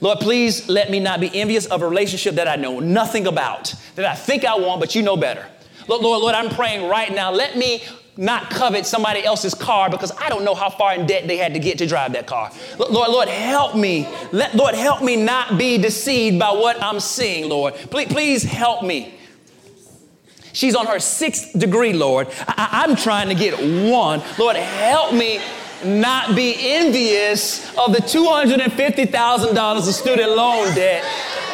Lord, 0.00 0.20
please 0.20 0.68
let 0.68 0.90
me 0.90 1.00
not 1.00 1.20
be 1.20 1.30
envious 1.34 1.66
of 1.66 1.82
a 1.82 1.88
relationship 1.88 2.34
that 2.34 2.48
I 2.48 2.56
know 2.56 2.80
nothing 2.80 3.26
about, 3.26 3.74
that 3.94 4.04
I 4.04 4.14
think 4.14 4.44
I 4.44 4.58
want, 4.58 4.80
but 4.80 4.94
you 4.94 5.02
know 5.02 5.16
better. 5.16 5.46
Lord, 5.88 6.02
Lord, 6.02 6.22
Lord, 6.22 6.34
I'm 6.34 6.50
praying 6.50 6.88
right 6.88 7.14
now. 7.14 7.30
Let 7.30 7.56
me 7.56 7.82
not 8.16 8.48
covet 8.50 8.86
somebody 8.86 9.24
else's 9.24 9.54
car 9.54 9.90
because 9.90 10.12
I 10.18 10.28
don't 10.28 10.44
know 10.44 10.54
how 10.54 10.70
far 10.70 10.94
in 10.94 11.06
debt 11.06 11.26
they 11.26 11.36
had 11.36 11.54
to 11.54 11.60
get 11.60 11.78
to 11.78 11.86
drive 11.86 12.12
that 12.12 12.26
car. 12.26 12.50
Lord, 12.78 13.10
Lord, 13.10 13.28
help 13.28 13.74
me. 13.74 14.08
Let, 14.32 14.54
Lord, 14.54 14.74
help 14.74 15.02
me 15.02 15.16
not 15.16 15.58
be 15.58 15.78
deceived 15.78 16.38
by 16.38 16.50
what 16.52 16.80
I'm 16.82 17.00
seeing, 17.00 17.48
Lord. 17.48 17.74
Please, 17.74 18.12
please 18.12 18.42
help 18.42 18.84
me. 18.84 19.14
She's 20.54 20.76
on 20.76 20.86
her 20.86 21.00
sixth 21.00 21.58
degree, 21.58 21.92
Lord. 21.92 22.28
I- 22.46 22.84
am 22.88 22.94
trying 22.94 23.28
to 23.28 23.34
get 23.34 23.58
one. 23.90 24.22
Lord, 24.38 24.54
help 24.54 25.12
me 25.12 25.40
not 25.84 26.36
be 26.36 26.54
envious 26.76 27.76
of 27.76 27.92
the 27.92 28.00
$250,000 28.00 29.88
of 29.88 29.94
student 29.94 30.30
loan 30.30 30.72
debt 30.76 31.02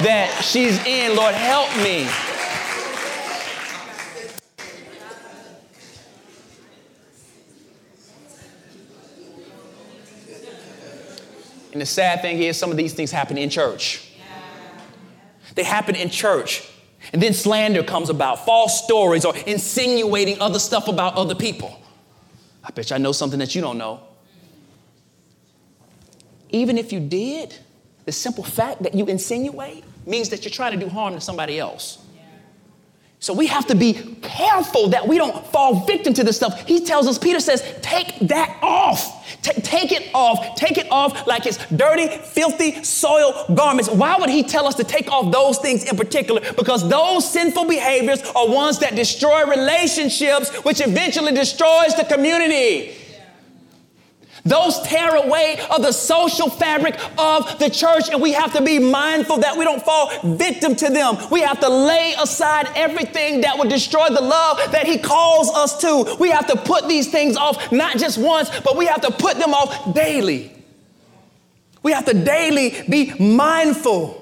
that 0.03 0.45
she's 0.45 0.79
in. 0.85 1.17
Lord, 1.17 1.35
help 1.35 1.75
me. 1.79 2.07
And 11.73 11.81
the 11.81 11.87
sad 11.87 12.21
thing 12.21 12.43
is, 12.43 12.59
some 12.59 12.71
of 12.71 12.77
these 12.77 12.93
things 12.93 13.11
happen 13.11 13.39
in 13.39 13.49
church. 13.49 14.13
They 15.55 15.63
happen 15.63 15.95
in 15.95 16.11
church. 16.11 16.69
And 17.13 17.21
then 17.21 17.35
slander 17.35 17.83
comes 17.83 18.09
about, 18.09 18.45
false 18.45 18.85
stories 18.85 19.25
or 19.25 19.37
insinuating 19.37 20.41
other 20.41 20.59
stuff 20.59 20.87
about 20.89 21.17
other 21.17 21.35
people. 21.35 21.77
I 22.63 22.71
bet 22.71 22.91
you 22.91 22.97
I 22.97 22.99
know 22.99 23.13
something 23.13 23.39
that 23.41 23.55
you 23.55 23.61
don't 23.61 23.79
know. 23.79 24.01
Even 26.51 26.79
if 26.79 26.93
you 26.93 27.01
did, 27.01 27.55
the 28.05 28.13
simple 28.13 28.45
fact 28.45 28.83
that 28.83 28.95
you 28.95 29.07
insinuate 29.07 29.85
means 30.07 30.29
that 30.31 30.45
you're 30.45 30.53
trying 30.53 30.73
to 30.73 30.79
do 30.79 30.89
harm 30.89 31.15
to 31.15 31.21
somebody 31.21 31.59
else. 31.59 31.99
So 33.23 33.35
we 33.35 33.49
have 33.49 33.67
to 33.67 33.75
be 33.75 33.93
careful 34.23 34.89
that 34.89 35.07
we 35.07 35.19
don't 35.19 35.47
fall 35.49 35.85
victim 35.85 36.15
to 36.15 36.25
this 36.25 36.37
stuff. 36.37 36.67
He 36.67 36.87
tells 36.87 37.07
us, 37.07 37.19
Peter 37.19 37.39
says, 37.39 37.63
take 37.83 38.19
that 38.21 38.59
off. 38.63 39.19
T- 39.43 39.61
take 39.61 39.93
it 39.93 40.09
off. 40.15 40.57
Take 40.57 40.79
it 40.79 40.91
off 40.91 41.27
like 41.27 41.45
it's 41.45 41.59
dirty, 41.67 42.09
filthy, 42.09 42.83
soil 42.83 43.45
garments. 43.55 43.91
Why 43.91 44.17
would 44.19 44.31
he 44.31 44.43
tell 44.43 44.67
us 44.67 44.75
to 44.77 44.85
take 44.85 45.13
off 45.13 45.31
those 45.31 45.59
things 45.59 45.85
in 45.85 45.99
particular? 45.99 46.41
Because 46.57 46.89
those 46.89 47.31
sinful 47.31 47.67
behaviors 47.67 48.23
are 48.35 48.49
ones 48.49 48.79
that 48.79 48.97
destroy 48.97 49.45
relationships, 49.45 50.49
which 50.65 50.81
eventually 50.81 51.33
destroys 51.33 51.95
the 51.97 52.07
community. 52.09 52.97
Those 54.45 54.81
tear 54.83 55.17
away 55.17 55.61
of 55.71 55.83
the 55.83 55.93
social 55.93 56.49
fabric 56.49 56.99
of 57.19 57.59
the 57.59 57.69
church, 57.69 58.09
and 58.11 58.21
we 58.21 58.33
have 58.33 58.53
to 58.55 58.63
be 58.63 58.79
mindful 58.79 59.39
that 59.39 59.57
we 59.57 59.65
don't 59.65 59.83
fall 59.83 60.11
victim 60.37 60.75
to 60.77 60.89
them. 60.89 61.17
We 61.31 61.41
have 61.43 61.61
to 61.61 61.69
lay 61.69 62.15
aside 62.21 62.69
everything 62.75 63.43
that 63.43 63.59
would 63.59 63.69
destroy 63.69 64.09
the 64.09 64.23
love 64.23 64.59
that 64.73 64.87
He 64.87 64.99
calls 64.99 65.51
us 65.51 65.81
to. 65.83 66.17
We 66.19 66.31
have 66.31 66.47
to 66.47 66.57
put 66.57 66.89
these 66.89 67.11
things 67.11 67.37
off 67.37 67.71
not 67.73 67.99
just 67.99 68.19
once, 68.19 68.51
but 68.61 68.77
we 68.77 68.87
have 68.87 69.03
to 69.03 69.11
put 69.11 69.37
them 69.39 69.55
off 69.55 69.95
daily. 69.95 70.53
We 71.83 71.93
have 71.93 72.05
to 72.07 72.15
daily 72.15 72.83
be 72.89 73.15
mindful 73.19 74.21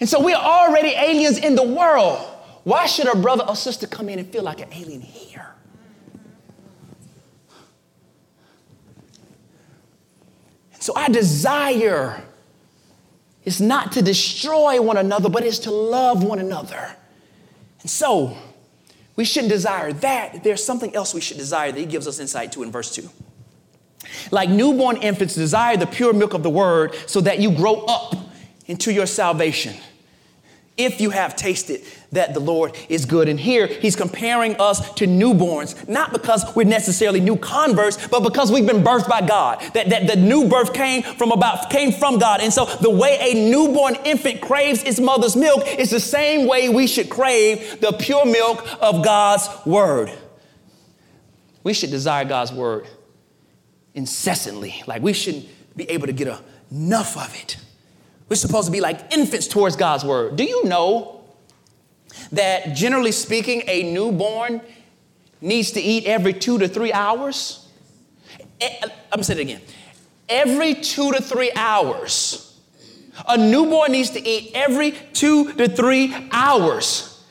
And 0.00 0.08
so 0.08 0.20
we 0.22 0.34
are 0.34 0.42
already 0.68 0.90
aliens 0.90 1.38
in 1.38 1.54
the 1.54 1.62
world. 1.62 2.18
Why 2.64 2.86
should 2.86 3.06
a 3.06 3.16
brother 3.16 3.44
or 3.44 3.56
sister 3.56 3.86
come 3.86 4.08
in 4.08 4.18
and 4.18 4.28
feel 4.28 4.42
like 4.42 4.60
an 4.60 4.72
alien 4.72 5.00
here? 5.00 5.54
And 10.72 10.73
so 10.84 10.92
our 10.96 11.08
desire 11.08 12.22
is 13.42 13.58
not 13.58 13.92
to 13.92 14.02
destroy 14.02 14.82
one 14.82 14.98
another, 14.98 15.30
but 15.30 15.42
is 15.42 15.60
to 15.60 15.70
love 15.70 16.22
one 16.22 16.38
another. 16.38 16.94
And 17.80 17.90
so 17.90 18.36
we 19.16 19.24
shouldn't 19.24 19.50
desire 19.50 19.94
that. 19.94 20.44
There's 20.44 20.62
something 20.62 20.94
else 20.94 21.14
we 21.14 21.22
should 21.22 21.38
desire 21.38 21.72
that 21.72 21.80
he 21.80 21.86
gives 21.86 22.06
us 22.06 22.20
insight 22.20 22.52
to 22.52 22.62
in 22.62 22.70
verse 22.70 22.94
2. 22.94 23.08
Like 24.30 24.50
newborn 24.50 24.98
infants, 24.98 25.34
desire 25.34 25.78
the 25.78 25.86
pure 25.86 26.12
milk 26.12 26.34
of 26.34 26.42
the 26.42 26.50
word 26.50 26.94
so 27.06 27.22
that 27.22 27.38
you 27.38 27.56
grow 27.56 27.86
up 27.86 28.14
into 28.66 28.92
your 28.92 29.06
salvation 29.06 29.76
if 30.76 31.00
you 31.00 31.10
have 31.10 31.36
tasted 31.36 31.82
that 32.12 32.34
the 32.34 32.40
Lord 32.40 32.76
is 32.88 33.04
good. 33.04 33.28
And 33.28 33.38
here 33.38 33.66
he's 33.66 33.94
comparing 33.94 34.56
us 34.56 34.92
to 34.94 35.06
newborns, 35.06 35.88
not 35.88 36.12
because 36.12 36.44
we're 36.56 36.64
necessarily 36.64 37.20
new 37.20 37.36
converts, 37.36 38.08
but 38.08 38.20
because 38.20 38.50
we've 38.50 38.66
been 38.66 38.82
birthed 38.82 39.08
by 39.08 39.20
God. 39.20 39.60
That, 39.74 39.90
that 39.90 40.06
the 40.06 40.16
new 40.16 40.48
birth 40.48 40.72
came 40.72 41.02
from 41.02 41.30
about 41.30 41.70
came 41.70 41.92
from 41.92 42.18
God. 42.18 42.40
And 42.40 42.52
so 42.52 42.64
the 42.64 42.90
way 42.90 43.18
a 43.20 43.50
newborn 43.50 43.96
infant 44.04 44.40
craves 44.40 44.82
its 44.82 44.98
mother's 44.98 45.36
milk 45.36 45.66
is 45.78 45.90
the 45.90 46.00
same 46.00 46.48
way 46.48 46.68
we 46.68 46.86
should 46.86 47.08
crave 47.08 47.80
the 47.80 47.92
pure 47.92 48.26
milk 48.26 48.66
of 48.80 49.04
God's 49.04 49.48
word. 49.64 50.12
We 51.62 51.72
should 51.72 51.90
desire 51.90 52.24
God's 52.24 52.52
word 52.52 52.86
incessantly. 53.94 54.82
Like 54.86 55.02
we 55.02 55.12
shouldn't 55.12 55.46
be 55.76 55.88
able 55.90 56.06
to 56.06 56.12
get 56.12 56.36
enough 56.70 57.16
of 57.16 57.34
it. 57.40 57.56
We're 58.28 58.36
supposed 58.36 58.66
to 58.66 58.72
be 58.72 58.80
like 58.80 59.12
infants 59.12 59.46
towards 59.46 59.76
God's 59.76 60.04
word. 60.04 60.36
Do 60.36 60.44
you 60.44 60.64
know 60.64 61.24
that 62.32 62.74
generally 62.74 63.12
speaking, 63.12 63.62
a 63.66 63.92
newborn 63.92 64.60
needs 65.40 65.72
to 65.72 65.80
eat 65.80 66.06
every 66.06 66.32
two 66.32 66.58
to 66.58 66.68
three 66.68 66.92
hours? 66.92 67.68
Eh, 68.60 68.78
I'm 68.82 68.90
gonna 69.10 69.24
say 69.24 69.34
it 69.34 69.40
again. 69.40 69.60
Every 70.28 70.74
two 70.74 71.12
to 71.12 71.22
three 71.22 71.52
hours. 71.54 72.58
A 73.28 73.36
newborn 73.36 73.92
needs 73.92 74.10
to 74.10 74.26
eat 74.26 74.52
every 74.54 74.92
two 75.12 75.52
to 75.54 75.68
three 75.68 76.28
hours. 76.32 77.22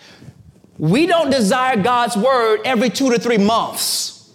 We 0.77 1.05
don't 1.05 1.29
desire 1.29 1.81
God's 1.81 2.15
word 2.15 2.61
every 2.65 2.89
two 2.89 3.09
to 3.11 3.19
three 3.19 3.37
months. 3.37 4.31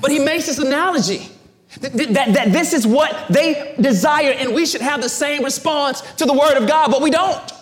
But 0.00 0.10
he 0.10 0.18
makes 0.18 0.46
this 0.46 0.58
analogy. 0.58 1.30
That, 1.80 2.34
that 2.34 2.52
this 2.52 2.72
is 2.72 2.86
what 2.86 3.26
they 3.28 3.74
desire, 3.80 4.30
and 4.32 4.54
we 4.54 4.66
should 4.66 4.80
have 4.80 5.02
the 5.02 5.08
same 5.08 5.42
response 5.42 6.00
to 6.16 6.24
the 6.24 6.32
Word 6.32 6.56
of 6.56 6.68
God, 6.68 6.90
but 6.90 7.02
we 7.02 7.10
don't. 7.10 7.52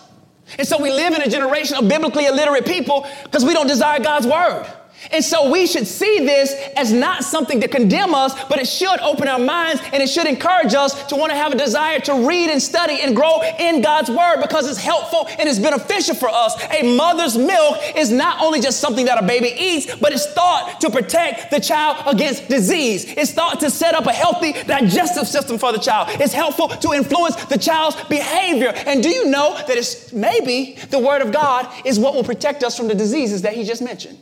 And 0.57 0.67
so 0.67 0.81
we 0.81 0.91
live 0.91 1.13
in 1.13 1.21
a 1.21 1.29
generation 1.29 1.77
of 1.77 1.87
biblically 1.87 2.25
illiterate 2.25 2.65
people 2.65 3.07
because 3.23 3.43
we 3.45 3.53
don't 3.53 3.67
desire 3.67 3.99
God's 3.99 4.27
Word. 4.27 4.67
And 5.11 5.23
so 5.23 5.51
we 5.51 5.67
should 5.67 5.87
see 5.87 6.19
this 6.19 6.53
as 6.75 6.91
not 6.91 7.23
something 7.23 7.61
to 7.61 7.67
condemn 7.67 8.15
us, 8.15 8.33
but 8.45 8.59
it 8.59 8.67
should 8.67 8.99
open 9.01 9.27
our 9.27 9.39
minds 9.39 9.81
and 9.91 10.01
it 10.01 10.09
should 10.09 10.27
encourage 10.27 10.73
us 10.73 11.03
to 11.07 11.15
want 11.15 11.31
to 11.31 11.37
have 11.37 11.51
a 11.51 11.57
desire 11.57 11.99
to 11.99 12.27
read 12.27 12.49
and 12.49 12.61
study 12.61 13.01
and 13.01 13.15
grow 13.15 13.41
in 13.59 13.81
God's 13.81 14.09
word 14.09 14.41
because 14.41 14.67
it's 14.67 14.79
helpful 14.79 15.27
and 15.39 15.47
it's 15.49 15.59
beneficial 15.59 16.15
for 16.15 16.29
us. 16.29 16.55
A 16.71 16.95
mother's 16.95 17.37
milk 17.37 17.77
is 17.95 18.11
not 18.11 18.41
only 18.41 18.61
just 18.61 18.79
something 18.79 19.05
that 19.05 19.21
a 19.21 19.25
baby 19.25 19.53
eats, 19.57 19.93
but 19.95 20.13
it's 20.13 20.27
thought 20.33 20.79
to 20.81 20.89
protect 20.89 21.51
the 21.51 21.59
child 21.59 22.03
against 22.07 22.47
disease. 22.47 23.05
It's 23.05 23.31
thought 23.31 23.59
to 23.61 23.69
set 23.69 23.95
up 23.95 24.05
a 24.05 24.13
healthy 24.13 24.53
digestive 24.53 25.27
system 25.27 25.57
for 25.57 25.71
the 25.71 25.79
child. 25.79 26.09
It's 26.21 26.33
helpful 26.33 26.69
to 26.69 26.93
influence 26.93 27.35
the 27.45 27.57
child's 27.57 28.01
behavior. 28.05 28.73
And 28.85 29.03
do 29.03 29.09
you 29.09 29.29
know 29.29 29.55
that 29.55 29.77
it's 29.77 30.11
maybe 30.13 30.77
the 30.89 30.99
word 30.99 31.21
of 31.21 31.31
God 31.31 31.71
is 31.85 31.99
what 31.99 32.13
will 32.13 32.23
protect 32.23 32.63
us 32.63 32.77
from 32.77 32.87
the 32.87 32.95
diseases 32.95 33.41
that 33.43 33.53
he 33.53 33.63
just 33.63 33.81
mentioned? 33.81 34.17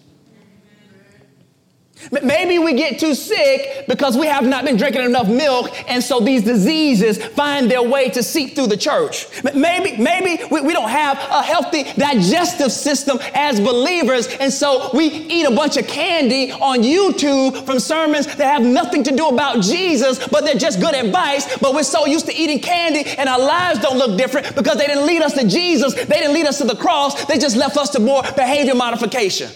Maybe 2.23 2.59
we 2.59 2.73
get 2.73 2.99
too 2.99 3.15
sick 3.15 3.85
because 3.87 4.17
we 4.17 4.27
have 4.27 4.45
not 4.45 4.65
been 4.65 4.77
drinking 4.77 5.03
enough 5.03 5.27
milk, 5.27 5.71
and 5.89 6.03
so 6.03 6.19
these 6.19 6.43
diseases 6.43 7.23
find 7.23 7.69
their 7.69 7.81
way 7.81 8.09
to 8.09 8.23
seep 8.23 8.55
through 8.55 8.67
the 8.67 8.77
church. 8.77 9.27
Maybe, 9.53 10.01
maybe 10.01 10.43
we, 10.51 10.61
we 10.61 10.73
don't 10.73 10.89
have 10.89 11.17
a 11.17 11.43
healthy 11.43 11.83
digestive 11.93 12.71
system 12.71 13.19
as 13.33 13.59
believers, 13.59 14.27
and 14.39 14.51
so 14.51 14.89
we 14.93 15.05
eat 15.05 15.45
a 15.45 15.51
bunch 15.55 15.77
of 15.77 15.87
candy 15.87 16.51
on 16.51 16.79
YouTube 16.79 17.65
from 17.65 17.79
sermons 17.79 18.25
that 18.27 18.39
have 18.39 18.63
nothing 18.63 19.03
to 19.03 19.15
do 19.15 19.27
about 19.27 19.61
Jesus, 19.61 20.25
but 20.27 20.43
they're 20.43 20.55
just 20.55 20.79
good 20.79 20.95
advice. 20.95 21.57
But 21.57 21.73
we're 21.73 21.83
so 21.83 22.05
used 22.05 22.25
to 22.27 22.33
eating 22.33 22.59
candy, 22.59 23.09
and 23.17 23.29
our 23.29 23.39
lives 23.39 23.79
don't 23.79 23.97
look 23.97 24.17
different 24.17 24.55
because 24.55 24.77
they 24.77 24.87
didn't 24.87 25.05
lead 25.05 25.21
us 25.21 25.33
to 25.33 25.47
Jesus, 25.47 25.93
they 25.93 26.19
didn't 26.19 26.33
lead 26.33 26.45
us 26.45 26.57
to 26.57 26.65
the 26.65 26.75
cross, 26.75 27.25
they 27.25 27.37
just 27.37 27.55
left 27.55 27.77
us 27.77 27.89
to 27.91 27.99
more 27.99 28.23
behavior 28.35 28.75
modification. 28.75 29.49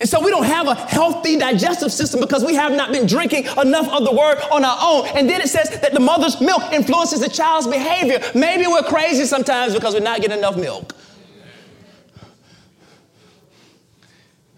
And 0.00 0.08
so 0.08 0.24
we 0.24 0.30
don't 0.30 0.46
have 0.46 0.66
a 0.66 0.74
healthy 0.74 1.36
digestive 1.36 1.92
system 1.92 2.20
because 2.20 2.42
we 2.42 2.54
have 2.54 2.72
not 2.72 2.90
been 2.90 3.06
drinking 3.06 3.44
enough 3.58 3.86
of 3.90 4.04
the 4.04 4.12
word 4.12 4.38
on 4.50 4.64
our 4.64 4.78
own. 4.80 5.06
And 5.08 5.28
then 5.28 5.42
it 5.42 5.48
says 5.48 5.68
that 5.80 5.92
the 5.92 6.00
mother's 6.00 6.40
milk 6.40 6.72
influences 6.72 7.20
the 7.20 7.28
child's 7.28 7.66
behavior. 7.66 8.18
Maybe 8.34 8.66
we're 8.66 8.82
crazy 8.82 9.26
sometimes 9.26 9.74
because 9.74 9.92
we're 9.92 10.00
not 10.00 10.22
getting 10.22 10.38
enough 10.38 10.56
milk. 10.56 10.94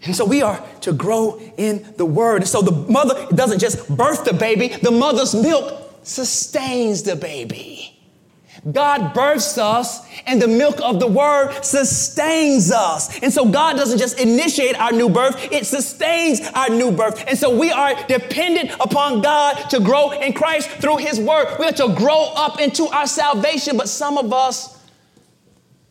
And 0.05 0.15
so 0.15 0.25
we 0.25 0.41
are 0.41 0.63
to 0.81 0.93
grow 0.93 1.39
in 1.57 1.93
the 1.97 2.05
word. 2.05 2.37
And 2.37 2.47
so 2.47 2.61
the 2.61 2.71
mother 2.89 3.27
doesn't 3.35 3.59
just 3.59 3.89
birth 3.95 4.23
the 4.23 4.33
baby, 4.33 4.69
the 4.81 4.91
mother's 4.91 5.35
milk 5.35 5.91
sustains 6.03 7.03
the 7.03 7.17
baby. 7.17 7.92
God 8.71 9.13
births 9.13 9.57
us, 9.57 9.99
and 10.25 10.41
the 10.41 10.47
milk 10.47 10.79
of 10.81 10.99
the 10.99 11.07
word 11.07 11.61
sustains 11.63 12.71
us. 12.71 13.19
And 13.19 13.31
so 13.31 13.49
God 13.49 13.75
doesn't 13.75 13.97
just 13.97 14.17
initiate 14.19 14.79
our 14.79 14.93
new 14.93 15.09
birth, 15.09 15.51
it 15.51 15.65
sustains 15.65 16.39
our 16.53 16.69
new 16.69 16.91
birth. 16.91 17.23
And 17.27 17.37
so 17.37 17.55
we 17.57 17.71
are 17.71 17.93
dependent 18.07 18.71
upon 18.79 19.21
God 19.21 19.69
to 19.69 19.81
grow 19.81 20.11
in 20.11 20.31
Christ 20.31 20.69
through 20.69 20.97
his 20.97 21.19
word. 21.19 21.57
We 21.59 21.65
are 21.65 21.73
to 21.73 21.93
grow 21.93 22.31
up 22.35 22.61
into 22.61 22.85
our 22.85 23.07
salvation, 23.07 23.75
but 23.75 23.89
some 23.89 24.17
of 24.17 24.31
us 24.31 24.79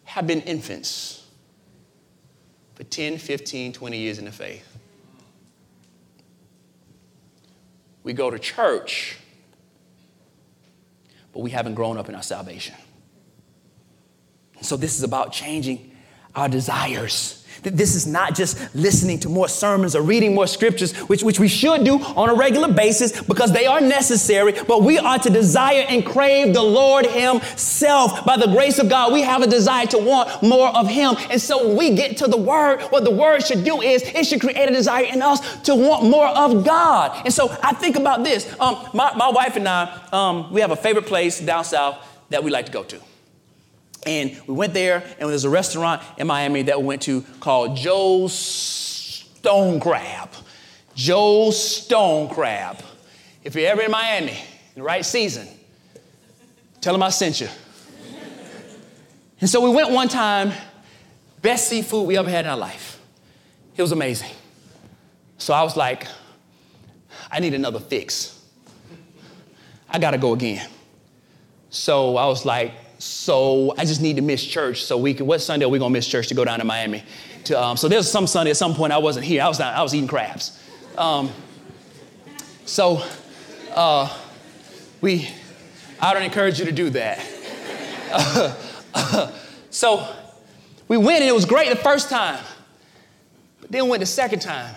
have 0.04 0.26
been 0.26 0.40
infants 0.42 1.26
for 2.74 2.84
10, 2.84 3.18
15, 3.18 3.74
20 3.74 3.98
years 3.98 4.18
in 4.18 4.24
the 4.24 4.32
faith. 4.32 4.66
We 8.02 8.14
go 8.14 8.30
to 8.30 8.38
church 8.38 9.18
but 11.32 11.40
we 11.40 11.50
haven't 11.50 11.74
grown 11.74 11.98
up 11.98 12.08
in 12.08 12.14
our 12.14 12.22
salvation. 12.22 12.74
So, 14.60 14.76
this 14.76 14.96
is 14.96 15.02
about 15.02 15.32
changing 15.32 15.96
our 16.34 16.48
desires. 16.48 17.41
This 17.62 17.94
is 17.94 18.06
not 18.06 18.34
just 18.34 18.74
listening 18.74 19.20
to 19.20 19.28
more 19.28 19.48
sermons 19.48 19.94
or 19.94 20.02
reading 20.02 20.34
more 20.34 20.46
scriptures, 20.46 20.92
which, 21.08 21.22
which 21.22 21.38
we 21.38 21.48
should 21.48 21.84
do 21.84 22.00
on 22.00 22.28
a 22.28 22.34
regular 22.34 22.72
basis 22.72 23.22
because 23.22 23.52
they 23.52 23.66
are 23.66 23.80
necessary, 23.80 24.52
but 24.66 24.82
we 24.82 24.98
are 24.98 25.18
to 25.18 25.30
desire 25.30 25.84
and 25.88 26.04
crave 26.04 26.54
the 26.54 26.62
Lord 26.62 27.06
Himself. 27.06 28.24
By 28.24 28.36
the 28.36 28.48
grace 28.48 28.78
of 28.78 28.88
God, 28.88 29.12
we 29.12 29.22
have 29.22 29.42
a 29.42 29.46
desire 29.46 29.86
to 29.86 29.98
want 29.98 30.42
more 30.42 30.68
of 30.68 30.88
Him. 30.88 31.14
And 31.30 31.40
so 31.40 31.68
when 31.68 31.76
we 31.76 31.94
get 31.94 32.16
to 32.18 32.26
the 32.26 32.36
Word, 32.36 32.82
what 32.90 33.04
the 33.04 33.10
Word 33.10 33.44
should 33.44 33.64
do 33.64 33.80
is 33.80 34.02
it 34.02 34.26
should 34.26 34.40
create 34.40 34.68
a 34.68 34.72
desire 34.72 35.04
in 35.04 35.22
us 35.22 35.62
to 35.62 35.74
want 35.74 36.04
more 36.04 36.26
of 36.26 36.64
God. 36.64 37.22
And 37.24 37.32
so 37.32 37.56
I 37.62 37.72
think 37.72 37.96
about 37.96 38.24
this. 38.24 38.52
Um, 38.58 38.84
my, 38.92 39.14
my 39.14 39.30
wife 39.30 39.56
and 39.56 39.68
I, 39.68 40.00
um, 40.12 40.52
we 40.52 40.60
have 40.60 40.72
a 40.72 40.76
favorite 40.76 41.06
place 41.06 41.40
down 41.40 41.64
south 41.64 41.96
that 42.30 42.42
we 42.42 42.50
like 42.50 42.66
to 42.66 42.72
go 42.72 42.82
to. 42.82 43.11
And 44.04 44.40
we 44.46 44.54
went 44.54 44.74
there, 44.74 45.02
and 45.18 45.30
there's 45.30 45.44
a 45.44 45.50
restaurant 45.50 46.02
in 46.18 46.26
Miami 46.26 46.62
that 46.62 46.80
we 46.80 46.86
went 46.86 47.02
to 47.02 47.22
called 47.40 47.76
Joe's 47.76 48.32
Stone 48.32 49.80
Crab. 49.80 50.30
Joe's 50.94 51.62
Stone 51.62 52.28
Crab. 52.30 52.78
If 53.44 53.54
you're 53.54 53.68
ever 53.68 53.82
in 53.82 53.90
Miami, 53.90 54.32
in 54.32 54.36
the 54.76 54.82
right 54.82 55.04
season, 55.04 55.48
tell 56.80 56.92
them 56.92 57.02
I 57.02 57.10
sent 57.10 57.40
you. 57.40 57.48
and 59.40 59.48
so 59.48 59.60
we 59.60 59.74
went 59.74 59.90
one 59.90 60.08
time, 60.08 60.52
best 61.40 61.68
seafood 61.68 62.06
we 62.06 62.16
ever 62.16 62.30
had 62.30 62.44
in 62.44 62.50
our 62.50 62.56
life. 62.56 63.00
It 63.76 63.82
was 63.82 63.92
amazing. 63.92 64.30
So 65.38 65.54
I 65.54 65.62
was 65.62 65.76
like, 65.76 66.06
I 67.30 67.40
need 67.40 67.54
another 67.54 67.80
fix. 67.80 68.40
I 69.88 69.98
gotta 69.98 70.18
go 70.18 70.32
again. 70.32 70.68
So 71.70 72.16
I 72.16 72.26
was 72.26 72.44
like, 72.44 72.72
so 73.02 73.74
I 73.76 73.84
just 73.84 74.00
need 74.00 74.16
to 74.16 74.22
miss 74.22 74.44
church. 74.44 74.84
So 74.84 74.96
we 74.96 75.14
could, 75.14 75.26
what 75.26 75.40
Sunday 75.40 75.66
are 75.66 75.68
we 75.68 75.78
gonna 75.78 75.90
miss 75.90 76.06
church 76.06 76.28
to 76.28 76.34
go 76.34 76.44
down 76.44 76.60
to 76.60 76.64
Miami? 76.64 77.02
To, 77.44 77.60
um, 77.60 77.76
so 77.76 77.88
there's 77.88 78.10
some 78.10 78.26
Sunday 78.26 78.50
at 78.50 78.56
some 78.56 78.74
point 78.74 78.92
I 78.92 78.98
wasn't 78.98 79.26
here. 79.26 79.42
I 79.42 79.48
was 79.48 79.60
I 79.60 79.82
was 79.82 79.94
eating 79.94 80.08
crabs. 80.08 80.58
Um, 80.96 81.30
so 82.64 83.02
uh, 83.74 84.16
we, 85.00 85.28
I 86.00 86.14
don't 86.14 86.22
encourage 86.22 86.58
you 86.58 86.64
to 86.66 86.72
do 86.72 86.90
that. 86.90 87.18
So 89.72 90.06
we 90.86 90.98
went 90.98 91.22
and 91.22 91.30
it 91.30 91.34
was 91.34 91.46
great 91.46 91.70
the 91.70 91.76
first 91.76 92.10
time, 92.10 92.44
but 93.60 93.72
then 93.72 93.88
went 93.88 94.00
the 94.00 94.06
second 94.06 94.40
time 94.40 94.74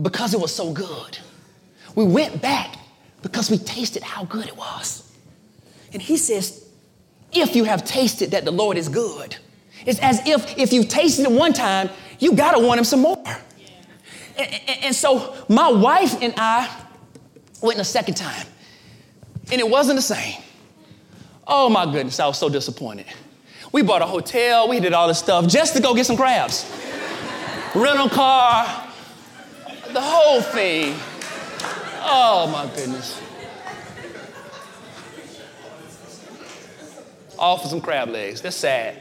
because 0.00 0.32
it 0.32 0.40
was 0.40 0.52
so 0.52 0.72
good. 0.72 1.18
We 1.94 2.04
went 2.04 2.40
back 2.40 2.76
because 3.20 3.50
we 3.50 3.58
tasted 3.58 4.02
how 4.02 4.24
good 4.24 4.46
it 4.46 4.56
was. 4.56 5.03
And 5.94 6.02
he 6.02 6.16
says, 6.16 6.68
if 7.32 7.56
you 7.56 7.64
have 7.64 7.84
tasted 7.84 8.32
that 8.32 8.44
the 8.44 8.50
Lord 8.50 8.76
is 8.76 8.88
good, 8.88 9.36
it's 9.86 10.00
as 10.00 10.26
if 10.26 10.58
if 10.58 10.72
you've 10.72 10.88
tasted 10.88 11.24
it 11.24 11.30
one 11.30 11.52
time, 11.52 11.88
you 12.18 12.34
gotta 12.34 12.58
want 12.58 12.78
him 12.78 12.84
some 12.84 13.00
more. 13.00 13.22
And, 14.36 14.52
and, 14.68 14.84
and 14.84 14.94
so 14.94 15.34
my 15.48 15.70
wife 15.70 16.20
and 16.20 16.34
I 16.36 16.68
went 17.62 17.78
a 17.78 17.84
second 17.84 18.14
time, 18.14 18.46
and 19.52 19.60
it 19.60 19.68
wasn't 19.68 19.96
the 19.96 20.02
same. 20.02 20.42
Oh 21.46 21.68
my 21.68 21.84
goodness, 21.84 22.18
I 22.18 22.26
was 22.26 22.38
so 22.38 22.48
disappointed. 22.48 23.06
We 23.72 23.82
bought 23.82 24.02
a 24.02 24.06
hotel, 24.06 24.68
we 24.68 24.80
did 24.80 24.92
all 24.92 25.08
this 25.08 25.18
stuff 25.18 25.46
just 25.46 25.76
to 25.76 25.82
go 25.82 25.94
get 25.94 26.06
some 26.06 26.16
crabs. 26.16 26.64
Rental 27.74 28.08
car, 28.08 28.64
the 29.92 30.00
whole 30.00 30.40
thing. 30.40 30.96
Oh 32.06 32.48
my 32.52 32.66
goodness. 32.74 33.20
All 37.38 37.58
for 37.58 37.68
some 37.68 37.80
crab 37.80 38.08
legs. 38.08 38.40
That's 38.40 38.56
sad. 38.56 39.00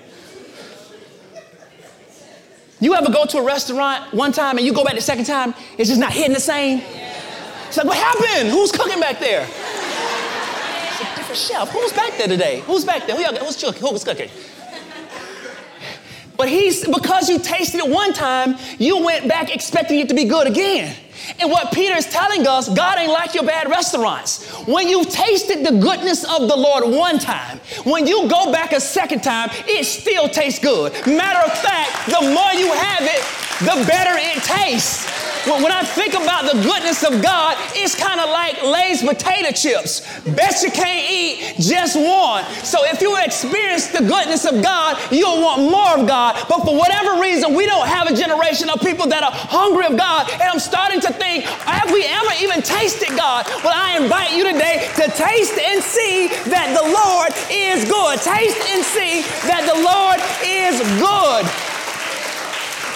You 2.79 2.95
ever 2.95 3.11
go 3.11 3.25
to 3.25 3.37
a 3.37 3.43
restaurant 3.43 4.13
one 4.13 4.33
time 4.33 4.57
and 4.57 4.65
you 4.65 4.73
go 4.73 4.83
back 4.83 4.95
the 4.95 5.01
second 5.01 5.25
time, 5.25 5.53
it's 5.77 5.87
just 5.87 6.01
not 6.01 6.11
hitting 6.11 6.33
the 6.33 6.39
same? 6.39 6.81
It's 7.67 7.77
like, 7.77 7.87
what 7.87 7.97
happened? 7.97 8.49
Who's 8.49 8.71
cooking 8.71 8.99
back 8.99 9.19
there? 9.19 9.43
It's 9.43 11.01
a 11.01 11.15
different 11.15 11.37
chef. 11.37 11.69
Who's 11.69 11.93
back 11.93 12.17
there 12.17 12.27
today? 12.27 12.59
Who's 12.65 12.83
back 12.83 13.07
there? 13.07 13.15
Who 13.15 13.21
y'all, 13.21 13.35
who's 13.35 13.55
cooking? 13.55 13.81
Who's 13.81 14.03
cooking? 14.03 14.29
But 16.35 16.49
he's 16.49 16.85
because 16.85 17.29
you 17.29 17.39
tasted 17.39 17.77
it 17.77 17.89
one 17.89 18.11
time, 18.11 18.57
you 18.79 19.03
went 19.03 19.29
back 19.29 19.55
expecting 19.55 19.99
it 19.99 20.09
to 20.09 20.15
be 20.15 20.25
good 20.25 20.47
again. 20.47 20.93
And 21.39 21.49
what 21.49 21.71
Peter 21.73 21.95
is 21.95 22.05
telling 22.05 22.47
us, 22.47 22.69
God 22.69 22.97
ain't 22.99 23.11
like 23.11 23.33
your 23.33 23.45
bad 23.45 23.69
restaurants. 23.69 24.49
When 24.67 24.87
you've 24.87 25.09
tasted 25.09 25.65
the 25.65 25.77
goodness 25.79 26.23
of 26.23 26.47
the 26.47 26.55
Lord 26.55 26.83
one 26.85 27.19
time, 27.19 27.59
when 27.83 28.07
you 28.07 28.27
go 28.29 28.51
back 28.51 28.71
a 28.71 28.79
second 28.79 29.23
time, 29.23 29.49
it 29.67 29.85
still 29.85 30.29
tastes 30.29 30.59
good. 30.59 30.93
Matter 31.05 31.39
of 31.39 31.57
fact, 31.59 32.07
the 32.07 32.21
more 32.21 32.53
you 32.53 32.71
have 32.73 33.03
it, 33.03 33.23
the 33.59 33.85
better 33.87 34.15
it 34.17 34.43
tastes. 34.43 35.32
When 35.45 35.71
I 35.71 35.83
think 35.83 36.13
about 36.13 36.47
the 36.47 36.61
goodness 36.63 37.03
of 37.03 37.21
God, 37.21 37.57
it's 37.75 37.95
kind 37.95 38.19
of 38.19 38.29
like 38.29 38.63
Lay's 38.63 39.03
potato 39.03 39.51
chips. 39.51 39.99
Best 40.23 40.63
you 40.63 40.71
can't 40.71 41.03
eat, 41.11 41.59
just 41.59 41.97
one. 41.99 42.45
So 42.63 42.79
if 42.85 43.01
you 43.01 43.17
experience 43.19 43.87
the 43.87 43.99
goodness 44.07 44.45
of 44.45 44.63
God, 44.63 44.95
you'll 45.11 45.41
want 45.41 45.61
more 45.67 45.99
of 45.99 46.07
God. 46.07 46.39
But 46.47 46.63
for 46.63 46.77
whatever 46.77 47.19
reason, 47.19 47.53
we 47.53 47.65
don't 47.65 47.87
have 47.87 48.07
a 48.07 48.15
generation 48.15 48.69
of 48.69 48.79
people 48.79 49.07
that 49.07 49.23
are 49.23 49.35
hungry 49.35 49.85
of 49.85 49.97
God. 49.97 50.31
And 50.31 50.43
I'm 50.43 50.63
starting 50.63 51.01
to 51.01 51.11
think, 51.11 51.43
have 51.43 51.91
we 51.91 52.07
ever 52.07 52.31
even 52.39 52.61
tasted 52.61 53.11
God? 53.17 53.43
Well, 53.67 53.75
I 53.75 53.99
invite 53.99 54.31
you 54.31 54.47
today 54.47 54.87
to 54.95 55.11
taste 55.11 55.59
and 55.59 55.83
see 55.83 56.31
that 56.55 56.71
the 56.71 56.87
Lord 56.87 57.35
is 57.51 57.83
good. 57.83 58.15
Taste 58.23 58.63
and 58.71 58.79
see 58.79 59.27
that 59.51 59.67
the 59.67 59.75
Lord 59.75 60.23
is 60.39 60.79
good. 61.03 61.72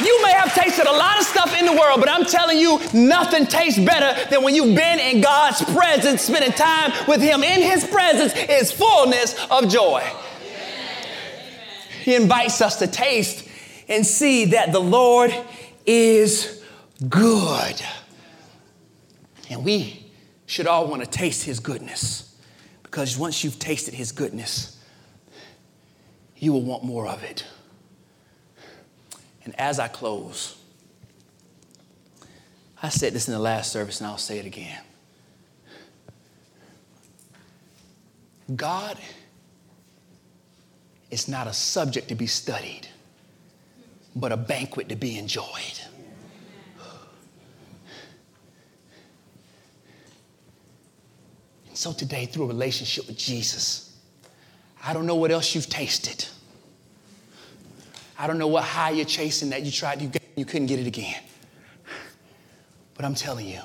You 0.03 0.23
may 0.23 0.31
have 0.33 0.53
tasted 0.53 0.85
a 0.85 0.91
lot 0.91 1.19
of 1.19 1.25
stuff 1.25 1.57
in 1.57 1.65
the 1.65 1.73
world, 1.73 1.99
but 1.99 2.09
I'm 2.09 2.25
telling 2.25 2.59
you, 2.59 2.79
nothing 2.93 3.47
tastes 3.47 3.79
better 3.79 4.29
than 4.29 4.43
when 4.43 4.53
you've 4.53 4.75
been 4.75 4.99
in 4.99 5.21
God's 5.21 5.63
presence, 5.63 6.21
spending 6.21 6.51
time 6.51 6.91
with 7.07 7.21
Him. 7.21 7.43
In 7.43 7.61
His 7.61 7.85
presence 7.85 8.33
is 8.35 8.71
fullness 8.71 9.35
of 9.49 9.69
joy. 9.69 10.03
He 12.03 12.15
invites 12.15 12.61
us 12.61 12.77
to 12.79 12.87
taste 12.87 13.47
and 13.89 14.05
see 14.05 14.45
that 14.45 14.71
the 14.71 14.79
Lord 14.79 15.33
is 15.85 16.63
good. 17.09 17.81
And 19.49 19.63
we 19.63 20.05
should 20.45 20.67
all 20.67 20.87
want 20.87 21.03
to 21.03 21.09
taste 21.09 21.43
His 21.43 21.59
goodness 21.59 22.35
because 22.83 23.17
once 23.17 23.43
you've 23.43 23.59
tasted 23.59 23.93
His 23.93 24.11
goodness, 24.11 24.77
you 26.37 26.53
will 26.53 26.61
want 26.61 26.83
more 26.83 27.07
of 27.07 27.23
it. 27.23 27.45
And 29.47 29.57
as 29.57 29.79
I 29.79 29.87
close, 29.87 30.57
I 32.83 32.89
said 32.89 33.13
this 33.13 33.29
in 33.29 33.33
the 33.33 33.39
last 33.39 33.71
service 33.71 34.01
and 34.01 34.07
I'll 34.07 34.17
say 34.17 34.39
it 34.39 34.45
again. 34.45 34.81
God 38.53 38.97
is 41.11 41.29
not 41.29 41.47
a 41.47 41.53
subject 41.53 42.09
to 42.09 42.15
be 42.15 42.27
studied, 42.27 42.89
but 44.17 44.33
a 44.33 44.37
banquet 44.37 44.89
to 44.89 44.97
be 44.97 45.17
enjoyed. 45.17 45.79
And 51.69 51.77
so 51.77 51.93
today, 51.93 52.25
through 52.25 52.43
a 52.43 52.47
relationship 52.47 53.07
with 53.07 53.17
Jesus, 53.17 53.97
I 54.83 54.91
don't 54.91 55.05
know 55.05 55.15
what 55.15 55.31
else 55.31 55.55
you've 55.55 55.69
tasted. 55.69 56.25
I 58.17 58.27
don't 58.27 58.37
know 58.37 58.47
what 58.47 58.63
high 58.63 58.91
you're 58.91 59.05
chasing 59.05 59.49
that 59.51 59.63
you 59.63 59.71
tried, 59.71 60.01
you, 60.01 60.11
you 60.35 60.45
couldn't 60.45 60.67
get 60.67 60.79
it 60.79 60.87
again. 60.87 61.21
But 62.95 63.05
I'm 63.05 63.15
telling 63.15 63.47
you, 63.47 63.61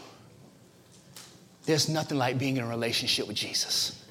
there's 1.64 1.88
nothing 1.88 2.18
like 2.18 2.38
being 2.38 2.56
in 2.56 2.64
a 2.64 2.68
relationship 2.68 3.26
with 3.26 3.36
Jesus. 3.36 4.04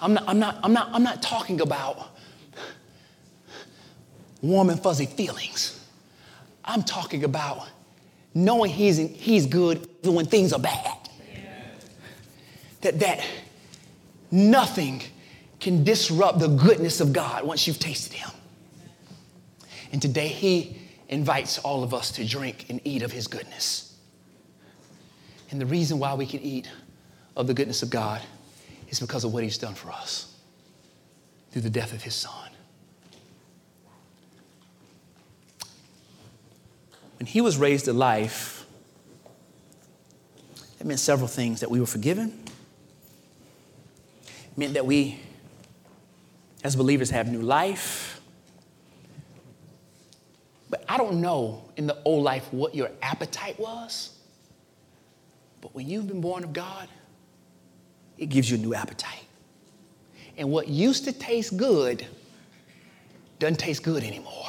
I'm 0.00 0.14
not, 0.14 0.24
I'm 0.26 0.38
not, 0.38 0.58
I'm 0.62 0.72
not, 0.72 0.88
I'm 0.92 1.02
not 1.02 1.22
talking 1.22 1.60
about 1.60 2.08
warm 4.40 4.70
and 4.70 4.80
fuzzy 4.80 5.06
feelings. 5.06 5.80
I'm 6.64 6.82
talking 6.82 7.24
about 7.24 7.68
knowing 8.34 8.70
he's, 8.70 8.98
in, 8.98 9.08
he's 9.08 9.46
good 9.46 9.88
even 10.02 10.14
when 10.14 10.26
things 10.26 10.52
are 10.52 10.60
bad. 10.60 10.98
That, 12.82 13.00
that 13.00 13.26
nothing 14.30 15.02
can 15.60 15.84
disrupt 15.84 16.38
the 16.38 16.48
goodness 16.48 17.00
of 17.00 17.12
God 17.12 17.44
once 17.44 17.66
you've 17.66 17.78
tasted 17.78 18.12
him. 18.12 18.30
And 19.94 20.02
today 20.02 20.26
he 20.26 20.76
invites 21.08 21.60
all 21.60 21.84
of 21.84 21.94
us 21.94 22.10
to 22.10 22.26
drink 22.26 22.66
and 22.68 22.80
eat 22.82 23.04
of 23.04 23.12
his 23.12 23.28
goodness. 23.28 23.96
And 25.52 25.60
the 25.60 25.66
reason 25.66 26.00
why 26.00 26.14
we 26.14 26.26
can 26.26 26.40
eat 26.40 26.68
of 27.36 27.46
the 27.46 27.54
goodness 27.54 27.80
of 27.84 27.90
God 27.90 28.20
is 28.88 28.98
because 28.98 29.22
of 29.22 29.32
what 29.32 29.44
he's 29.44 29.56
done 29.56 29.74
for 29.74 29.92
us 29.92 30.34
through 31.52 31.62
the 31.62 31.70
death 31.70 31.92
of 31.92 32.02
his 32.02 32.16
son. 32.16 32.50
When 37.20 37.26
he 37.26 37.40
was 37.40 37.56
raised 37.56 37.84
to 37.84 37.92
life, 37.92 38.66
it 40.80 40.86
meant 40.86 40.98
several 40.98 41.28
things 41.28 41.60
that 41.60 41.70
we 41.70 41.78
were 41.78 41.86
forgiven, 41.86 42.36
it 44.26 44.58
meant 44.58 44.74
that 44.74 44.86
we, 44.86 45.20
as 46.64 46.74
believers, 46.74 47.10
have 47.10 47.30
new 47.30 47.42
life 47.42 48.13
but 50.70 50.84
I 50.88 50.96
don't 50.96 51.20
know 51.20 51.64
in 51.76 51.86
the 51.86 51.96
old 52.04 52.24
life 52.24 52.52
what 52.52 52.74
your 52.74 52.90
appetite 53.02 53.58
was. 53.58 54.16
But 55.60 55.74
when 55.74 55.88
you've 55.88 56.06
been 56.06 56.20
born 56.20 56.44
of 56.44 56.52
God, 56.52 56.88
it 58.18 58.26
gives 58.26 58.50
you 58.50 58.56
a 58.56 58.60
new 58.60 58.74
appetite. 58.74 59.24
And 60.36 60.50
what 60.50 60.68
used 60.68 61.04
to 61.04 61.12
taste 61.12 61.56
good 61.56 62.06
doesn't 63.38 63.58
taste 63.58 63.82
good 63.82 64.02
anymore. 64.04 64.48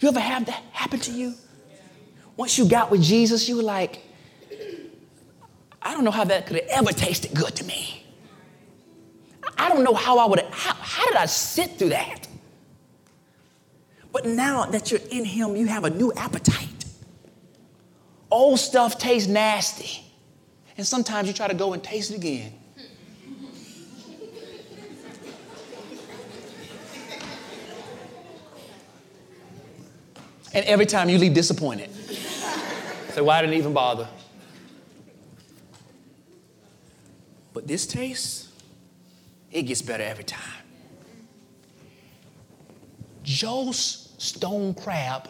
You 0.00 0.08
ever 0.08 0.20
have 0.20 0.46
that 0.46 0.62
happen 0.72 1.00
to 1.00 1.12
you? 1.12 1.34
Once 2.36 2.58
you 2.58 2.68
got 2.68 2.90
with 2.90 3.02
Jesus, 3.02 3.48
you 3.48 3.56
were 3.56 3.62
like, 3.62 4.02
I 5.80 5.94
don't 5.94 6.04
know 6.04 6.10
how 6.10 6.24
that 6.24 6.46
could 6.46 6.56
have 6.56 6.68
ever 6.68 6.92
tasted 6.92 7.34
good 7.34 7.54
to 7.56 7.64
me. 7.64 8.04
I 9.56 9.68
don't 9.68 9.84
know 9.84 9.94
how 9.94 10.18
I 10.18 10.26
would 10.26 10.40
have, 10.40 10.52
how, 10.52 10.74
how 10.74 11.06
did 11.06 11.16
I 11.16 11.26
sit 11.26 11.78
through 11.78 11.90
that? 11.90 12.28
But 14.16 14.24
now 14.24 14.64
that 14.64 14.90
you're 14.90 15.00
in 15.10 15.26
Him, 15.26 15.56
you 15.56 15.66
have 15.66 15.84
a 15.84 15.90
new 15.90 16.10
appetite. 16.14 16.86
Old 18.30 18.58
stuff 18.58 18.96
tastes 18.96 19.28
nasty. 19.28 20.10
And 20.78 20.86
sometimes 20.86 21.28
you 21.28 21.34
try 21.34 21.48
to 21.48 21.54
go 21.54 21.74
and 21.74 21.84
taste 21.84 22.10
it 22.10 22.16
again. 22.16 22.54
And 30.54 30.64
every 30.64 30.86
time 30.86 31.10
you 31.10 31.18
leave 31.18 31.34
disappointed. 31.34 31.90
Say, 33.10 33.20
why 33.20 33.42
didn't 33.42 33.58
even 33.58 33.74
bother? 33.74 34.08
But 37.52 37.66
this 37.68 37.86
taste, 37.86 38.48
it 39.52 39.64
gets 39.64 39.82
better 39.82 40.04
every 40.04 40.24
time. 40.24 40.40
Joe's 43.22 44.05
stone 44.18 44.74
crab 44.74 45.28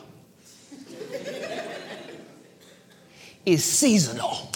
is 3.44 3.64
seasonal. 3.64 4.50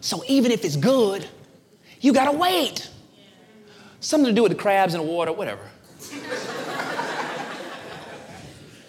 So 0.00 0.22
even 0.26 0.50
if 0.52 0.64
it's 0.64 0.76
good, 0.76 1.26
you 2.00 2.12
gotta 2.12 2.36
wait. 2.36 2.90
Something 4.00 4.30
to 4.30 4.34
do 4.34 4.42
with 4.42 4.52
the 4.52 4.58
crabs 4.58 4.94
in 4.94 5.00
the 5.00 5.06
water, 5.06 5.32
whatever. 5.32 5.62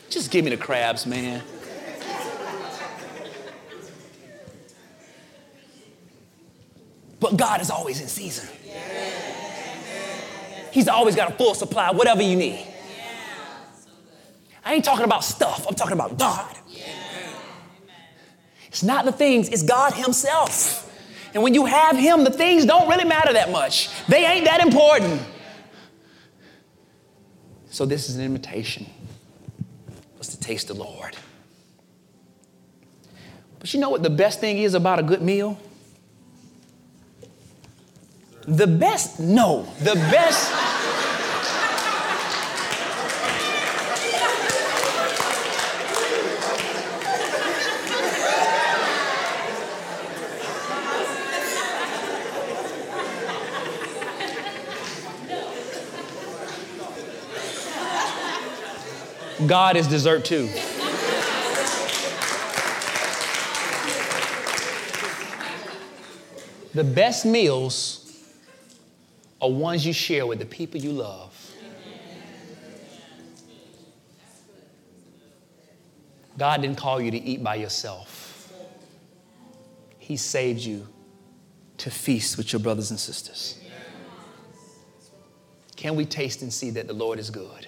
Just 0.10 0.32
give 0.32 0.44
me 0.44 0.52
the 0.52 0.58
crabs, 0.58 1.06
man. 1.06 1.44
But 7.20 7.38
God 7.38 7.62
is 7.62 7.70
always 7.70 8.02
in 8.02 8.08
season. 8.08 8.50
He's 10.72 10.88
always 10.88 11.16
got 11.16 11.32
a 11.32 11.36
full 11.36 11.54
supply, 11.54 11.92
whatever 11.92 12.22
you 12.22 12.36
need. 12.36 12.73
I 14.66 14.74
ain't 14.74 14.86
talking 14.86 15.06
about 15.06 15.24
stuff, 15.24 15.66
I'm 15.68 15.76
talking 15.76 15.94
about 15.94 16.18
God. 16.18 16.56
It's 18.68 18.84
not 18.84 19.06
the 19.06 19.12
things, 19.12 19.50
it's 19.50 19.64
God 19.64 19.94
Himself. 19.94 20.90
And 21.34 21.44
when 21.44 21.54
you 21.54 21.66
have 21.66 21.96
Him, 21.96 22.24
the 22.24 22.32
things 22.32 22.66
don't 22.66 22.90
really 22.90 23.06
matter 23.06 23.34
that 23.34 23.52
much. 23.52 23.90
They 24.08 24.26
ain't 24.26 24.46
that 24.46 24.62
important. 24.62 25.22
So, 27.70 27.86
this 27.86 28.10
is 28.10 28.18
an 28.18 28.24
invitation. 28.24 28.86
Was 30.18 30.28
to 30.30 30.40
taste 30.40 30.68
the 30.68 30.76
Lord. 30.76 31.16
But 33.60 33.74
you 33.74 33.80
know 33.80 33.90
what 33.90 34.04
the 34.04 34.10
best 34.10 34.40
thing 34.40 34.58
is 34.58 34.74
about 34.74 35.00
a 35.00 35.04
good 35.04 35.22
meal? 35.22 35.60
The 38.48 38.68
best, 38.68 39.20
no, 39.20 39.68
the 39.80 39.96
best. 39.96 40.52
God 59.48 59.76
is 59.78 59.88
dessert 59.88 60.26
too. 60.26 60.50
the 66.74 66.84
best 66.84 67.26
meals 67.26 68.00
are 69.42 69.50
ones 69.50 69.86
you 69.86 69.94
share 69.94 70.26
with 70.26 70.40
the 70.40 70.46
people 70.46 70.80
you 70.80 70.92
love. 70.92 71.30
God 76.38 76.62
didn't 76.62 76.78
call 76.78 77.00
you 77.00 77.12
to 77.12 77.18
eat 77.18 77.44
by 77.44 77.56
yourself. 77.56 78.52
He 80.00 80.18
saved 80.18 80.62
you 80.62 80.88
to 81.78 81.92
feast 81.92 82.38
with 82.38 82.52
your 82.52 82.60
brothers 82.60 82.90
and 82.90 83.00
sisters. 83.00 83.60
Can 85.76 85.96
we 85.96 86.06
taste 86.06 86.42
and 86.42 86.52
see 86.52 86.70
that 86.72 86.88
the 86.88 86.94
Lord 86.94 87.20
is 87.20 87.30
good? 87.30 87.68